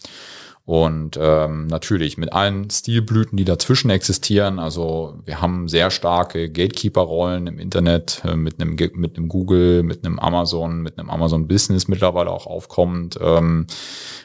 Und 0.68 1.18
ähm, 1.18 1.68
natürlich 1.68 2.18
mit 2.18 2.34
allen 2.34 2.70
Stilblüten, 2.70 3.38
die 3.38 3.46
dazwischen 3.46 3.90
existieren. 3.90 4.60
Also 4.60 5.18
wir 5.24 5.40
haben 5.40 5.70
sehr 5.70 5.90
starke 5.92 6.52
Gatekeeper-Rollen 6.52 7.48
im 7.48 7.58
Internet 7.58 8.22
äh, 8.26 8.36
mit 8.36 8.60
einem 8.60 8.76
mit 8.96 9.16
einem 9.16 9.30
Google, 9.30 9.84
mit 9.84 10.06
einem 10.06 10.20
Amazon, 10.20 10.82
mit 10.82 11.00
einem 11.00 11.10
Amazon 11.10 11.48
Business 11.48 11.88
mittlerweile 11.88 12.32
auch 12.32 12.48
aufkommend, 12.48 13.18
ähm, 13.22 13.68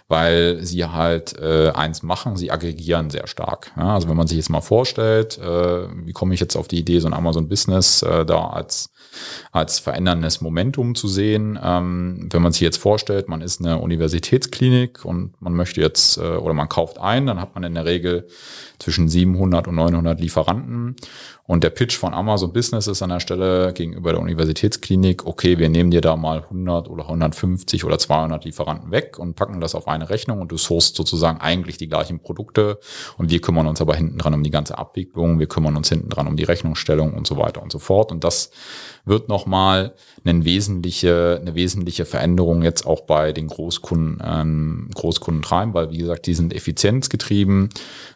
weil 0.09 0.59
sie 0.64 0.84
halt 0.84 1.38
äh, 1.38 1.70
eins 1.76 2.03
machen, 2.03 2.34
sie 2.36 2.51
aggregieren 2.51 3.11
sehr 3.11 3.28
stark. 3.28 3.70
Ja, 3.76 3.95
also 3.95 4.09
wenn 4.09 4.16
man 4.16 4.26
sich 4.26 4.36
jetzt 4.36 4.51
mal 4.51 4.62
vorstellt, 4.62 5.38
äh, 5.38 5.86
wie 6.05 6.12
komme 6.12 6.34
ich 6.34 6.40
jetzt 6.40 6.57
auf 6.57 6.66
die 6.66 6.80
Idee, 6.80 6.99
so 6.99 7.07
ein 7.07 7.14
Amazon 7.14 7.49
Business 7.49 8.03
äh, 8.03 8.26
da 8.26 8.49
als 8.49 8.90
als 9.50 9.78
veränderndes 9.78 10.40
Momentum 10.40 10.94
zu 10.94 11.08
sehen. 11.08 11.58
Ähm, 11.62 12.28
wenn 12.30 12.42
man 12.42 12.52
sich 12.52 12.62
jetzt 12.62 12.78
vorstellt, 12.78 13.28
man 13.28 13.40
ist 13.40 13.60
eine 13.60 13.78
Universitätsklinik 13.78 15.04
und 15.04 15.40
man 15.40 15.54
möchte 15.54 15.80
jetzt 15.80 16.18
äh, 16.18 16.36
oder 16.36 16.54
man 16.54 16.68
kauft 16.68 16.98
ein, 16.98 17.26
dann 17.26 17.40
hat 17.40 17.54
man 17.54 17.64
in 17.64 17.74
der 17.74 17.84
Regel 17.84 18.26
zwischen 18.78 19.08
700 19.08 19.68
und 19.68 19.76
900 19.76 20.20
Lieferanten. 20.20 20.96
Und 21.53 21.62
der 21.62 21.68
Pitch 21.68 21.98
von 21.98 22.14
Amazon 22.14 22.50
Business 22.50 22.86
ist 22.86 23.03
an 23.03 23.11
der 23.11 23.20
Stelle 23.20 23.74
gegenüber 23.74 24.12
der 24.12 24.22
Universitätsklinik, 24.22 25.26
okay, 25.26 25.59
wir 25.59 25.68
nehmen 25.68 25.90
dir 25.90 26.00
da 26.00 26.16
mal 26.16 26.38
100 26.44 26.88
oder 26.88 27.03
150 27.03 27.84
oder 27.84 27.98
200 27.98 28.46
Lieferanten 28.46 28.90
weg 28.90 29.18
und 29.18 29.36
packen 29.36 29.61
das 29.61 29.74
auf 29.74 29.86
eine 29.86 30.09
Rechnung 30.09 30.40
und 30.40 30.50
du 30.50 30.57
sourst 30.57 30.96
sozusagen 30.96 31.42
eigentlich 31.42 31.76
die 31.76 31.90
gleichen 31.90 32.20
Produkte. 32.20 32.78
Und 33.18 33.28
wir 33.28 33.42
kümmern 33.42 33.66
uns 33.66 33.82
aber 33.82 33.94
hinten 33.94 34.16
dran 34.16 34.32
um 34.32 34.42
die 34.42 34.50
ganze 34.50 34.78
Abwicklung, 34.78 35.40
wir 35.40 35.46
kümmern 35.46 35.76
uns 35.76 35.90
hinten 35.90 36.09
dran 36.09 36.26
um 36.26 36.38
die 36.38 36.44
Rechnungsstellung 36.44 37.12
und 37.12 37.26
so 37.26 37.36
weiter 37.36 37.62
und 37.62 37.70
so 37.70 37.78
fort. 37.78 38.12
Und 38.12 38.24
das 38.24 38.50
wird 39.05 39.28
nochmal 39.28 39.94
eine 40.24 40.44
wesentliche, 40.44 41.38
eine 41.40 41.55
wesentliche 41.55 42.05
Veränderung 42.05 42.62
jetzt 42.62 42.86
auch 42.86 43.03
bei 43.03 43.32
den 43.32 43.48
Großkunden, 43.48 44.22
ähm, 44.24 44.88
Großkunden 44.94 45.42
treiben, 45.42 45.74
weil 45.74 45.90
wie 45.90 45.98
gesagt, 45.98 46.26
die 46.26 46.34
sind 46.34 46.55
effizienzgetrieben, 46.55 47.70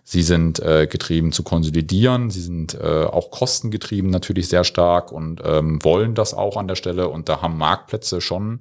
sie 0.05 0.23
sind 0.23 0.61
äh, 0.61 0.87
getrieben 0.87 1.33
zu 1.33 1.43
konsolidieren, 1.43 2.31
sie 2.31 2.41
sind 2.41 2.75
äh, 2.75 3.05
auch 3.05 3.26
kostengetrieben 3.31 4.11
natürlich 4.11 4.49
sehr 4.49 4.65
stark 4.65 5.13
und 5.13 5.41
ähm, 5.45 5.83
wollen 5.83 6.15
das 6.15 6.35
auch 6.35 6.57
an 6.57 6.69
der 6.69 6.77
Stelle 6.77 7.09
und 7.09 7.29
da 7.29 7.43
haben 7.43 7.59
Marktplätze 7.59 8.21
schon 8.21 8.61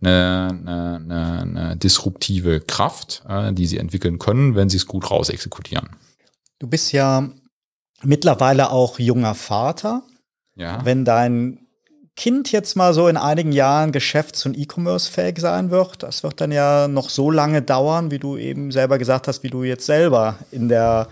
eine, 0.00 0.48
eine, 0.50 1.00
eine, 1.04 1.40
eine 1.40 1.76
disruptive 1.76 2.60
Kraft, 2.60 3.22
äh, 3.28 3.52
die 3.52 3.66
sie 3.66 3.78
entwickeln 3.78 4.18
können, 4.18 4.54
wenn 4.54 4.68
sie 4.68 4.76
es 4.76 4.86
gut 4.86 5.10
raus 5.10 5.28
exekutieren. 5.28 5.90
Du 6.58 6.66
bist 6.66 6.92
ja 6.92 7.28
mittlerweile 8.02 8.70
auch 8.70 8.98
junger 8.98 9.34
Vater. 9.34 10.02
Ja. 10.54 10.84
Wenn 10.84 11.04
dein 11.04 11.66
Kind 12.16 12.50
jetzt 12.50 12.76
mal 12.76 12.94
so 12.94 13.08
in 13.08 13.18
einigen 13.18 13.52
Jahren 13.52 13.92
geschäfts- 13.92 14.46
und 14.46 14.56
E-Commerce-fähig 14.56 15.38
sein 15.38 15.70
wird, 15.70 16.02
das 16.02 16.22
wird 16.22 16.40
dann 16.40 16.50
ja 16.50 16.88
noch 16.88 17.10
so 17.10 17.30
lange 17.30 17.60
dauern, 17.60 18.10
wie 18.10 18.18
du 18.18 18.38
eben 18.38 18.72
selber 18.72 18.96
gesagt 18.96 19.28
hast, 19.28 19.42
wie 19.42 19.50
du 19.50 19.64
jetzt 19.64 19.84
selber 19.84 20.38
in 20.50 20.70
der, 20.70 21.08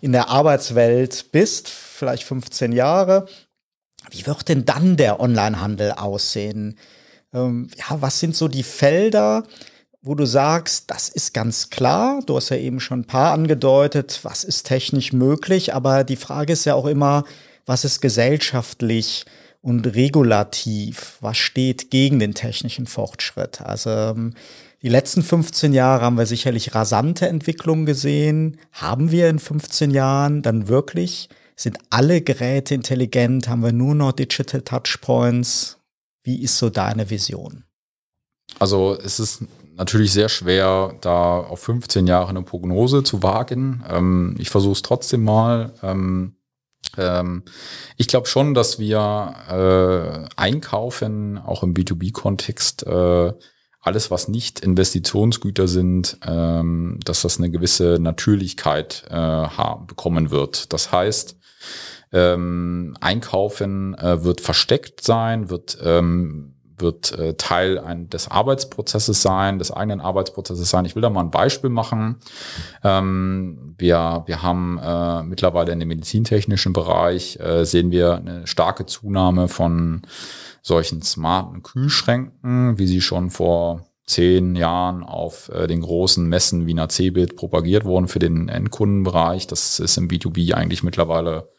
in 0.00 0.12
der 0.12 0.28
Arbeitswelt 0.28 1.32
bist, 1.32 1.68
vielleicht 1.68 2.24
15 2.24 2.72
Jahre. 2.72 3.26
Wie 4.10 4.26
wird 4.26 4.48
denn 4.48 4.64
dann 4.64 4.96
der 4.96 5.20
Onlinehandel 5.20 5.92
aussehen? 5.92 6.78
Ähm, 7.32 7.68
ja, 7.76 8.00
was 8.00 8.20
sind 8.20 8.34
so 8.34 8.48
die 8.48 8.62
Felder, 8.62 9.44
wo 10.00 10.14
du 10.14 10.24
sagst, 10.24 10.90
das 10.90 11.08
ist 11.08 11.34
ganz 11.34 11.70
klar, 11.70 12.20
du 12.24 12.36
hast 12.36 12.48
ja 12.50 12.56
eben 12.56 12.80
schon 12.80 13.00
ein 13.00 13.06
paar 13.06 13.32
angedeutet, 13.32 14.20
was 14.22 14.44
ist 14.44 14.64
technisch 14.64 15.12
möglich, 15.12 15.74
aber 15.74 16.04
die 16.04 16.16
Frage 16.16 16.52
ist 16.52 16.64
ja 16.64 16.74
auch 16.74 16.86
immer, 16.86 17.24
was 17.66 17.84
ist 17.84 18.00
gesellschaftlich 18.00 19.26
und 19.60 19.86
regulativ, 19.86 21.18
was 21.20 21.36
steht 21.36 21.90
gegen 21.90 22.20
den 22.20 22.32
technischen 22.32 22.86
Fortschritt. 22.86 23.60
Also 23.60 23.90
ähm, 23.90 24.34
die 24.82 24.88
letzten 24.88 25.22
15 25.22 25.72
Jahre 25.72 26.04
haben 26.04 26.18
wir 26.18 26.26
sicherlich 26.26 26.74
rasante 26.74 27.28
Entwicklungen 27.28 27.84
gesehen. 27.84 28.58
Haben 28.72 29.10
wir 29.10 29.28
in 29.28 29.40
15 29.40 29.90
Jahren 29.90 30.42
dann 30.42 30.68
wirklich, 30.68 31.28
sind 31.56 31.78
alle 31.90 32.20
Geräte 32.20 32.74
intelligent, 32.74 33.48
haben 33.48 33.64
wir 33.64 33.72
nur 33.72 33.96
noch 33.96 34.12
Digital 34.12 34.62
Touchpoints? 34.62 35.78
Wie 36.22 36.42
ist 36.42 36.58
so 36.58 36.70
deine 36.70 37.10
Vision? 37.10 37.64
Also 38.60 38.96
es 39.02 39.18
ist 39.18 39.44
natürlich 39.76 40.12
sehr 40.12 40.28
schwer, 40.28 40.94
da 41.00 41.38
auf 41.38 41.60
15 41.60 42.06
Jahre 42.06 42.28
eine 42.28 42.42
Prognose 42.42 43.02
zu 43.02 43.22
wagen. 43.22 43.84
Ähm, 43.88 44.36
ich 44.38 44.50
versuche 44.50 44.72
es 44.72 44.82
trotzdem 44.82 45.24
mal. 45.24 45.72
Ähm, 45.82 46.36
ähm, 46.96 47.42
ich 47.96 48.08
glaube 48.08 48.26
schon, 48.26 48.54
dass 48.54 48.78
wir 48.78 49.34
äh, 49.48 50.34
einkaufen, 50.36 51.38
auch 51.38 51.62
im 51.62 51.74
B2B-Kontext, 51.74 52.86
äh, 52.86 53.32
alles, 53.80 54.10
was 54.10 54.28
nicht 54.28 54.60
Investitionsgüter 54.60 55.68
sind, 55.68 56.18
ähm, 56.26 56.98
dass 57.04 57.22
das 57.22 57.38
eine 57.38 57.50
gewisse 57.50 57.98
Natürlichkeit 58.00 59.04
äh, 59.08 59.46
bekommen 59.86 60.30
wird. 60.30 60.72
Das 60.72 60.92
heißt, 60.92 61.36
ähm, 62.12 62.96
Einkaufen 63.00 63.94
äh, 63.94 64.24
wird 64.24 64.40
versteckt 64.40 65.02
sein, 65.02 65.50
wird 65.50 65.78
ähm, 65.82 66.54
wird 66.80 67.12
äh, 67.12 67.34
Teil 67.34 67.78
ein, 67.78 68.08
des 68.08 68.28
Arbeitsprozesses 68.28 69.22
sein, 69.22 69.58
des 69.58 69.70
eigenen 69.70 70.00
Arbeitsprozesses 70.00 70.70
sein. 70.70 70.84
Ich 70.84 70.94
will 70.94 71.02
da 71.02 71.10
mal 71.10 71.22
ein 71.22 71.30
Beispiel 71.30 71.70
machen. 71.70 72.16
Ähm, 72.84 73.74
wir, 73.78 74.22
wir 74.26 74.42
haben 74.42 74.78
äh, 74.82 75.22
mittlerweile 75.24 75.72
in 75.72 75.80
dem 75.80 75.88
medizintechnischen 75.88 76.72
Bereich 76.72 77.38
äh, 77.40 77.64
sehen 77.64 77.90
wir 77.90 78.16
eine 78.16 78.46
starke 78.46 78.86
Zunahme 78.86 79.48
von 79.48 80.02
solchen 80.68 81.02
smarten 81.02 81.64
Kühlschränken, 81.64 82.78
wie 82.78 82.86
sie 82.86 83.00
schon 83.00 83.30
vor 83.30 83.88
zehn 84.06 84.56
Jahren 84.56 85.02
auf 85.02 85.50
äh, 85.50 85.66
den 85.66 85.80
großen 85.80 86.26
Messen 86.26 86.66
wie 86.66 86.74
Cebit 86.88 87.36
propagiert 87.36 87.84
wurden 87.84 88.08
für 88.08 88.20
den 88.20 88.48
Endkundenbereich. 88.48 89.46
Das 89.46 89.80
ist 89.80 89.96
im 89.96 90.08
B2B 90.08 90.54
eigentlich 90.54 90.82
mittlerweile 90.82 91.50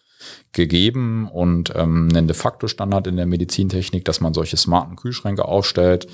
gegeben 0.52 1.30
und 1.32 1.74
ähm, 1.76 2.10
einen 2.12 2.28
de 2.28 2.36
facto 2.36 2.68
Standard 2.68 3.06
in 3.06 3.18
der 3.18 3.28
Medizintechnik, 3.28 4.04
dass 4.04 4.20
man 4.20 4.34
solche 4.34 4.58
smarten 4.58 4.96
Kühlschränke 4.96 5.46
aufstellt. 5.46 6.08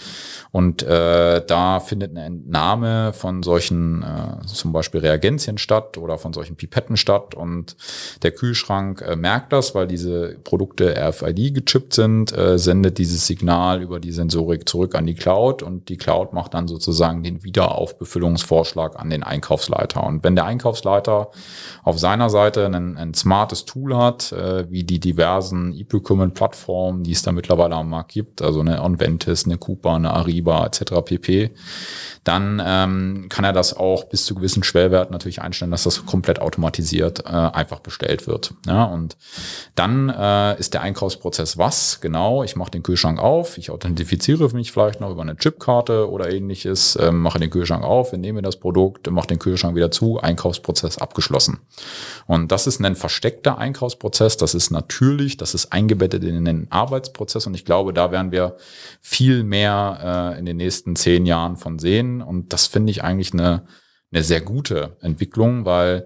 Und 0.51 0.83
äh, 0.83 1.45
da 1.45 1.79
findet 1.79 2.11
eine 2.11 2.25
Entnahme 2.25 3.13
von 3.13 3.43
solchen 3.43 4.03
äh, 4.03 4.45
zum 4.45 4.73
Beispiel 4.73 4.99
Reagenzien 4.99 5.57
statt 5.57 5.97
oder 5.97 6.17
von 6.17 6.33
solchen 6.33 6.57
Pipetten 6.57 6.97
statt. 6.97 7.33
Und 7.33 7.77
der 8.23 8.31
Kühlschrank 8.31 9.01
äh, 9.01 9.15
merkt 9.15 9.53
das, 9.53 9.73
weil 9.73 9.87
diese 9.87 10.35
Produkte 10.43 10.95
RFID 10.97 11.53
gechippt 11.53 11.93
sind, 11.93 12.37
äh, 12.37 12.59
sendet 12.59 12.97
dieses 12.97 13.25
Signal 13.27 13.81
über 13.81 14.01
die 14.01 14.11
Sensorik 14.11 14.67
zurück 14.67 14.95
an 14.95 15.05
die 15.05 15.15
Cloud 15.15 15.63
und 15.63 15.87
die 15.87 15.97
Cloud 15.97 16.33
macht 16.33 16.53
dann 16.53 16.67
sozusagen 16.67 17.23
den 17.23 17.43
Wiederaufbefüllungsvorschlag 17.43 18.99
an 18.99 19.09
den 19.09 19.23
Einkaufsleiter. 19.23 20.03
Und 20.03 20.25
wenn 20.25 20.35
der 20.35 20.45
Einkaufsleiter 20.45 21.31
auf 21.83 21.99
seiner 21.99 22.29
Seite 22.29 22.65
ein, 22.65 22.97
ein 22.97 23.13
smartes 23.13 23.63
Tool 23.63 23.95
hat, 23.95 24.24
äh, 24.31 24.69
wie 24.69 24.83
die 24.83 24.99
diversen 24.99 25.73
E-Procurement-Plattformen, 25.73 27.03
die 27.03 27.11
es 27.11 27.21
da 27.21 27.31
mittlerweile 27.31 27.75
am 27.75 27.89
Markt 27.89 28.11
gibt, 28.13 28.41
also 28.41 28.61
eine 28.61 28.83
Onventis, 28.83 29.45
eine 29.45 29.57
Coupa, 29.57 29.95
eine 29.95 30.11
Ariba 30.11 30.65
etc. 30.65 31.01
pp 31.03 31.51
dann 32.25 32.61
ähm, 32.65 33.27
kann 33.29 33.45
er 33.45 33.53
das 33.53 33.77
auch 33.77 34.05
bis 34.05 34.25
zu 34.25 34.33
gewissen 34.33 34.63
Schwellwerten 34.63 35.13
natürlich 35.13 35.43
einstellen, 35.43 35.69
dass 35.69 35.83
das 35.83 36.07
komplett 36.07 36.41
automatisiert 36.41 37.23
äh, 37.23 37.29
einfach 37.29 37.81
bestellt 37.81 38.25
wird. 38.25 38.55
Ja, 38.65 38.85
und 38.85 39.15
dann 39.75 40.09
äh, 40.09 40.59
ist 40.59 40.73
der 40.73 40.81
Einkaufsprozess 40.81 41.59
was? 41.59 42.01
Genau, 42.01 42.43
ich 42.43 42.55
mache 42.55 42.71
den 42.71 42.81
Kühlschrank 42.81 43.19
auf, 43.19 43.59
ich 43.59 43.69
authentifiziere 43.69 44.49
mich 44.55 44.71
vielleicht 44.71 45.01
noch 45.01 45.11
über 45.11 45.21
eine 45.21 45.37
Chipkarte 45.37 46.09
oder 46.09 46.31
ähnliches, 46.31 46.95
äh, 46.95 47.11
mache 47.11 47.37
den 47.37 47.51
Kühlschrank 47.51 47.83
auf, 47.83 48.11
nehme 48.11 48.41
das 48.41 48.57
Produkt, 48.57 49.09
mache 49.11 49.27
den 49.27 49.37
Kühlschrank 49.37 49.75
wieder 49.75 49.91
zu, 49.91 50.19
Einkaufsprozess 50.19 50.97
abgeschlossen. 50.97 51.59
Und 52.25 52.51
das 52.51 52.65
ist 52.65 52.83
ein 52.83 52.95
versteckter 52.95 53.59
Einkaufsprozess, 53.59 54.14
das 54.19 54.53
ist 54.53 54.71
natürlich, 54.71 55.37
das 55.37 55.53
ist 55.53 55.71
eingebettet 55.71 56.23
in 56.23 56.45
den 56.45 56.71
Arbeitsprozess 56.71 57.47
und 57.47 57.53
ich 57.53 57.65
glaube, 57.65 57.93
da 57.93 58.11
werden 58.11 58.31
wir 58.31 58.57
viel 59.01 59.43
mehr 59.43 60.33
äh, 60.35 60.39
in 60.39 60.45
den 60.45 60.57
nächsten 60.57 60.95
zehn 60.95 61.25
Jahren 61.25 61.57
von 61.57 61.79
sehen 61.79 62.21
und 62.21 62.53
das 62.53 62.67
finde 62.67 62.91
ich 62.91 63.03
eigentlich 63.03 63.33
eine, 63.33 63.65
eine 64.11 64.23
sehr 64.23 64.41
gute 64.41 64.97
Entwicklung, 65.01 65.65
weil 65.65 66.05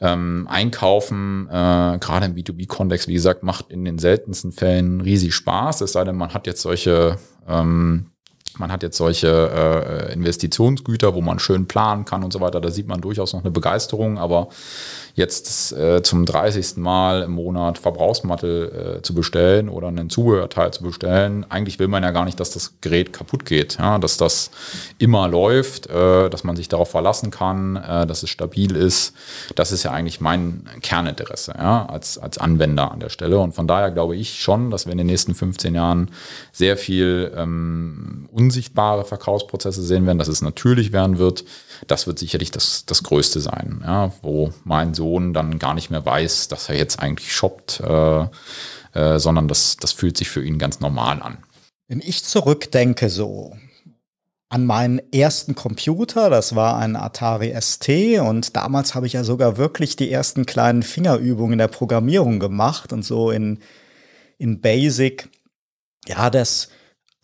ähm, 0.00 0.46
Einkaufen, 0.50 1.46
äh, 1.48 1.98
gerade 1.98 2.26
im 2.26 2.34
B2B-Kontext, 2.34 3.08
wie 3.08 3.14
gesagt, 3.14 3.42
macht 3.42 3.70
in 3.70 3.84
den 3.84 3.98
seltensten 3.98 4.52
Fällen 4.52 5.00
riesig 5.00 5.34
Spaß. 5.34 5.80
Es 5.80 5.92
sei 5.92 6.04
denn, 6.04 6.16
man 6.16 6.34
hat 6.34 6.46
jetzt 6.46 6.62
solche 6.62 7.18
ähm, 7.48 8.10
man 8.58 8.70
hat 8.70 8.82
jetzt 8.82 8.96
solche 8.96 9.28
äh, 9.28 10.12
Investitionsgüter, 10.12 11.14
wo 11.14 11.20
man 11.20 11.38
schön 11.38 11.66
planen 11.66 12.04
kann 12.04 12.22
und 12.22 12.32
so 12.32 12.40
weiter. 12.40 12.60
Da 12.60 12.70
sieht 12.70 12.86
man 12.86 13.00
durchaus 13.00 13.32
noch 13.32 13.40
eine 13.40 13.50
Begeisterung. 13.50 14.18
Aber 14.18 14.48
jetzt 15.14 15.72
äh, 15.72 16.02
zum 16.02 16.26
30. 16.26 16.76
Mal 16.76 17.22
im 17.22 17.32
Monat 17.32 17.78
Verbrauchsmatte 17.78 18.96
äh, 18.98 19.02
zu 19.02 19.14
bestellen 19.14 19.68
oder 19.68 19.88
einen 19.88 20.10
Zubehörteil 20.10 20.72
zu 20.72 20.82
bestellen. 20.82 21.46
Eigentlich 21.48 21.78
will 21.78 21.88
man 21.88 22.02
ja 22.02 22.10
gar 22.10 22.24
nicht, 22.24 22.40
dass 22.40 22.50
das 22.50 22.74
Gerät 22.80 23.12
kaputt 23.12 23.44
geht, 23.44 23.78
ja, 23.78 23.98
dass 23.98 24.16
das 24.16 24.50
immer 24.98 25.28
läuft, 25.28 25.86
äh, 25.86 26.28
dass 26.28 26.42
man 26.42 26.56
sich 26.56 26.68
darauf 26.68 26.90
verlassen 26.90 27.30
kann, 27.30 27.76
äh, 27.76 28.06
dass 28.06 28.24
es 28.24 28.30
stabil 28.30 28.74
ist. 28.74 29.14
Das 29.54 29.70
ist 29.70 29.84
ja 29.84 29.92
eigentlich 29.92 30.20
mein 30.20 30.68
Kerninteresse 30.82 31.54
ja, 31.56 31.86
als, 31.86 32.18
als 32.18 32.38
Anwender 32.38 32.90
an 32.90 32.98
der 32.98 33.08
Stelle. 33.08 33.38
Und 33.38 33.54
von 33.54 33.68
daher 33.68 33.92
glaube 33.92 34.16
ich 34.16 34.40
schon, 34.40 34.70
dass 34.70 34.86
wir 34.86 34.92
in 34.92 34.98
den 34.98 35.06
nächsten 35.06 35.34
15 35.34 35.76
Jahren 35.76 36.10
sehr 36.50 36.76
viel 36.76 37.32
ähm, 37.36 38.28
unsichtbare 38.32 39.04
Verkaufsprozesse 39.04 39.82
sehen 39.82 40.06
werden, 40.06 40.18
dass 40.18 40.28
es 40.28 40.42
natürlich 40.42 40.92
werden 40.92 41.18
wird. 41.18 41.44
Das 41.86 42.06
wird 42.06 42.18
sicherlich 42.18 42.50
das, 42.50 42.84
das 42.86 43.02
Größte 43.02 43.40
sein, 43.40 43.82
ja, 43.84 44.12
wo 44.22 44.52
mein 44.64 44.94
Sohn 44.94 45.32
dann 45.32 45.58
gar 45.58 45.74
nicht 45.74 45.90
mehr 45.90 46.04
weiß, 46.04 46.48
dass 46.48 46.68
er 46.68 46.76
jetzt 46.76 47.00
eigentlich 47.00 47.34
shoppt, 47.34 47.80
äh, 47.80 48.26
äh, 48.94 49.18
sondern 49.18 49.48
das, 49.48 49.76
das 49.76 49.92
fühlt 49.92 50.16
sich 50.16 50.28
für 50.28 50.44
ihn 50.44 50.58
ganz 50.58 50.80
normal 50.80 51.22
an. 51.22 51.38
Wenn 51.88 52.00
ich 52.00 52.24
zurückdenke 52.24 53.10
so 53.10 53.56
an 54.48 54.66
meinen 54.66 55.00
ersten 55.12 55.54
Computer, 55.54 56.30
das 56.30 56.54
war 56.54 56.78
ein 56.78 56.96
Atari 56.96 57.54
ST 57.60 57.88
und 58.20 58.56
damals 58.56 58.94
habe 58.94 59.06
ich 59.06 59.14
ja 59.14 59.24
sogar 59.24 59.56
wirklich 59.56 59.96
die 59.96 60.10
ersten 60.10 60.46
kleinen 60.46 60.82
Fingerübungen 60.82 61.54
in 61.54 61.58
der 61.58 61.68
Programmierung 61.68 62.38
gemacht 62.38 62.92
und 62.92 63.04
so 63.04 63.30
in, 63.30 63.58
in 64.38 64.60
Basic, 64.60 65.28
ja, 66.06 66.30
das 66.30 66.68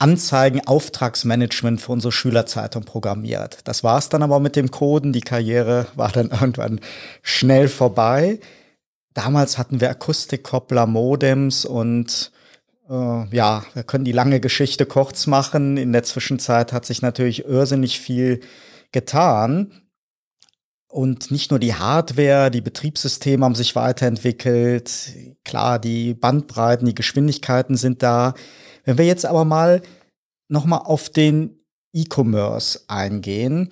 Anzeigen, 0.01 0.67
Auftragsmanagement 0.67 1.81
für 1.81 1.93
unsere 1.93 2.13
Schülerzeitung 2.13 2.85
programmiert. 2.85 3.59
Das 3.65 3.85
war 3.85 3.99
es 3.99 4.09
dann 4.09 4.23
aber 4.23 4.41
mit 4.41 4.57
dem 4.57 4.71
Coden. 4.71 5.13
Die 5.13 5.21
Karriere 5.21 5.87
war 5.95 6.11
dann 6.11 6.31
irgendwann 6.31 6.81
schnell 7.23 7.69
vorbei. 7.69 8.41
Damals 9.15 9.59
hatten 9.59 9.81
wir 9.81 9.91
Akustikkoppler, 9.91 10.87
Modems 10.87 11.65
und 11.65 12.33
äh, 12.89 13.37
ja, 13.37 13.65
wir 13.75 13.83
können 13.83 14.05
die 14.05 14.13
lange 14.13 14.41
Geschichte 14.41 14.87
kurz 14.87 15.27
machen. 15.27 15.77
In 15.77 15.93
der 15.93 16.03
Zwischenzeit 16.03 16.73
hat 16.73 16.87
sich 16.87 17.03
natürlich 17.03 17.45
irrsinnig 17.45 18.01
viel 18.01 18.41
getan. 18.93 19.73
Und 20.89 21.31
nicht 21.31 21.51
nur 21.53 21.61
die 21.61 21.75
Hardware, 21.75 22.51
die 22.51 22.61
Betriebssysteme 22.61 23.45
haben 23.45 23.55
sich 23.55 23.77
weiterentwickelt. 23.77 24.91
Klar, 25.45 25.79
die 25.79 26.15
Bandbreiten, 26.15 26.87
die 26.87 26.97
Geschwindigkeiten 26.97 27.77
sind 27.77 28.03
da. 28.03 28.35
Wenn 28.85 28.99
wir 28.99 29.07
jetzt 29.07 29.27
aber 29.27 29.45
mal 29.45 29.83
nochmal 30.49 30.81
auf 30.85 31.11
den 31.11 31.65
E-Commerce 31.93 32.81
eingehen, 32.89 33.71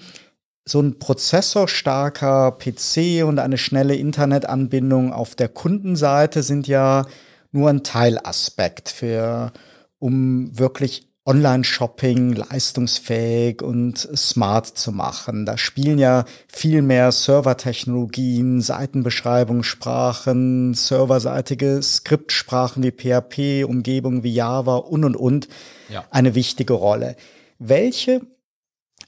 so 0.68 0.80
ein 0.80 0.98
prozessorstarker 0.98 2.52
PC 2.52 3.24
und 3.24 3.38
eine 3.38 3.58
schnelle 3.58 3.94
Internetanbindung 3.94 5.12
auf 5.12 5.34
der 5.34 5.48
Kundenseite 5.48 6.42
sind 6.42 6.68
ja 6.68 7.06
nur 7.52 7.70
ein 7.70 7.82
Teilaspekt 7.82 8.90
für, 8.90 9.52
um 9.98 10.56
wirklich 10.58 11.07
Online-Shopping 11.28 12.32
leistungsfähig 12.32 13.60
und 13.60 13.98
smart 13.98 14.66
zu 14.66 14.92
machen. 14.92 15.44
Da 15.44 15.58
spielen 15.58 15.98
ja 15.98 16.24
viel 16.48 16.80
mehr 16.80 17.12
Servertechnologien, 17.12 18.62
Seitenbeschreibungssprachen, 18.62 20.72
serverseitige 20.72 21.82
Skriptsprachen 21.82 22.82
wie 22.82 22.92
PHP, 22.92 23.64
Umgebungen 23.68 24.22
wie 24.22 24.32
Java 24.32 24.76
und 24.76 25.04
und 25.04 25.16
und 25.16 25.48
ja. 25.90 26.06
eine 26.10 26.34
wichtige 26.34 26.72
Rolle. 26.72 27.14
Welche 27.58 28.22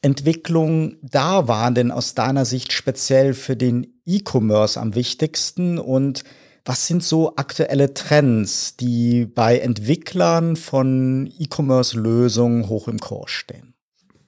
Entwicklungen 0.03 0.99
da 1.03 1.49
waren 1.49 1.75
denn 1.75 1.91
aus 1.91 2.14
deiner 2.14 2.45
Sicht 2.45 2.75
speziell 2.75 3.33
für 3.33 3.57
den 3.57 3.95
E-Commerce 4.05 4.79
am 4.79 4.95
wichtigsten 4.95 5.79
und 5.79 6.25
was 6.65 6.87
sind 6.87 7.03
so 7.03 7.35
aktuelle 7.37 7.95
Trends, 7.95 8.77
die 8.77 9.27
bei 9.27 9.59
Entwicklern 9.59 10.57
von 10.57 11.33
E-Commerce-Lösungen 11.39 12.69
hoch 12.69 12.89
im 12.89 12.99
Kurs 12.99 13.31
stehen? 13.31 13.75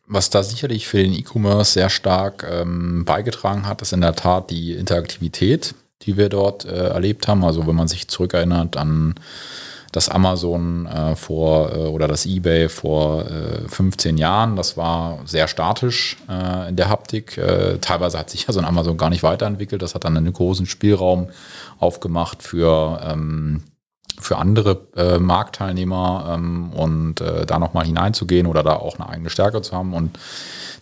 Was 0.07 0.30
da 0.30 0.43
sicherlich 0.43 0.87
für 0.87 1.03
den 1.03 1.12
E-Commerce 1.12 1.72
sehr 1.72 1.91
stark 1.91 2.47
ähm, 2.51 3.05
beigetragen 3.05 3.66
hat, 3.66 3.83
ist 3.83 3.93
in 3.93 4.01
der 4.01 4.14
Tat 4.14 4.51
die 4.51 4.72
Interaktivität, 4.74 5.74
die 6.03 6.16
wir 6.16 6.28
dort 6.28 6.64
äh, 6.64 6.89
erlebt 6.89 7.28
haben. 7.28 7.45
Also 7.45 7.66
wenn 7.66 7.76
man 7.76 7.89
sich 7.89 8.09
zurückerinnert 8.09 8.76
an 8.76 9.14
das 9.93 10.09
Amazon 10.09 10.86
äh, 10.86 11.14
vor 11.14 11.72
äh, 11.72 11.78
oder 11.86 12.09
das 12.09 12.26
eBay 12.26 12.68
vor 12.68 13.26
äh, 13.26 13.68
15 13.68 14.16
Jahren, 14.16 14.57
das 14.57 14.76
war 14.76 15.20
sehr 15.26 15.47
statisch 15.49 16.16
äh, 16.28 16.70
in 16.70 16.76
der 16.76 16.88
Haptik. 16.88 17.36
Äh, 17.36 17.78
teilweise 17.78 18.18
hat 18.18 18.30
sich 18.30 18.47
ja 18.47 18.53
so 18.53 18.59
ein 18.59 18.64
Amazon 18.64 18.97
gar 18.97 19.11
nicht 19.11 19.22
weiterentwickelt. 19.22 19.82
Das 19.82 19.95
hat 19.95 20.05
dann 20.05 20.16
einen 20.16 20.32
großen 20.32 20.66
Spielraum 20.66 21.28
aufgemacht 21.78 22.43
für 22.43 23.01
ähm, 23.05 23.62
für 24.18 24.36
andere 24.36 24.88
äh, 24.97 25.18
Marktteilnehmer 25.18 26.34
ähm, 26.34 26.72
und 26.72 27.20
äh, 27.20 27.45
da 27.45 27.59
nochmal 27.59 27.86
hineinzugehen 27.86 28.47
oder 28.47 28.62
da 28.62 28.76
auch 28.76 28.99
eine 28.99 29.09
eigene 29.09 29.30
Stärke 29.30 29.62
zu 29.62 29.74
haben. 29.74 29.95
Und 29.95 30.18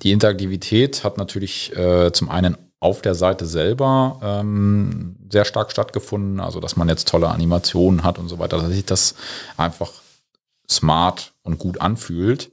die 0.02 0.12
Interaktivität 0.12 1.04
hat 1.04 1.16
natürlich 1.16 1.74
äh, 1.76 2.12
zum 2.12 2.28
einen 2.28 2.56
auf 2.80 3.02
der 3.02 3.14
Seite 3.14 3.44
selber 3.44 4.18
ähm, 4.22 5.16
sehr 5.30 5.44
stark 5.44 5.70
stattgefunden. 5.70 6.40
Also, 6.40 6.60
dass 6.60 6.76
man 6.76 6.88
jetzt 6.88 7.08
tolle 7.08 7.28
Animationen 7.28 8.02
hat 8.02 8.18
und 8.18 8.28
so 8.28 8.38
weiter, 8.38 8.56
dass 8.56 8.68
sich 8.68 8.86
das 8.86 9.14
einfach 9.56 9.90
smart 10.68 11.32
und 11.42 11.58
gut 11.58 11.80
anfühlt. 11.80 12.50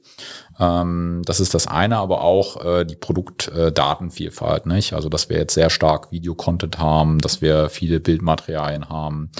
Ähm, 0.58 1.22
das 1.24 1.40
ist 1.40 1.54
das 1.54 1.66
eine, 1.66 1.96
aber 1.98 2.22
auch 2.22 2.64
äh, 2.64 2.84
die 2.84 2.96
Produktdatenvielfalt. 2.96 4.66
Äh, 4.66 4.68
nicht? 4.68 4.92
Also, 4.92 5.08
dass 5.08 5.30
wir 5.30 5.38
jetzt 5.38 5.54
sehr 5.54 5.70
stark 5.70 6.12
Videocontent 6.12 6.78
haben, 6.78 7.18
dass 7.20 7.40
wir 7.40 7.70
viele 7.70 8.00
Bildmaterialien 8.00 8.88
haben, 8.88 9.30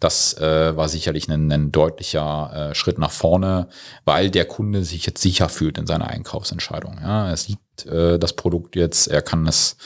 das 0.00 0.38
äh, 0.38 0.76
war 0.76 0.88
sicherlich 0.88 1.28
ein, 1.28 1.52
ein 1.52 1.72
deutlicher 1.72 2.70
äh, 2.70 2.74
Schritt 2.74 2.98
nach 2.98 3.10
vorne, 3.10 3.68
weil 4.04 4.30
der 4.30 4.46
Kunde 4.46 4.84
sich 4.84 5.04
jetzt 5.04 5.20
sicher 5.20 5.48
fühlt 5.48 5.76
in 5.76 5.86
seiner 5.86 6.06
Einkaufsentscheidung. 6.06 6.98
Ja, 7.02 7.28
er 7.28 7.36
sieht 7.36 7.58
äh, 7.86 8.18
das 8.18 8.34
Produkt 8.34 8.76
jetzt, 8.76 9.08
er 9.08 9.22
kann 9.22 9.46
es 9.46 9.76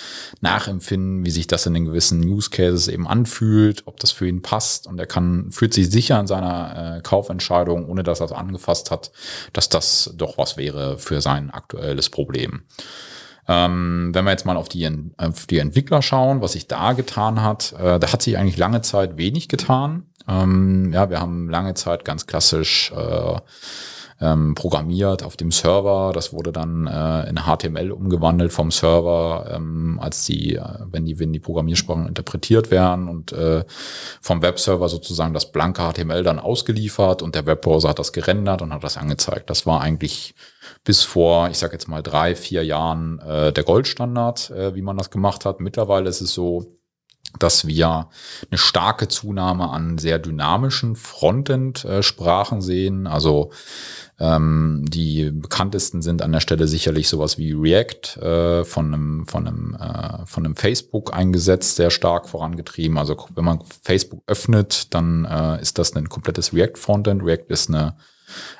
nachempfinden, 0.40 1.24
wie 1.24 1.30
sich 1.30 1.46
das 1.46 1.66
in 1.66 1.74
den 1.74 1.84
gewissen 1.84 2.22
Use 2.22 2.50
Cases 2.50 2.88
eben 2.88 3.06
anfühlt, 3.06 3.82
ob 3.86 4.00
das 4.00 4.10
für 4.10 4.26
ihn 4.26 4.42
passt 4.42 4.86
und 4.86 4.98
er 4.98 5.06
kann 5.06 5.50
fühlt 5.52 5.74
sich 5.74 5.90
sicher 5.90 6.18
in 6.20 6.26
seiner 6.26 6.96
äh, 6.96 7.00
Kaufentscheidung, 7.02 7.88
ohne 7.88 8.02
dass 8.02 8.20
er 8.20 8.26
es 8.26 8.32
angefasst 8.32 8.90
hat, 8.90 9.12
dass 9.52 9.68
das 9.68 10.12
doch 10.16 10.38
was 10.38 10.56
wäre 10.56 10.98
für 10.98 11.20
sein 11.20 11.50
aktuelles 11.50 12.10
Problem. 12.10 12.62
Ähm, 13.48 14.10
wenn 14.12 14.24
wir 14.24 14.32
jetzt 14.32 14.46
mal 14.46 14.56
auf 14.56 14.68
die, 14.68 14.88
auf 15.16 15.46
die 15.46 15.58
Entwickler 15.58 16.02
schauen, 16.02 16.40
was 16.40 16.52
sich 16.52 16.66
da 16.66 16.92
getan 16.92 17.42
hat, 17.42 17.74
äh, 17.78 18.00
da 18.00 18.12
hat 18.12 18.22
sich 18.22 18.36
eigentlich 18.36 18.56
lange 18.56 18.82
Zeit 18.82 19.16
wenig 19.16 19.48
getan. 19.48 20.06
Ähm, 20.28 20.92
ja, 20.92 21.10
wir 21.10 21.20
haben 21.20 21.48
lange 21.48 21.74
Zeit 21.74 22.04
ganz 22.04 22.26
klassisch 22.26 22.92
äh, 22.92 23.36
ähm, 24.20 24.54
programmiert 24.54 25.22
auf 25.22 25.36
dem 25.36 25.50
Server. 25.50 26.12
Das 26.14 26.32
wurde 26.32 26.52
dann 26.52 26.86
äh, 26.86 27.28
in 27.28 27.40
HTML 27.40 27.90
umgewandelt 27.92 28.52
vom 28.52 28.70
Server, 28.70 29.50
ähm, 29.54 29.98
als 30.00 30.24
die, 30.24 30.56
äh, 30.56 30.62
wenn 30.90 31.04
die, 31.04 31.18
wenn 31.18 31.32
die 31.32 31.40
Programmiersprachen 31.40 32.06
interpretiert 32.06 32.70
werden 32.70 33.08
und 33.08 33.32
äh, 33.32 33.64
vom 34.20 34.42
Webserver 34.42 34.88
sozusagen 34.88 35.34
das 35.34 35.52
blanke 35.52 35.82
HTML 35.82 36.22
dann 36.22 36.38
ausgeliefert 36.38 37.22
und 37.22 37.34
der 37.34 37.46
Webbrowser 37.46 37.90
hat 37.90 37.98
das 37.98 38.12
gerendert 38.12 38.62
und 38.62 38.72
hat 38.72 38.84
das 38.84 38.96
angezeigt. 38.96 39.50
Das 39.50 39.66
war 39.66 39.80
eigentlich 39.80 40.34
bis 40.84 41.02
vor, 41.02 41.48
ich 41.50 41.58
sage 41.58 41.74
jetzt 41.74 41.88
mal 41.88 42.02
drei, 42.02 42.34
vier 42.34 42.64
Jahren 42.64 43.18
äh, 43.20 43.52
der 43.52 43.64
Goldstandard, 43.64 44.50
äh, 44.50 44.74
wie 44.74 44.82
man 44.82 44.96
das 44.96 45.10
gemacht 45.10 45.44
hat. 45.44 45.60
Mittlerweile 45.60 46.08
ist 46.08 46.20
es 46.20 46.32
so, 46.32 46.75
dass 47.38 47.66
wir 47.66 48.08
eine 48.50 48.58
starke 48.58 49.08
Zunahme 49.08 49.70
an 49.70 49.98
sehr 49.98 50.18
dynamischen 50.18 50.96
Frontend-Sprachen 50.96 52.62
sehen. 52.62 53.06
Also 53.06 53.50
ähm, 54.18 54.84
die 54.88 55.30
bekanntesten 55.30 56.00
sind 56.00 56.22
an 56.22 56.32
der 56.32 56.40
Stelle 56.40 56.66
sicherlich 56.66 57.08
sowas 57.08 57.36
wie 57.36 57.52
React 57.52 58.20
äh, 58.20 58.64
von 58.64 58.94
einem 58.94 59.26
von 59.26 59.46
einem 59.46 59.74
äh, 59.74 60.24
von 60.26 60.44
einem 60.44 60.56
Facebook 60.56 61.12
eingesetzt, 61.14 61.76
sehr 61.76 61.90
stark 61.90 62.28
vorangetrieben. 62.28 62.96
Also 62.96 63.16
wenn 63.34 63.44
man 63.44 63.62
Facebook 63.82 64.22
öffnet, 64.26 64.94
dann 64.94 65.24
äh, 65.26 65.60
ist 65.60 65.78
das 65.78 65.94
ein 65.94 66.08
komplettes 66.08 66.54
React 66.54 66.76
Frontend. 66.76 67.22
React 67.22 67.46
ist 67.48 67.68
eine 67.68 67.96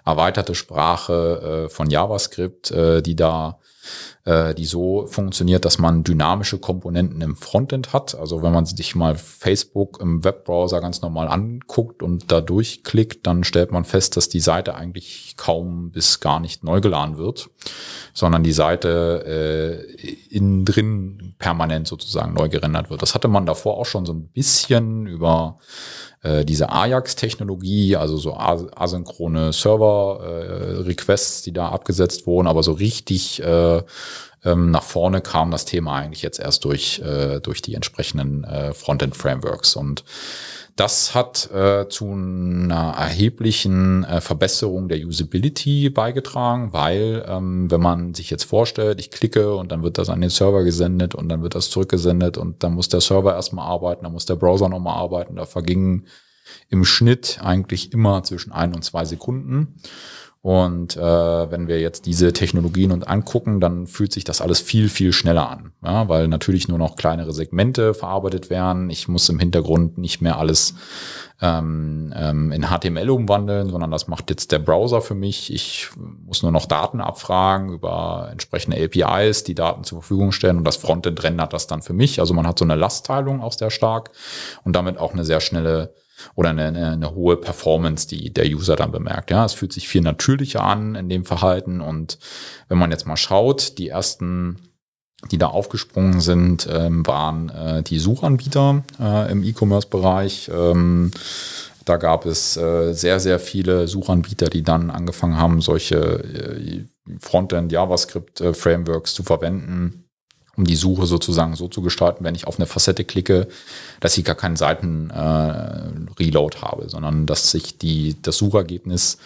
erweiterte 0.04 0.54
Sprache 0.54 1.66
äh, 1.66 1.68
von 1.68 1.90
JavaScript, 1.90 2.70
äh, 2.70 3.02
die 3.02 3.16
da 3.16 3.58
äh, 4.26 4.54
die 4.54 4.66
so 4.66 5.06
funktioniert, 5.06 5.64
dass 5.64 5.78
man 5.78 6.04
dynamische 6.04 6.58
Komponenten 6.58 7.22
im 7.22 7.36
Frontend 7.36 7.92
hat. 7.92 8.16
Also 8.16 8.42
wenn 8.42 8.52
man 8.52 8.66
sich 8.66 8.94
mal 8.96 9.14
Facebook 9.14 10.00
im 10.00 10.24
Webbrowser 10.24 10.80
ganz 10.80 11.00
normal 11.00 11.28
anguckt 11.28 12.02
und 12.02 12.30
da 12.30 12.40
durchklickt, 12.40 13.26
dann 13.26 13.44
stellt 13.44 13.70
man 13.70 13.84
fest, 13.84 14.16
dass 14.16 14.28
die 14.28 14.40
Seite 14.40 14.74
eigentlich 14.74 15.34
kaum 15.36 15.92
bis 15.92 16.18
gar 16.20 16.40
nicht 16.40 16.64
neu 16.64 16.80
geladen 16.80 17.16
wird, 17.16 17.48
sondern 18.16 18.42
die 18.42 18.52
Seite 18.52 19.84
äh, 20.00 20.34
innen 20.34 20.64
drin 20.64 21.34
permanent 21.38 21.86
sozusagen 21.86 22.32
neu 22.32 22.48
gerendert 22.48 22.88
wird. 22.88 23.02
Das 23.02 23.14
hatte 23.14 23.28
man 23.28 23.44
davor 23.44 23.76
auch 23.76 23.84
schon 23.84 24.06
so 24.06 24.14
ein 24.14 24.28
bisschen 24.28 25.06
über 25.06 25.58
äh, 26.22 26.46
diese 26.46 26.70
Ajax-Technologie, 26.70 27.96
also 27.96 28.16
so 28.16 28.34
asynchrone 28.34 29.52
Server-Requests, 29.52 31.40
äh, 31.40 31.44
die 31.44 31.52
da 31.52 31.68
abgesetzt 31.68 32.26
wurden, 32.26 32.48
aber 32.48 32.62
so 32.62 32.72
richtig 32.72 33.42
äh, 33.42 33.82
Ähm, 34.44 34.70
nach 34.70 34.84
vorne 34.84 35.22
kam 35.22 35.50
das 35.50 35.64
Thema 35.64 35.96
eigentlich 35.96 36.22
jetzt 36.22 36.38
erst 36.38 36.64
durch, 36.64 37.00
äh, 37.00 37.40
durch 37.40 37.62
die 37.62 37.74
entsprechenden 37.74 38.44
äh, 38.44 38.72
Frontend-Frameworks. 38.74 39.74
Und 39.74 40.04
das 40.76 41.14
hat 41.14 41.50
äh, 41.52 41.88
zu 41.88 42.12
einer 42.12 42.94
erheblichen 42.98 44.04
äh, 44.04 44.20
Verbesserung 44.20 44.88
der 44.88 44.98
Usability 44.98 45.88
beigetragen, 45.88 46.74
weil 46.74 47.24
ähm, 47.26 47.70
wenn 47.70 47.80
man 47.80 48.12
sich 48.12 48.28
jetzt 48.28 48.44
vorstellt, 48.44 49.00
ich 49.00 49.10
klicke 49.10 49.56
und 49.56 49.72
dann 49.72 49.82
wird 49.82 49.96
das 49.96 50.10
an 50.10 50.20
den 50.20 50.28
Server 50.28 50.64
gesendet 50.64 51.14
und 51.14 51.30
dann 51.30 51.42
wird 51.42 51.54
das 51.54 51.70
zurückgesendet 51.70 52.36
und 52.36 52.62
dann 52.62 52.74
muss 52.74 52.90
der 52.90 53.00
Server 53.00 53.34
erstmal 53.34 53.66
arbeiten, 53.66 54.04
dann 54.04 54.12
muss 54.12 54.26
der 54.26 54.36
Browser 54.36 54.68
nochmal 54.68 54.98
arbeiten, 54.98 55.36
da 55.36 55.46
vergingen 55.46 56.06
im 56.68 56.84
Schnitt 56.84 57.38
eigentlich 57.42 57.92
immer 57.94 58.22
zwischen 58.22 58.52
ein 58.52 58.74
und 58.74 58.84
zwei 58.84 59.06
Sekunden. 59.06 59.76
Und 60.46 60.96
äh, 60.96 61.00
wenn 61.50 61.66
wir 61.66 61.80
jetzt 61.80 62.06
diese 62.06 62.32
Technologien 62.32 62.92
uns 62.92 63.04
angucken, 63.04 63.58
dann 63.58 63.88
fühlt 63.88 64.12
sich 64.12 64.22
das 64.22 64.40
alles 64.40 64.60
viel, 64.60 64.88
viel 64.88 65.12
schneller 65.12 65.50
an. 65.50 65.72
Ja, 65.84 66.08
weil 66.08 66.28
natürlich 66.28 66.68
nur 66.68 66.78
noch 66.78 66.94
kleinere 66.94 67.32
Segmente 67.32 67.94
verarbeitet 67.94 68.48
werden. 68.48 68.88
Ich 68.88 69.08
muss 69.08 69.28
im 69.28 69.40
Hintergrund 69.40 69.98
nicht 69.98 70.20
mehr 70.20 70.38
alles 70.38 70.76
ähm, 71.42 72.14
ähm, 72.16 72.52
in 72.52 72.62
HTML 72.62 73.10
umwandeln, 73.10 73.70
sondern 73.70 73.90
das 73.90 74.06
macht 74.06 74.30
jetzt 74.30 74.52
der 74.52 74.60
Browser 74.60 75.00
für 75.00 75.16
mich. 75.16 75.52
Ich 75.52 75.88
muss 75.96 76.44
nur 76.44 76.52
noch 76.52 76.66
Daten 76.66 77.00
abfragen 77.00 77.70
über 77.70 78.28
entsprechende 78.30 78.76
APIs, 78.80 79.42
die 79.42 79.56
Daten 79.56 79.82
zur 79.82 80.00
Verfügung 80.00 80.30
stellen 80.30 80.58
und 80.58 80.64
das 80.64 80.76
Frontend 80.76 81.24
rendert 81.24 81.54
das 81.54 81.66
dann 81.66 81.82
für 81.82 81.92
mich. 81.92 82.20
Also 82.20 82.34
man 82.34 82.46
hat 82.46 82.60
so 82.60 82.64
eine 82.64 82.76
Lastteilung 82.76 83.40
auch 83.42 83.52
sehr 83.52 83.72
stark 83.72 84.12
und 84.62 84.76
damit 84.76 84.96
auch 84.98 85.12
eine 85.12 85.24
sehr 85.24 85.40
schnelle 85.40 85.92
oder 86.34 86.50
eine, 86.50 86.66
eine, 86.66 86.92
eine 86.92 87.14
hohe 87.14 87.36
Performance, 87.36 88.08
die 88.08 88.32
der 88.32 88.46
User 88.46 88.76
dann 88.76 88.92
bemerkt. 88.92 89.30
Ja, 89.30 89.44
es 89.44 89.52
fühlt 89.52 89.72
sich 89.72 89.88
viel 89.88 90.02
natürlicher 90.02 90.62
an 90.62 90.94
in 90.94 91.08
dem 91.08 91.24
Verhalten 91.24 91.80
und 91.80 92.18
wenn 92.68 92.78
man 92.78 92.90
jetzt 92.90 93.06
mal 93.06 93.16
schaut, 93.16 93.78
die 93.78 93.88
ersten 93.88 94.58
die 95.30 95.38
da 95.38 95.46
aufgesprungen 95.48 96.20
sind, 96.20 96.68
ähm, 96.70 97.06
waren 97.06 97.48
äh, 97.48 97.82
die 97.82 97.98
Suchanbieter 97.98 98.84
äh, 99.00 99.32
im 99.32 99.42
E-Commerce-Bereich. 99.42 100.50
Ähm, 100.54 101.10
da 101.84 101.96
gab 101.96 102.26
es 102.26 102.56
äh, 102.56 102.92
sehr, 102.92 103.18
sehr 103.18 103.38
viele 103.38 103.88
Suchanbieter, 103.88 104.48
die 104.48 104.62
dann 104.62 104.90
angefangen 104.90 105.36
haben, 105.36 105.60
solche 105.60 105.96
äh, 105.96 106.84
Frontend-JavaScript-Frameworks 107.20 109.12
äh, 109.12 109.14
zu 109.14 109.22
verwenden 109.22 110.05
um 110.56 110.64
die 110.64 110.76
Suche 110.76 111.06
sozusagen 111.06 111.54
so 111.54 111.68
zu 111.68 111.82
gestalten, 111.82 112.24
wenn 112.24 112.34
ich 112.34 112.46
auf 112.46 112.58
eine 112.58 112.66
Facette 112.66 113.04
klicke, 113.04 113.48
dass 114.00 114.16
ich 114.16 114.24
gar 114.24 114.34
keinen 114.34 114.56
Seiten-Reload 114.56 116.56
äh, 116.56 116.60
habe, 116.60 116.88
sondern 116.88 117.26
dass 117.26 117.50
sich 117.50 117.78
die, 117.78 118.16
das 118.22 118.38
Suchergebnis 118.38 119.18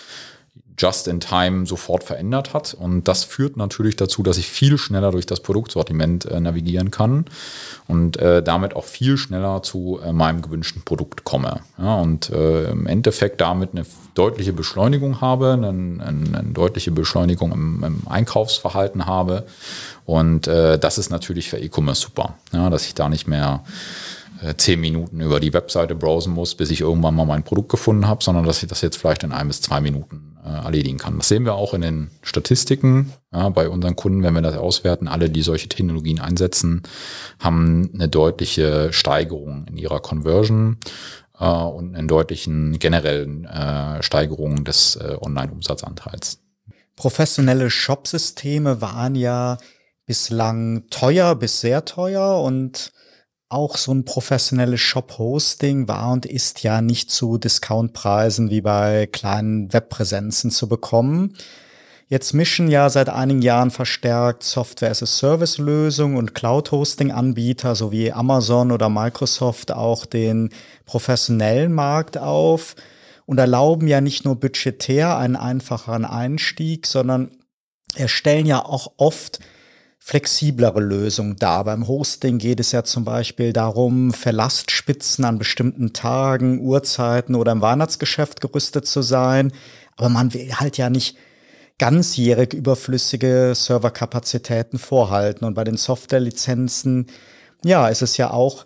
just 0.81 1.09
in 1.09 1.20
time 1.20 1.66
sofort 1.66 2.03
verändert 2.03 2.55
hat. 2.55 2.74
Und 2.74 3.07
das 3.07 3.24
führt 3.24 3.57
natürlich 3.57 3.97
dazu, 3.97 4.22
dass 4.22 4.39
ich 4.39 4.49
viel 4.49 4.78
schneller 4.78 5.11
durch 5.11 5.26
das 5.26 5.41
Produktsortiment 5.41 6.24
äh, 6.24 6.41
navigieren 6.41 6.91
kann 6.91 7.26
und 7.87 8.16
äh, 8.16 8.43
damit 8.43 8.74
auch 8.74 8.85
viel 8.85 9.18
schneller 9.18 9.62
zu 9.62 10.01
äh, 10.03 10.12
meinem 10.12 10.41
gewünschten 10.41 10.83
Produkt 10.83 11.24
komme. 11.24 11.61
Ja, 11.78 11.97
und 11.97 12.31
äh, 12.31 12.70
im 12.70 12.87
Endeffekt 12.87 13.41
damit 13.41 13.70
eine 13.72 13.85
deutliche 14.14 14.53
Beschleunigung 14.53 15.20
habe, 15.20 15.53
eine, 15.53 15.68
eine, 15.68 16.39
eine 16.39 16.53
deutliche 16.53 16.91
Beschleunigung 16.91 17.53
im, 17.53 17.85
im, 17.85 18.03
Einkaufsverhalten 18.09 19.07
habe. 19.07 19.47
Und 20.07 20.49
äh, 20.49 20.78
das 20.78 20.99
ist 20.99 21.11
natürlich 21.11 21.51
für 21.51 21.59
E-Commerce 21.59 22.01
super, 22.01 22.35
ja, 22.53 22.70
dass 22.70 22.87
ich 22.87 22.95
da 22.95 23.09
nicht 23.09 23.28
mehr 23.28 23.64
äh, 24.43 24.55
zehn 24.57 24.81
Minuten 24.81 25.20
über 25.20 25.41
die 25.41 25.53
Webseite 25.53 25.95
browsen 25.95 26.33
muss, 26.33 26.55
bis 26.55 26.70
ich 26.70 26.81
irgendwann 26.81 27.14
mal 27.14 27.26
mein 27.26 27.43
Produkt 27.43 27.68
gefunden 27.68 28.09
habe, 28.09 28.24
sondern 28.24 28.45
dass 28.45 28.62
ich 28.62 28.68
das 28.68 28.81
jetzt 28.81 28.97
vielleicht 28.97 29.22
in 29.22 29.33
ein 29.33 29.47
bis 29.47 29.61
zwei 29.61 29.81
Minuten 29.81 30.30
erledigen 30.45 30.99
kann. 30.99 31.18
Das 31.18 31.28
sehen 31.28 31.45
wir 31.45 31.55
auch 31.55 31.74
in 31.74 31.82
den 31.82 32.11
Statistiken 32.22 33.12
ja, 33.32 33.49
bei 33.51 33.68
unseren 33.68 33.97
Kunden, 33.97 34.22
wenn 34.22 34.34
wir 34.34 34.43
das 34.43 34.57
auswerten. 34.57 35.09
Alle, 35.09 35.30
die 35.30 35.43
solche 35.43 35.68
Technologien 35.68 36.20
einsetzen, 36.20 36.82
haben 37.38 37.91
eine 37.95 38.09
deutliche 38.09 38.93
Steigerung 38.93 39.66
in 39.68 39.76
ihrer 39.76 40.01
Conversion 40.01 40.78
äh, 41.38 41.47
und 41.47 41.95
einen 41.95 42.09
deutlichen 42.09 42.78
generellen 42.78 43.45
äh, 43.45 44.03
Steigerung 44.03 44.64
des 44.64 44.97
äh, 44.97 45.16
Online-Umsatzanteils. 45.20 46.38
Professionelle 46.97 47.70
Shopsysteme 47.70 48.80
waren 48.80 49.14
ja 49.14 49.59
bislang 50.07 50.84
teuer 50.91 51.34
bis 51.34 51.61
sehr 51.61 51.84
teuer 51.84 52.43
und 52.43 52.93
auch 53.51 53.76
so 53.76 53.92
ein 53.92 54.05
professionelles 54.05 54.80
Shop-Hosting 54.80 55.88
war 55.88 56.12
und 56.12 56.24
ist 56.24 56.62
ja 56.62 56.80
nicht 56.80 57.11
zu 57.11 57.36
Discountpreisen 57.36 58.48
wie 58.48 58.61
bei 58.61 59.07
kleinen 59.07 59.72
Webpräsenzen 59.72 60.53
zu 60.53 60.68
bekommen. 60.68 61.34
Jetzt 62.09 62.32
mischen 62.32 62.68
ja 62.68 62.88
seit 62.90 63.09
einigen 63.09 63.42
Jahren 63.42 63.70
verstärkt 63.70 64.44
Software-as-a-Service-Lösungen 64.44 66.16
und 66.16 66.34
Cloud-Hosting-Anbieter 66.34 67.74
sowie 67.74 68.12
Amazon 68.12 68.72
oder 68.72 68.88
Microsoft 68.88 69.72
auch 69.72 70.07
den 70.07 70.51
professionellen 70.86 71.72
Markt 71.72 72.18
auf 72.18 72.76
und 73.26 73.38
erlauben 73.38 73.88
ja 73.88 74.01
nicht 74.01 74.24
nur 74.24 74.36
budgetär 74.36 75.16
einen 75.18 75.36
einfacheren 75.36 76.05
Einstieg, 76.05 76.86
sondern 76.86 77.30
erstellen 77.94 78.46
ja 78.46 78.64
auch 78.64 78.92
oft 78.96 79.40
flexiblere 80.01 80.80
Lösung 80.80 81.36
da. 81.36 81.62
Beim 81.62 81.86
Hosting 81.86 82.38
geht 82.38 82.59
es 82.59 82.72
ja 82.72 82.82
zum 82.82 83.05
Beispiel 83.05 83.53
darum, 83.53 84.12
Verlastspitzen 84.12 85.24
an 85.24 85.38
bestimmten 85.38 85.92
Tagen, 85.92 86.61
Uhrzeiten 86.61 87.34
oder 87.34 87.53
im 87.53 87.61
Weihnachtsgeschäft 87.61 88.40
gerüstet 88.40 88.86
zu 88.86 89.03
sein. 89.03 89.53
Aber 89.96 90.09
man 90.09 90.32
will 90.34 90.53
halt 90.55 90.78
ja 90.78 90.90
nicht 90.90 91.16
ganzjährig 91.78 92.55
überflüssige 92.55 93.53
Serverkapazitäten 93.55 94.78
vorhalten. 94.78 95.44
Und 95.44 95.55
bei 95.55 95.64
den 95.64 95.76
Softwarelizenzen, 95.76 97.07
ja, 97.62 97.88
ist 97.88 98.03
es 98.03 98.16
ja 98.16 98.30
auch 98.30 98.64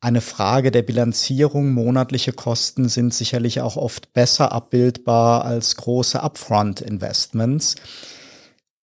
eine 0.00 0.20
Frage 0.20 0.70
der 0.70 0.82
Bilanzierung. 0.82 1.72
Monatliche 1.72 2.32
Kosten 2.32 2.88
sind 2.88 3.14
sicherlich 3.14 3.60
auch 3.60 3.76
oft 3.76 4.12
besser 4.12 4.52
abbildbar 4.52 5.44
als 5.44 5.76
große 5.76 6.22
Upfront-Investments. 6.22 7.76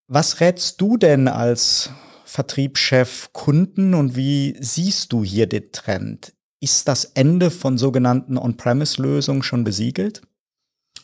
Was 0.07 0.39
rätst 0.39 0.81
du 0.81 0.97
denn 0.97 1.27
als 1.27 1.89
Vertriebschef 2.25 3.29
Kunden 3.33 3.95
und 3.95 4.15
wie 4.15 4.55
siehst 4.59 5.11
du 5.13 5.23
hier 5.23 5.47
den 5.47 5.71
Trend? 5.71 6.33
Ist 6.59 6.87
das 6.87 7.05
Ende 7.05 7.49
von 7.49 7.77
sogenannten 7.79 8.37
On-Premise-Lösungen 8.37 9.41
schon 9.41 9.63
besiegelt? 9.63 10.21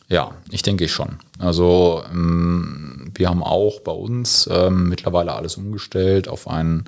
Ja, 0.07 0.35
ich 0.51 0.61
denke 0.61 0.87
schon. 0.87 1.17
Also 1.39 2.03
ähm, 2.11 3.11
wir 3.15 3.29
haben 3.29 3.43
auch 3.43 3.79
bei 3.79 3.91
uns 3.91 4.47
ähm, 4.51 4.89
mittlerweile 4.89 5.33
alles 5.33 5.57
umgestellt 5.57 6.27
auf 6.27 6.47
ein 6.47 6.85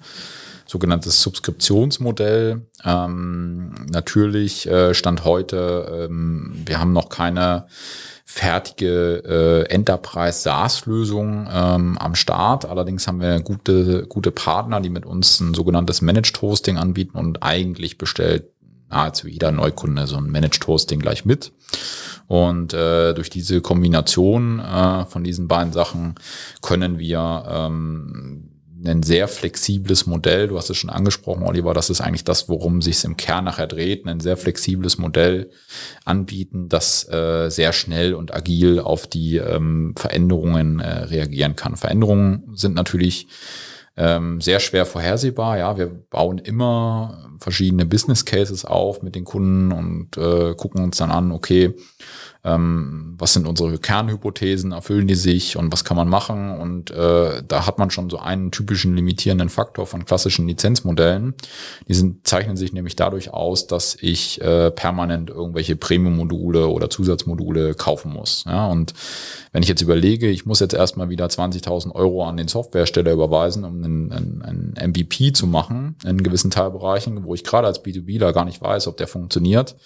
sogenanntes 0.68 1.22
Subskriptionsmodell. 1.22 2.68
Ähm, 2.84 3.74
natürlich 3.92 4.68
äh, 4.68 4.94
stand 4.94 5.24
heute, 5.24 6.10
wir 6.10 6.80
haben 6.80 6.94
noch 6.94 7.10
keine 7.10 7.68
fertige 8.34 9.24
äh, 9.70 9.72
Enterprise 9.72 10.40
SaaS-Lösung 10.40 11.48
ähm, 11.52 12.00
am 12.00 12.16
Start. 12.16 12.66
Allerdings 12.66 13.08
haben 13.08 13.22
wir 13.22 13.40
gute, 13.42 14.08
gute 14.08 14.32
Partner, 14.32 14.82
die 14.82 14.90
mit 14.90 15.06
uns 15.06 15.40
ein 15.40 15.54
sogenanntes 15.54 16.02
Managed 16.02 16.42
Hosting 16.42 16.78
anbieten 16.78 17.16
und 17.16 17.44
eigentlich 17.44 18.00
bestellt 18.00 18.46
nahezu 18.90 19.28
jeder 19.28 19.52
Neukunde 19.52 20.08
so 20.08 20.18
ein 20.18 20.32
Managed 20.32 20.66
Hosting 20.66 21.00
gleich 21.00 21.26
mit. 21.26 21.52
Und 22.26 22.74
äh, 22.74 23.14
durch 23.14 23.30
diese 23.30 23.62
Kombination 23.62 24.60
äh, 24.60 25.06
von 25.06 25.24
diesen 25.24 25.48
beiden 25.48 25.72
Sachen 25.72 26.16
können 26.64 26.98
wir 26.98 27.46
ähm, 27.48 28.50
ein 28.86 29.04
sehr 29.04 29.28
flexibles 29.28 30.06
Modell. 30.06 30.48
Du 30.48 30.58
hast 30.58 30.70
es 30.70 30.78
schon 30.78 30.90
angesprochen, 30.90 31.44
Oliver, 31.44 31.74
das 31.74 31.90
ist 31.90 32.02
eigentlich 32.02 32.24
das, 32.24 32.50
worum 32.50 32.82
sich 32.82 33.04
im 33.04 33.18
Kern 33.18 33.46
nachher 33.46 33.68
dreht. 33.68 34.06
Ein 34.06 34.20
sehr 34.20 34.38
flexibles 34.38 34.98
Modell 34.98 35.50
anbieten, 36.06 36.70
das 36.70 37.08
äh, 37.10 37.50
sehr 37.50 37.74
schnell 37.74 38.14
und 38.14 38.34
agil 38.34 38.80
auf 38.80 39.08
die 39.08 39.38
ähm, 39.38 39.94
Veränderungen 39.98 40.80
äh, 40.80 41.04
reagieren 41.04 41.56
kann. 41.56 41.76
Veränderungen 41.76 42.52
sind 42.56 42.76
natürlich 42.76 43.28
ähm, 43.96 44.42
sehr 44.42 44.60
schwer 44.60 44.86
vorhersehbar. 44.86 45.58
Ja, 45.58 45.78
wir 45.78 45.88
bauen 45.88 46.40
immer 46.40 47.30
verschiedene 47.40 47.86
Business 47.86 48.26
Cases 48.26 48.66
auf 48.66 49.04
mit 49.04 49.16
den 49.16 49.24
Kunden 49.24 49.72
und 49.72 50.18
äh, 50.18 50.56
gucken 50.56 50.84
uns 50.84 50.98
dann 50.98 51.12
an, 51.12 51.32
okay, 51.32 51.76
ähm, 52.46 53.16
was 53.18 53.34
sind 53.34 53.48
unsere 53.48 53.78
Kernhypothesen, 53.78 54.74
erfüllen 54.74 55.08
die 55.08 55.16
sich 55.16 55.56
und 55.56 55.72
was 55.72 55.86
kann 55.86 55.96
man 55.96 56.10
machen. 56.10 56.60
Und 56.60 56.92
äh, 56.92 57.42
da 57.48 57.66
hat 57.66 57.80
man 57.80 57.90
schon 57.90 58.10
so 58.10 58.20
einen 58.20 58.52
typischen 58.52 58.96
limitierenden 58.96 59.48
Faktor 59.48 59.88
von 59.88 60.04
klassischen 60.04 60.48
Lizenzmodellen. 60.48 61.36
Die 61.88 61.94
sind, 61.94 62.28
zeichnen 62.28 62.58
sich 62.58 62.74
nämlich 62.74 62.98
dadurch 62.98 63.34
aus, 63.34 63.68
dass 63.68 63.98
ich 64.00 64.42
äh, 64.42 64.72
permanent 64.72 65.30
irgendwelche 65.30 65.78
Premium-Module 65.78 66.68
oder 66.68 66.90
Zusatzmodule 66.90 67.76
kaufen 67.76 68.12
muss. 68.12 68.44
Ja, 68.46 68.68
und 68.68 68.94
wenn 69.54 69.64
ich 69.64 69.70
jetzt 69.70 69.82
überlege, 69.82 70.28
ich 70.28 70.46
muss 70.46 70.60
jetzt 70.60 70.74
erstmal 70.74 71.10
wieder 71.10 71.28
20.000 71.28 71.96
Euro 71.96 72.26
an 72.26 72.36
den 72.36 72.50
Softwaresteller 72.50 73.14
überweisen, 73.14 73.64
um 73.64 73.84
einen, 73.84 74.12
einen, 74.12 74.42
einen 74.42 74.92
MVP 74.92 75.32
zu 75.32 75.48
machen 75.48 75.96
in 76.04 76.22
gewissen 76.24 76.52
Teilbereichen, 76.52 77.24
wo 77.24 77.34
ich 77.36 77.46
gerade 77.46 77.68
als 77.68 77.84
B2Bler 77.86 78.34
gar 78.34 78.44
nicht 78.44 78.62
weiß, 78.62 78.88
ob 78.88 78.98
der 78.98 79.08
funktioniert, 79.08 79.78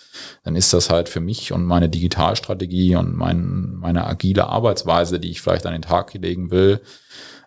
dann 0.43 0.55
ist 0.55 0.73
das 0.73 0.89
halt 0.89 1.07
für 1.07 1.19
mich 1.19 1.51
und 1.51 1.63
meine 1.63 1.89
Digitalstrategie 1.89 2.46
und 2.49 3.15
mein, 3.15 3.75
meine 3.75 4.05
agile 4.05 4.47
Arbeitsweise, 4.47 5.19
die 5.19 5.31
ich 5.31 5.41
vielleicht 5.41 5.65
an 5.65 5.73
den 5.73 5.81
Tag 5.81 6.13
legen 6.13 6.51
will, 6.51 6.81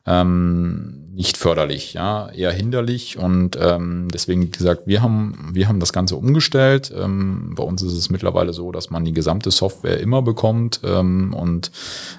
ähm, 0.07 1.11
nicht 1.13 1.37
förderlich, 1.37 1.93
ja, 1.93 2.31
eher 2.31 2.53
hinderlich. 2.53 3.19
Und 3.19 3.59
ähm, 3.61 4.09
deswegen 4.13 4.51
gesagt, 4.51 4.87
wir 4.87 5.03
haben, 5.03 5.51
wir 5.53 5.69
haben 5.69 5.81
das 5.81 5.93
Ganze 5.93 6.17
umgestellt. 6.17 6.93
Ähm, 6.97 7.55
bei 7.55 7.63
uns 7.63 7.83
ist 7.83 7.93
es 7.93 8.11
mittlerweile 8.11 8.53
so, 8.53 8.73
dass 8.73 8.91
man 8.91 9.05
die 9.05 9.13
gesamte 9.13 9.51
Software 9.51 10.01
immer 10.01 10.23
bekommt 10.23 10.81
ähm, 10.85 11.35
und 11.35 11.71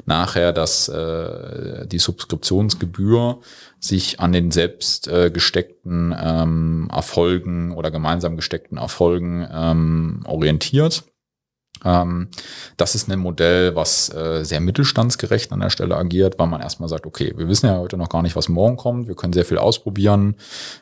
nachher 0.05 0.53
dass 0.53 0.89
äh, 0.89 1.87
die 1.87 1.99
Subskriptionsgebühr 1.99 3.39
sich 3.79 4.19
an 4.19 4.31
den 4.31 4.51
selbst 4.51 5.07
äh, 5.07 5.31
gesteckten 5.31 6.15
ähm, 6.17 6.89
Erfolgen 6.93 7.71
oder 7.71 7.89
gemeinsam 7.89 8.35
gesteckten 8.35 8.77
Erfolgen 8.77 9.47
ähm, 9.51 10.21
orientiert. 10.25 11.03
Ähm, 11.83 12.29
das 12.77 12.95
ist 12.95 13.09
ein 13.09 13.19
Modell, 13.19 13.75
was 13.75 14.13
äh, 14.13 14.43
sehr 14.43 14.59
mittelstandsgerecht 14.59 15.51
an 15.51 15.59
der 15.59 15.69
Stelle 15.69 15.95
agiert, 15.95 16.39
weil 16.39 16.47
man 16.47 16.61
erstmal 16.61 16.89
sagt, 16.89 17.05
okay, 17.05 17.33
wir 17.35 17.47
wissen 17.47 17.67
ja 17.67 17.77
heute 17.77 17.97
noch 17.97 18.09
gar 18.09 18.21
nicht, 18.21 18.35
was 18.35 18.49
morgen 18.49 18.77
kommt. 18.77 19.07
Wir 19.07 19.15
können 19.15 19.33
sehr 19.33 19.45
viel 19.45 19.57
ausprobieren. 19.57 20.35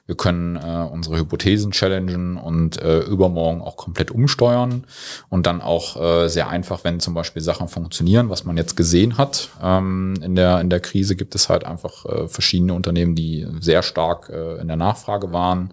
Wir 0.05 0.15
können 0.15 0.55
äh, 0.55 0.87
unsere 0.91 1.17
Hypothesen 1.17 1.71
challengen 1.71 2.37
und 2.37 2.81
äh, 2.81 2.99
übermorgen 2.99 3.61
auch 3.61 3.77
komplett 3.77 4.11
umsteuern 4.11 4.85
und 5.29 5.45
dann 5.45 5.61
auch 5.61 5.79
sehr 6.27 6.49
einfach, 6.49 6.83
wenn 6.83 6.99
zum 6.99 7.13
Beispiel 7.13 7.41
Sachen 7.41 7.67
funktionieren, 7.67 8.29
was 8.29 8.43
man 8.43 8.57
jetzt 8.57 8.75
gesehen 8.75 9.17
hat. 9.17 9.49
Ähm, 9.61 10.15
in 10.21 10.35
der, 10.35 10.61
in 10.61 10.69
der 10.69 10.79
Krise 10.79 11.15
gibt 11.15 11.35
es 11.35 11.49
halt 11.49 11.65
einfach 11.65 12.05
verschiedene 12.27 12.73
Unternehmen, 12.73 13.15
die 13.15 13.47
sehr 13.59 13.83
stark 13.83 14.29
in 14.29 14.67
der 14.67 14.77
Nachfrage 14.77 15.31
waren. 15.31 15.71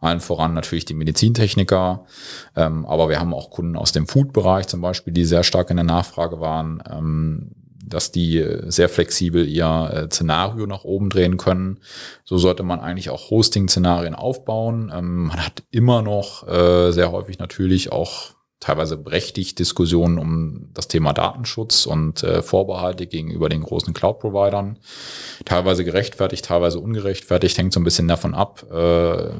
Allen 0.00 0.20
voran 0.20 0.54
natürlich 0.54 0.84
die 0.84 0.94
Medizintechniker. 0.94 2.04
Ähm, 2.56 2.86
aber 2.86 3.08
wir 3.08 3.20
haben 3.20 3.34
auch 3.34 3.50
Kunden 3.50 3.76
aus 3.76 3.92
dem 3.92 4.06
Food-Bereich, 4.06 4.65
Bereich 4.66 4.68
zum 4.68 4.80
Beispiel, 4.80 5.12
die 5.12 5.24
sehr 5.24 5.44
stark 5.44 5.70
in 5.70 5.76
der 5.76 5.84
Nachfrage 5.84 6.40
waren, 6.40 6.82
ähm, 6.90 7.52
dass 7.88 8.10
die 8.10 8.44
sehr 8.66 8.88
flexibel 8.88 9.46
ihr 9.46 9.90
äh, 9.92 10.06
Szenario 10.10 10.66
nach 10.66 10.82
oben 10.84 11.08
drehen 11.08 11.36
können. 11.36 11.78
So 12.24 12.36
sollte 12.36 12.64
man 12.64 12.80
eigentlich 12.80 13.10
auch 13.10 13.30
Hosting-Szenarien 13.30 14.14
aufbauen. 14.14 14.92
Ähm, 14.94 15.26
man 15.26 15.44
hat 15.44 15.62
immer 15.70 16.02
noch 16.02 16.46
äh, 16.48 16.90
sehr 16.90 17.12
häufig 17.12 17.38
natürlich 17.38 17.92
auch 17.92 18.34
teilweise 18.58 18.96
berechtigt 18.96 19.58
Diskussionen 19.58 20.18
um 20.18 20.70
das 20.74 20.88
Thema 20.88 21.12
Datenschutz 21.12 21.86
und 21.86 22.24
äh, 22.24 22.42
Vorbehalte 22.42 23.06
gegenüber 23.06 23.48
den 23.48 23.62
großen 23.62 23.94
Cloud-Providern. 23.94 24.78
Teilweise 25.44 25.84
gerechtfertigt, 25.84 26.46
teilweise 26.46 26.80
ungerechtfertigt, 26.80 27.56
hängt 27.56 27.72
so 27.72 27.78
ein 27.78 27.84
bisschen 27.84 28.08
davon 28.08 28.34
ab, 28.34 28.64
äh, 28.72 29.30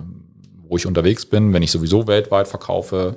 wo 0.68 0.76
ich 0.76 0.86
unterwegs 0.86 1.26
bin. 1.26 1.52
Wenn 1.52 1.62
ich 1.62 1.72
sowieso 1.72 2.06
weltweit 2.06 2.46
verkaufe, 2.46 3.16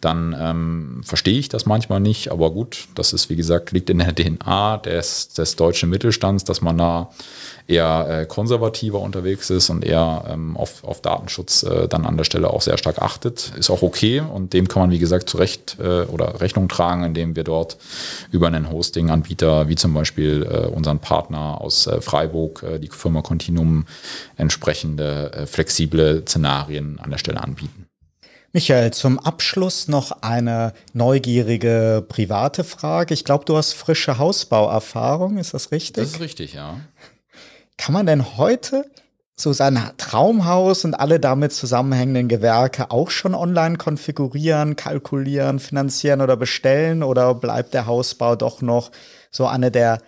dann 0.00 0.36
ähm, 0.38 1.00
verstehe 1.04 1.38
ich 1.38 1.48
das 1.48 1.66
manchmal 1.66 2.00
nicht. 2.00 2.30
Aber 2.30 2.50
gut, 2.50 2.88
das 2.94 3.12
ist, 3.12 3.30
wie 3.30 3.36
gesagt, 3.36 3.72
liegt 3.72 3.90
in 3.90 3.98
der 3.98 4.14
DNA 4.14 4.78
des, 4.78 5.28
des 5.28 5.56
deutschen 5.56 5.90
Mittelstands, 5.90 6.44
dass 6.44 6.60
man 6.60 6.78
da 6.78 7.10
eher 7.66 8.06
äh, 8.08 8.26
konservativer 8.26 9.00
unterwegs 9.00 9.50
ist 9.50 9.68
und 9.68 9.84
eher 9.84 10.24
ähm, 10.28 10.56
auf, 10.56 10.84
auf 10.84 11.02
Datenschutz 11.02 11.62
äh, 11.64 11.86
dann 11.86 12.06
an 12.06 12.16
der 12.16 12.24
Stelle 12.24 12.50
auch 12.50 12.62
sehr 12.62 12.78
stark 12.78 13.00
achtet. 13.02 13.52
Ist 13.58 13.70
auch 13.70 13.82
okay 13.82 14.20
und 14.20 14.54
dem 14.54 14.68
kann 14.68 14.82
man, 14.82 14.90
wie 14.90 14.98
gesagt, 14.98 15.28
zu 15.28 15.36
Recht 15.36 15.76
äh, 15.78 16.02
oder 16.02 16.40
Rechnung 16.40 16.68
tragen, 16.68 17.04
indem 17.04 17.36
wir 17.36 17.44
dort 17.44 17.76
über 18.30 18.46
einen 18.46 18.70
Hosting-Anbieter, 18.70 19.68
wie 19.68 19.76
zum 19.76 19.92
Beispiel 19.92 20.48
äh, 20.50 20.66
unseren 20.66 21.00
Partner 21.00 21.60
aus 21.60 21.86
äh, 21.86 22.00
Freiburg, 22.00 22.62
äh, 22.62 22.78
die 22.78 22.88
Firma 22.88 23.20
Continuum, 23.20 23.84
entsprechende 24.36 25.46
flexible 25.46 26.22
Szenarien 26.26 26.98
an 27.00 27.10
der 27.10 27.18
Stelle 27.18 27.42
anbieten. 27.42 27.87
Michael, 28.52 28.92
zum 28.92 29.18
Abschluss 29.18 29.88
noch 29.88 30.22
eine 30.22 30.72
neugierige 30.94 32.04
private 32.08 32.64
Frage. 32.64 33.12
Ich 33.12 33.24
glaube, 33.24 33.44
du 33.44 33.56
hast 33.56 33.74
frische 33.74 34.16
Hausbauerfahrung, 34.16 35.36
ist 35.36 35.52
das 35.52 35.70
richtig? 35.70 36.04
Das 36.04 36.12
ist 36.14 36.20
richtig, 36.20 36.54
ja. 36.54 36.80
Kann 37.76 37.92
man 37.92 38.06
denn 38.06 38.38
heute 38.38 38.86
so 39.36 39.52
sein 39.52 39.78
Traumhaus 39.98 40.86
und 40.86 40.94
alle 40.94 41.20
damit 41.20 41.52
zusammenhängenden 41.52 42.28
Gewerke 42.28 42.90
auch 42.90 43.10
schon 43.10 43.34
online 43.34 43.76
konfigurieren, 43.76 44.76
kalkulieren, 44.76 45.60
finanzieren 45.60 46.22
oder 46.22 46.36
bestellen? 46.36 47.02
Oder 47.02 47.34
bleibt 47.34 47.74
der 47.74 47.86
Hausbau 47.86 48.34
doch 48.34 48.62
noch 48.62 48.90
so 49.30 49.46
eine 49.46 49.70
der 49.70 49.98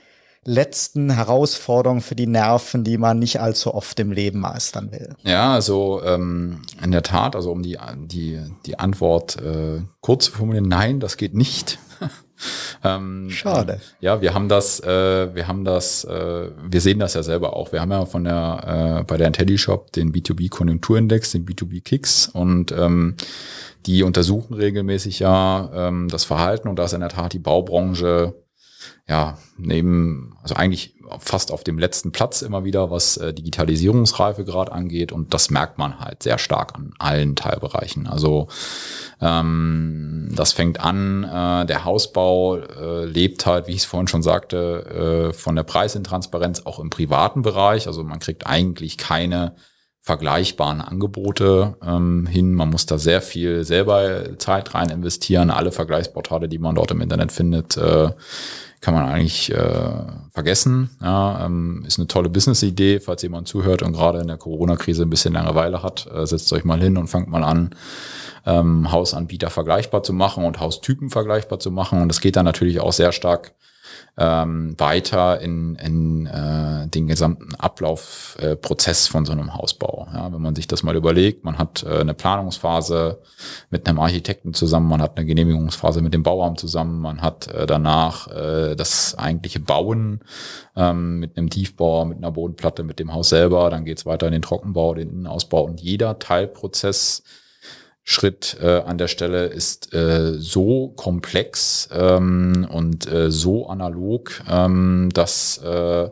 letzten 0.45 1.11
Herausforderungen 1.11 2.01
für 2.01 2.15
die 2.15 2.27
Nerven, 2.27 2.83
die 2.83 2.99
man 2.99 3.19
nicht 3.19 3.41
allzu 3.41 3.75
oft 3.75 3.99
im 4.01 4.11
Leben 4.11 4.41
meistern 4.41 4.91
will? 4.91 5.15
Ja, 5.23 5.53
also 5.55 6.03
ähm, 6.05 6.63
in 6.83 6.93
der 6.93 7.03
Tat, 7.03 7.37
also 7.37 7.53
um 7.53 7.63
die, 7.63 7.79
die, 7.97 8.41
die 8.65 8.79
Antwort 8.79 9.37
äh, 9.37 9.83
kurz 10.01 10.27
zu 10.27 10.33
formulieren, 10.33 10.69
nein, 10.69 10.99
das 11.01 11.17
geht 11.17 11.35
nicht. 11.35 11.79
ähm, 12.85 13.29
Schade. 13.31 13.81
Ja, 14.01 14.23
wir 14.23 14.33
haben 14.33 14.49
das, 14.49 14.81
äh, 14.81 15.35
wir 15.35 15.47
haben 15.47 15.65
das, 15.65 16.05
äh, 16.05 16.51
wir 16.63 16.81
sehen 16.81 16.99
das 16.99 17.13
ja 17.15 17.23
selber 17.23 17.55
auch. 17.55 17.73
Wir 17.73 17.83
haben 17.83 17.91
ja 17.91 18.07
von 18.07 18.25
der 18.25 19.01
äh, 19.01 19.05
bei 19.05 19.19
der 19.19 19.27
IntelliShop 19.27 19.93
den 19.93 20.13
B2B 20.13 20.49
Konjunkturindex, 20.49 21.33
den 21.33 21.45
B2B 21.45 21.83
Kicks 21.83 22.29
und 22.29 22.73
ähm, 22.73 23.17
die 23.87 24.03
untersuchen 24.03 24.55
regelmäßig 24.55 25.21
ja 25.21 25.71
ähm, 25.75 26.09
das 26.09 26.25
Verhalten 26.25 26.69
und 26.69 26.79
da 26.79 26.85
ist 26.85 26.95
in 26.95 27.01
der 27.01 27.09
Tat 27.11 27.35
die 27.35 27.39
Baubranche 27.39 28.35
ja, 29.11 29.37
neben, 29.59 30.37
also 30.41 30.55
eigentlich 30.55 30.95
fast 31.19 31.51
auf 31.51 31.65
dem 31.65 31.81
letzten 31.81 32.13
Platz 32.13 32.43
immer 32.43 32.63
wieder, 32.63 32.93
was 32.93 33.17
äh, 33.17 33.35
Digitalisierungsreife 33.35 34.45
gerade 34.45 34.71
angeht. 34.71 35.11
Und 35.11 35.35
das 35.35 35.51
merkt 35.51 35.79
man 35.79 35.99
halt 35.99 36.23
sehr 36.23 36.39
stark 36.39 36.77
an 36.77 36.93
allen 37.01 37.35
Teilbereichen. 37.35 38.07
Also 38.07 38.47
ähm, 39.21 40.29
das 40.33 40.53
fängt 40.53 40.79
an, 40.79 41.25
äh, 41.25 41.67
der 41.67 41.85
Hausbau 41.85 42.59
äh, 42.59 43.05
lebt 43.05 43.47
halt, 43.47 43.67
wie 43.67 43.73
ich 43.73 43.79
es 43.79 43.85
vorhin 43.85 44.07
schon 44.07 44.23
sagte, 44.23 45.31
äh, 45.31 45.33
von 45.33 45.57
der 45.57 45.65
Preisintransparenz 45.65 46.65
auch 46.65 46.79
im 46.79 46.91
privaten 46.91 47.43
Bereich. 47.43 47.89
Also 47.89 48.05
man 48.05 48.21
kriegt 48.21 48.47
eigentlich 48.47 48.97
keine 48.97 49.57
vergleichbaren 50.03 50.81
Angebote 50.81 51.77
ähm, 51.85 52.27
hin. 52.27 52.55
Man 52.55 52.71
muss 52.71 52.87
da 52.87 52.97
sehr 52.97 53.21
viel 53.21 53.65
selber 53.65 54.39
Zeit 54.39 54.75
rein 54.75 54.89
investieren. 54.89 55.51
Alle 55.51 55.73
Vergleichsportale, 55.73 56.49
die 56.49 56.59
man 56.59 56.75
dort 56.75 56.91
im 56.91 57.03
Internet 57.03 57.33
findet, 57.33 57.77
äh, 57.77 58.11
kann 58.81 58.95
man 58.95 59.05
eigentlich 59.07 59.53
äh, 59.53 59.91
vergessen. 60.33 60.91
Ja, 61.03 61.45
ähm, 61.45 61.85
ist 61.87 61.99
eine 61.99 62.09
tolle 62.09 62.31
Business-Idee, 62.31 63.01
falls 63.01 63.23
jemand 63.23 63.47
zuhört 63.47 63.83
und 63.83 63.93
gerade 63.93 64.21
in 64.21 64.29
der 64.29 64.39
Corona-Krise 64.39 65.03
ein 65.03 65.11
bisschen 65.11 65.35
Langeweile 65.35 65.83
hat, 65.83 66.09
äh, 66.15 66.27
setzt 66.27 66.53
euch 66.53 66.65
mal 66.65 66.81
hin 66.81 66.97
und 66.97 67.09
fangt 67.09 67.29
mal 67.29 67.45
an, 67.45 67.75
ähm, 68.47 68.91
Hausanbieter 68.91 69.51
vergleichbar 69.51 70.03
zu 70.03 70.13
machen 70.15 70.45
und 70.45 70.61
Haustypen 70.61 71.11
vergleichbar 71.11 71.61
zu 71.61 71.71
machen. 71.71 72.01
Und 72.01 72.09
das 72.09 72.21
geht 72.21 72.37
dann 72.37 72.47
natürlich 72.47 72.81
auch 72.81 72.93
sehr 72.93 73.13
stark 73.13 73.53
ähm, 74.21 74.75
weiter 74.77 75.41
in, 75.41 75.77
in 75.77 76.27
äh, 76.27 76.87
den 76.89 77.07
gesamten 77.07 77.55
Ablaufprozess 77.55 79.09
äh, 79.09 79.11
von 79.11 79.25
so 79.25 79.33
einem 79.33 79.55
Hausbau. 79.55 80.09
Ja, 80.13 80.31
wenn 80.31 80.43
man 80.43 80.55
sich 80.55 80.69
das 80.69 80.83
mal 80.83 80.95
überlegt, 80.95 81.43
man 81.43 81.57
hat 81.57 81.83
äh, 81.85 82.01
eine 82.01 82.13
Planungsphase 82.13 83.23
mit 83.71 83.89
einem 83.89 83.99
Architekten 83.99 84.53
zusammen, 84.53 84.91
man 84.91 85.01
hat 85.01 85.17
eine 85.17 85.25
Genehmigungsphase 85.25 86.03
mit 86.03 86.13
dem 86.13 86.23
Bauamt 86.23 86.61
zusammen, 86.61 87.01
man 87.01 87.23
hat 87.23 87.49
äh, 87.49 87.67
danach 87.67 88.29
äh, 88.29 88.77
das 88.77 89.17
eigentliche 89.17 89.59
Bauen 89.59 90.21
ähm, 90.77 91.21
mit 91.21 91.39
einem 91.39 91.49
Tiefbauer, 91.49 92.05
mit 92.05 92.19
einer 92.19 92.31
Bodenplatte, 92.31 92.83
mit 92.83 92.99
dem 92.99 93.15
Haus 93.15 93.31
selber, 93.31 93.71
dann 93.71 93.87
geht's 93.87 94.05
weiter 94.05 94.27
in 94.27 94.33
den 94.33 94.43
Trockenbau, 94.43 94.95
den 94.95 95.09
Innenausbau 95.09 95.63
und 95.63 95.81
jeder 95.81 96.19
Teilprozess 96.19 97.23
Schritt 98.11 98.57
äh, 98.61 98.81
an 98.81 98.99
der 98.99 99.07
Stelle 99.07 99.47
ist 99.47 99.95
äh, 99.95 100.35
so 100.37 100.89
komplex 100.97 101.89
ähm, 101.93 102.67
und 102.69 103.09
äh, 103.09 103.31
so 103.31 103.69
analog, 103.69 104.43
ähm, 104.51 105.11
dass, 105.15 105.59
äh, 105.59 106.09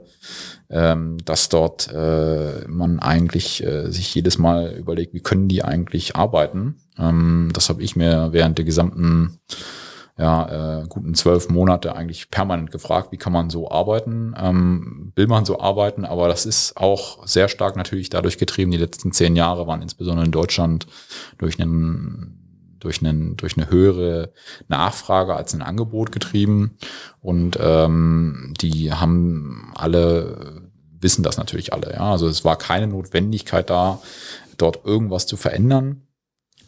ähm, 0.71 1.19
dass 1.25 1.49
dort 1.49 1.93
äh, 1.93 2.69
man 2.69 3.01
eigentlich 3.01 3.65
äh, 3.65 3.91
sich 3.91 4.15
jedes 4.15 4.39
Mal 4.39 4.77
überlegt, 4.79 5.13
wie 5.13 5.23
können 5.23 5.49
die 5.49 5.65
eigentlich 5.65 6.15
arbeiten. 6.15 6.77
Ähm, 6.97 7.51
das 7.53 7.69
habe 7.69 7.83
ich 7.83 7.97
mir 7.97 8.29
während 8.31 8.59
der 8.59 8.65
gesamten 8.65 9.41
ja, 10.19 10.81
äh, 10.81 10.87
guten 10.89 11.15
zwölf 11.15 11.49
Monate 11.49 11.95
eigentlich 11.95 12.31
permanent 12.31 12.73
gefragt, 12.73 13.13
wie 13.13 13.17
kann 13.17 13.33
man 13.33 13.51
so 13.51 13.71
arbeiten, 13.71 14.35
ähm, 14.37 15.13
will 15.15 15.29
man 15.29 15.45
so 15.45 15.61
arbeiten, 15.61 16.05
aber 16.05 16.27
das 16.27 16.45
ist 16.45 16.77
auch 16.77 17.25
sehr 17.27 17.49
stark 17.49 17.77
natürlich 17.77 18.11
dadurch 18.11 18.37
getrieben. 18.37 18.73
Die 18.73 18.79
letzten 18.79 19.13
zehn 19.13 19.37
Jahre 19.37 19.69
waren 19.69 19.81
insbesondere 19.81 20.27
in 20.27 20.33
Deutschland 20.33 20.87
durch 21.39 21.61
einen 21.61 22.35
durch, 22.81 23.01
einen, 23.01 23.37
durch 23.37 23.57
eine 23.57 23.71
höhere 23.71 24.33
Nachfrage 24.69 25.35
als 25.35 25.55
ein 25.55 25.63
Angebot 25.63 26.13
getrieben. 26.13 26.77
Und 27.21 27.59
ähm, 27.61 28.55
die 28.61 28.93
haben 28.93 29.73
alle, 29.75 30.63
wissen 31.01 31.25
das 31.25 31.39
natürlich 31.39 31.73
alle. 31.73 31.93
Ja? 31.93 32.13
Also 32.13 32.29
es 32.29 32.45
war 32.45 32.57
keine 32.57 32.87
Notwendigkeit 32.87 33.69
da, 33.69 34.01
dort 34.57 34.85
irgendwas 34.85 35.27
zu 35.27 35.37
verändern. 35.37 36.08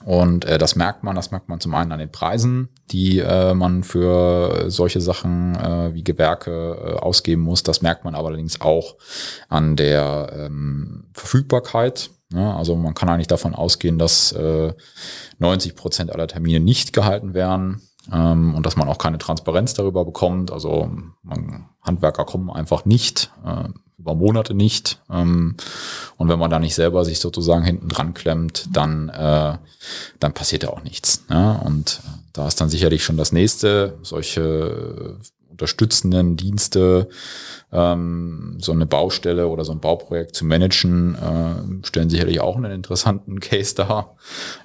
Und 0.05 0.45
äh, 0.47 0.57
das 0.57 0.77
merkt 0.77 1.03
man, 1.03 1.15
das 1.15 1.31
merkt 1.31 1.49
man 1.49 1.61
zum 1.61 1.75
einen 1.75 1.93
an 1.93 1.99
den 1.99 2.11
Preisen, 2.11 2.71
die 2.91 3.19
äh, 3.19 3.55
man 3.55 3.85
für 3.85 4.71
solche 4.71 5.01
Sachen 5.01 5.55
äh, 5.57 5.95
wie 5.95 6.05
Gewerke 6.05 6.51
äh, 6.51 6.93
ausgeben 6.99 7.43
muss. 7.43 7.63
Das 7.63 7.83
merkt 7.83 8.05
man 8.05 8.15
allerdings 8.15 8.61
auch 8.61 8.97
an 9.49 9.77
der 9.77 10.33
ähm, 10.35 11.05
Verfügbarkeit. 11.13 12.11
Ja, 12.33 12.57
also 12.57 12.77
man 12.77 12.95
kann 12.95 13.09
eigentlich 13.09 13.27
davon 13.27 13.55
ausgehen, 13.55 13.99
dass 13.99 14.33
äh, 14.33 14.73
90 15.39 15.75
Prozent 15.75 16.13
aller 16.13 16.29
Termine 16.29 16.61
nicht 16.61 16.93
gehalten 16.93 17.35
werden 17.35 17.83
ähm, 18.13 18.55
und 18.55 18.67
dass 18.67 18.77
man 18.77 18.89
auch 18.89 18.99
keine 18.99 19.19
Transparenz 19.19 19.75
darüber 19.75 20.05
bekommt. 20.05 20.51
Also 20.51 20.91
man, 21.23 21.67
Handwerker 21.83 22.25
kommen 22.25 22.51
einfach 22.51 22.85
nicht. 22.85 23.31
Äh, 23.45 23.69
über 24.01 24.15
Monate 24.15 24.55
nicht. 24.55 25.01
Ähm, 25.11 25.57
und 26.17 26.29
wenn 26.29 26.39
man 26.39 26.51
da 26.51 26.59
nicht 26.59 26.75
selber 26.75 27.05
sich 27.05 27.21
sozusagen 27.21 27.65
hinten 27.65 27.89
dran 27.89 28.15
klemmt, 28.15 28.65
dann, 28.73 29.11
äh, 29.11 29.59
dann 30.19 30.33
passiert 30.33 30.63
ja 30.63 30.71
auch 30.71 30.83
nichts. 30.83 31.25
Ne? 31.29 31.61
Und 31.65 32.01
da 32.33 32.49
ist 32.49 32.61
dann 32.61 32.71
sicherlich 32.71 33.05
schon 33.05 33.17
das 33.17 33.33
nächste, 33.33 33.99
solche 34.03 35.19
unterstützenden 35.61 36.37
Dienste, 36.37 37.09
ähm, 37.71 38.57
so 38.59 38.73
eine 38.73 38.87
Baustelle 38.87 39.49
oder 39.49 39.65
so 39.65 39.73
ein 39.73 39.81
Bauprojekt 39.81 40.35
zu 40.35 40.47
managen, 40.47 41.15
äh, 41.15 41.87
stellen 41.87 42.09
sicherlich 42.09 42.41
auch 42.41 42.57
einen 42.57 42.73
interessanten 42.73 43.41
Case 43.41 43.75
dar, 43.75 44.17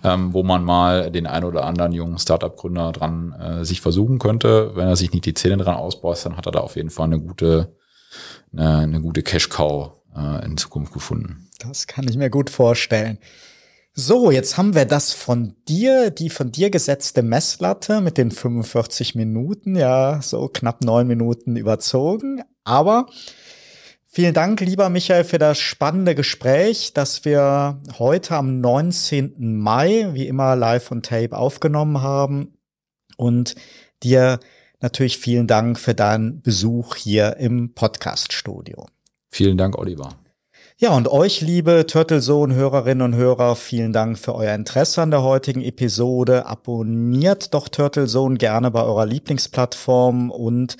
ähm, 0.04 0.34
wo 0.34 0.44
man 0.44 0.64
mal 0.64 1.12
den 1.12 1.28
ein 1.28 1.44
oder 1.44 1.66
anderen 1.66 1.92
jungen 1.92 2.18
Startup-Gründer 2.18 2.94
dran 2.94 3.34
äh, 3.34 3.66
sich 3.66 3.82
versuchen 3.82 4.20
könnte. 4.20 4.72
Wenn 4.76 4.88
er 4.88 4.96
sich 4.96 5.12
nicht 5.12 5.26
die 5.26 5.34
Zähne 5.34 5.58
dran 5.58 5.76
ausbaut, 5.76 6.24
dann 6.24 6.38
hat 6.38 6.46
er 6.46 6.54
da 6.54 6.60
auf 6.60 6.78
jeden 6.78 6.90
Fall 6.90 7.08
eine 7.08 7.20
gute, 7.20 7.76
eine, 8.54 8.78
eine 8.78 9.02
gute 9.02 9.22
Cash-Cow 9.22 9.92
äh, 10.16 10.46
in 10.46 10.58
Zukunft 10.58 10.94
gefunden. 10.94 11.50
Das 11.60 11.88
kann 11.88 12.08
ich 12.08 12.16
mir 12.16 12.30
gut 12.30 12.50
vorstellen. 12.50 13.18
So, 13.98 14.30
jetzt 14.30 14.58
haben 14.58 14.76
wir 14.76 14.84
das 14.84 15.14
von 15.14 15.56
dir, 15.70 16.10
die 16.10 16.30
von 16.30 16.52
dir 16.52 16.70
gesetzte 16.70 17.24
Messlatte 17.24 18.02
mit 18.02 18.18
den 18.18 18.30
45 18.30 19.16
Minuten, 19.16 19.78
ja, 19.78 20.22
so 20.22 20.50
knapp 20.50 20.84
neun 20.84 21.08
Minuten 21.08 21.56
überzogen. 21.56 22.44
Aber 22.66 23.06
vielen 24.06 24.34
Dank, 24.34 24.60
lieber 24.60 24.90
Michael, 24.90 25.24
für 25.24 25.38
das 25.38 25.60
spannende 25.60 26.14
Gespräch, 26.14 26.92
das 26.92 27.24
wir 27.24 27.82
heute 27.98 28.36
am 28.36 28.60
19. 28.60 29.56
Mai, 29.60 30.10
wie 30.12 30.28
immer 30.28 30.58
live 30.58 30.92
on 30.92 31.02
tape 31.02 31.32
aufgenommen 31.32 32.02
haben. 32.02 32.58
Und 33.16 33.56
dir 34.04 34.42
natürlich 34.82 35.20
vielen 35.20 35.48
Dank 35.48 35.80
für 35.80 35.94
deinen 35.94 36.42
Besuch 36.42 36.96
hier 36.96 37.38
im 37.38 37.74
Podcast-Studio. 37.74 38.88
Vielen 39.30 39.58
Dank, 39.58 39.78
Oliver. 39.78 40.18
Ja, 40.78 40.94
und 40.94 41.08
euch, 41.08 41.40
liebe 41.40 41.86
Turtle-Zone-Hörerinnen 41.88 43.02
und 43.02 43.16
Hörer, 43.16 43.56
vielen 43.56 43.94
Dank 43.94 44.20
für 44.20 44.36
euer 44.36 44.54
Interesse 44.54 45.02
an 45.02 45.10
der 45.10 45.24
heutigen 45.24 45.62
Episode. 45.62 46.48
Abonniert 46.48 47.54
doch 47.54 47.70
Turtle 47.70 48.08
Zone 48.08 48.36
gerne 48.36 48.72
bei 48.72 48.84
eurer 48.84 49.06
Lieblingsplattform 49.06 50.32
und 50.32 50.76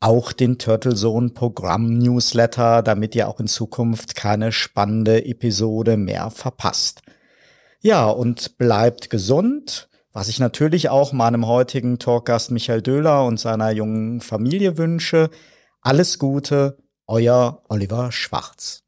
auch 0.00 0.32
den 0.32 0.58
Turtle 0.58 0.96
Zone 0.96 1.28
Programm 1.28 1.98
Newsletter, 1.98 2.82
damit 2.82 3.14
ihr 3.14 3.28
auch 3.28 3.38
in 3.38 3.46
Zukunft 3.46 4.16
keine 4.16 4.50
spannende 4.50 5.24
Episode 5.24 5.96
mehr 5.96 6.30
verpasst. 6.30 7.02
Ja, 7.80 8.08
und 8.08 8.58
bleibt 8.58 9.08
gesund, 9.08 9.88
was 10.12 10.28
ich 10.28 10.40
natürlich 10.40 10.88
auch 10.88 11.12
meinem 11.12 11.46
heutigen 11.46 12.00
Talkgast 12.00 12.50
Michael 12.50 12.82
Döhler 12.82 13.24
und 13.24 13.38
seiner 13.38 13.70
jungen 13.70 14.20
Familie 14.20 14.78
wünsche. 14.78 15.30
Alles 15.80 16.18
Gute, 16.18 16.78
euer 17.06 17.62
Oliver 17.68 18.10
Schwarz. 18.10 18.87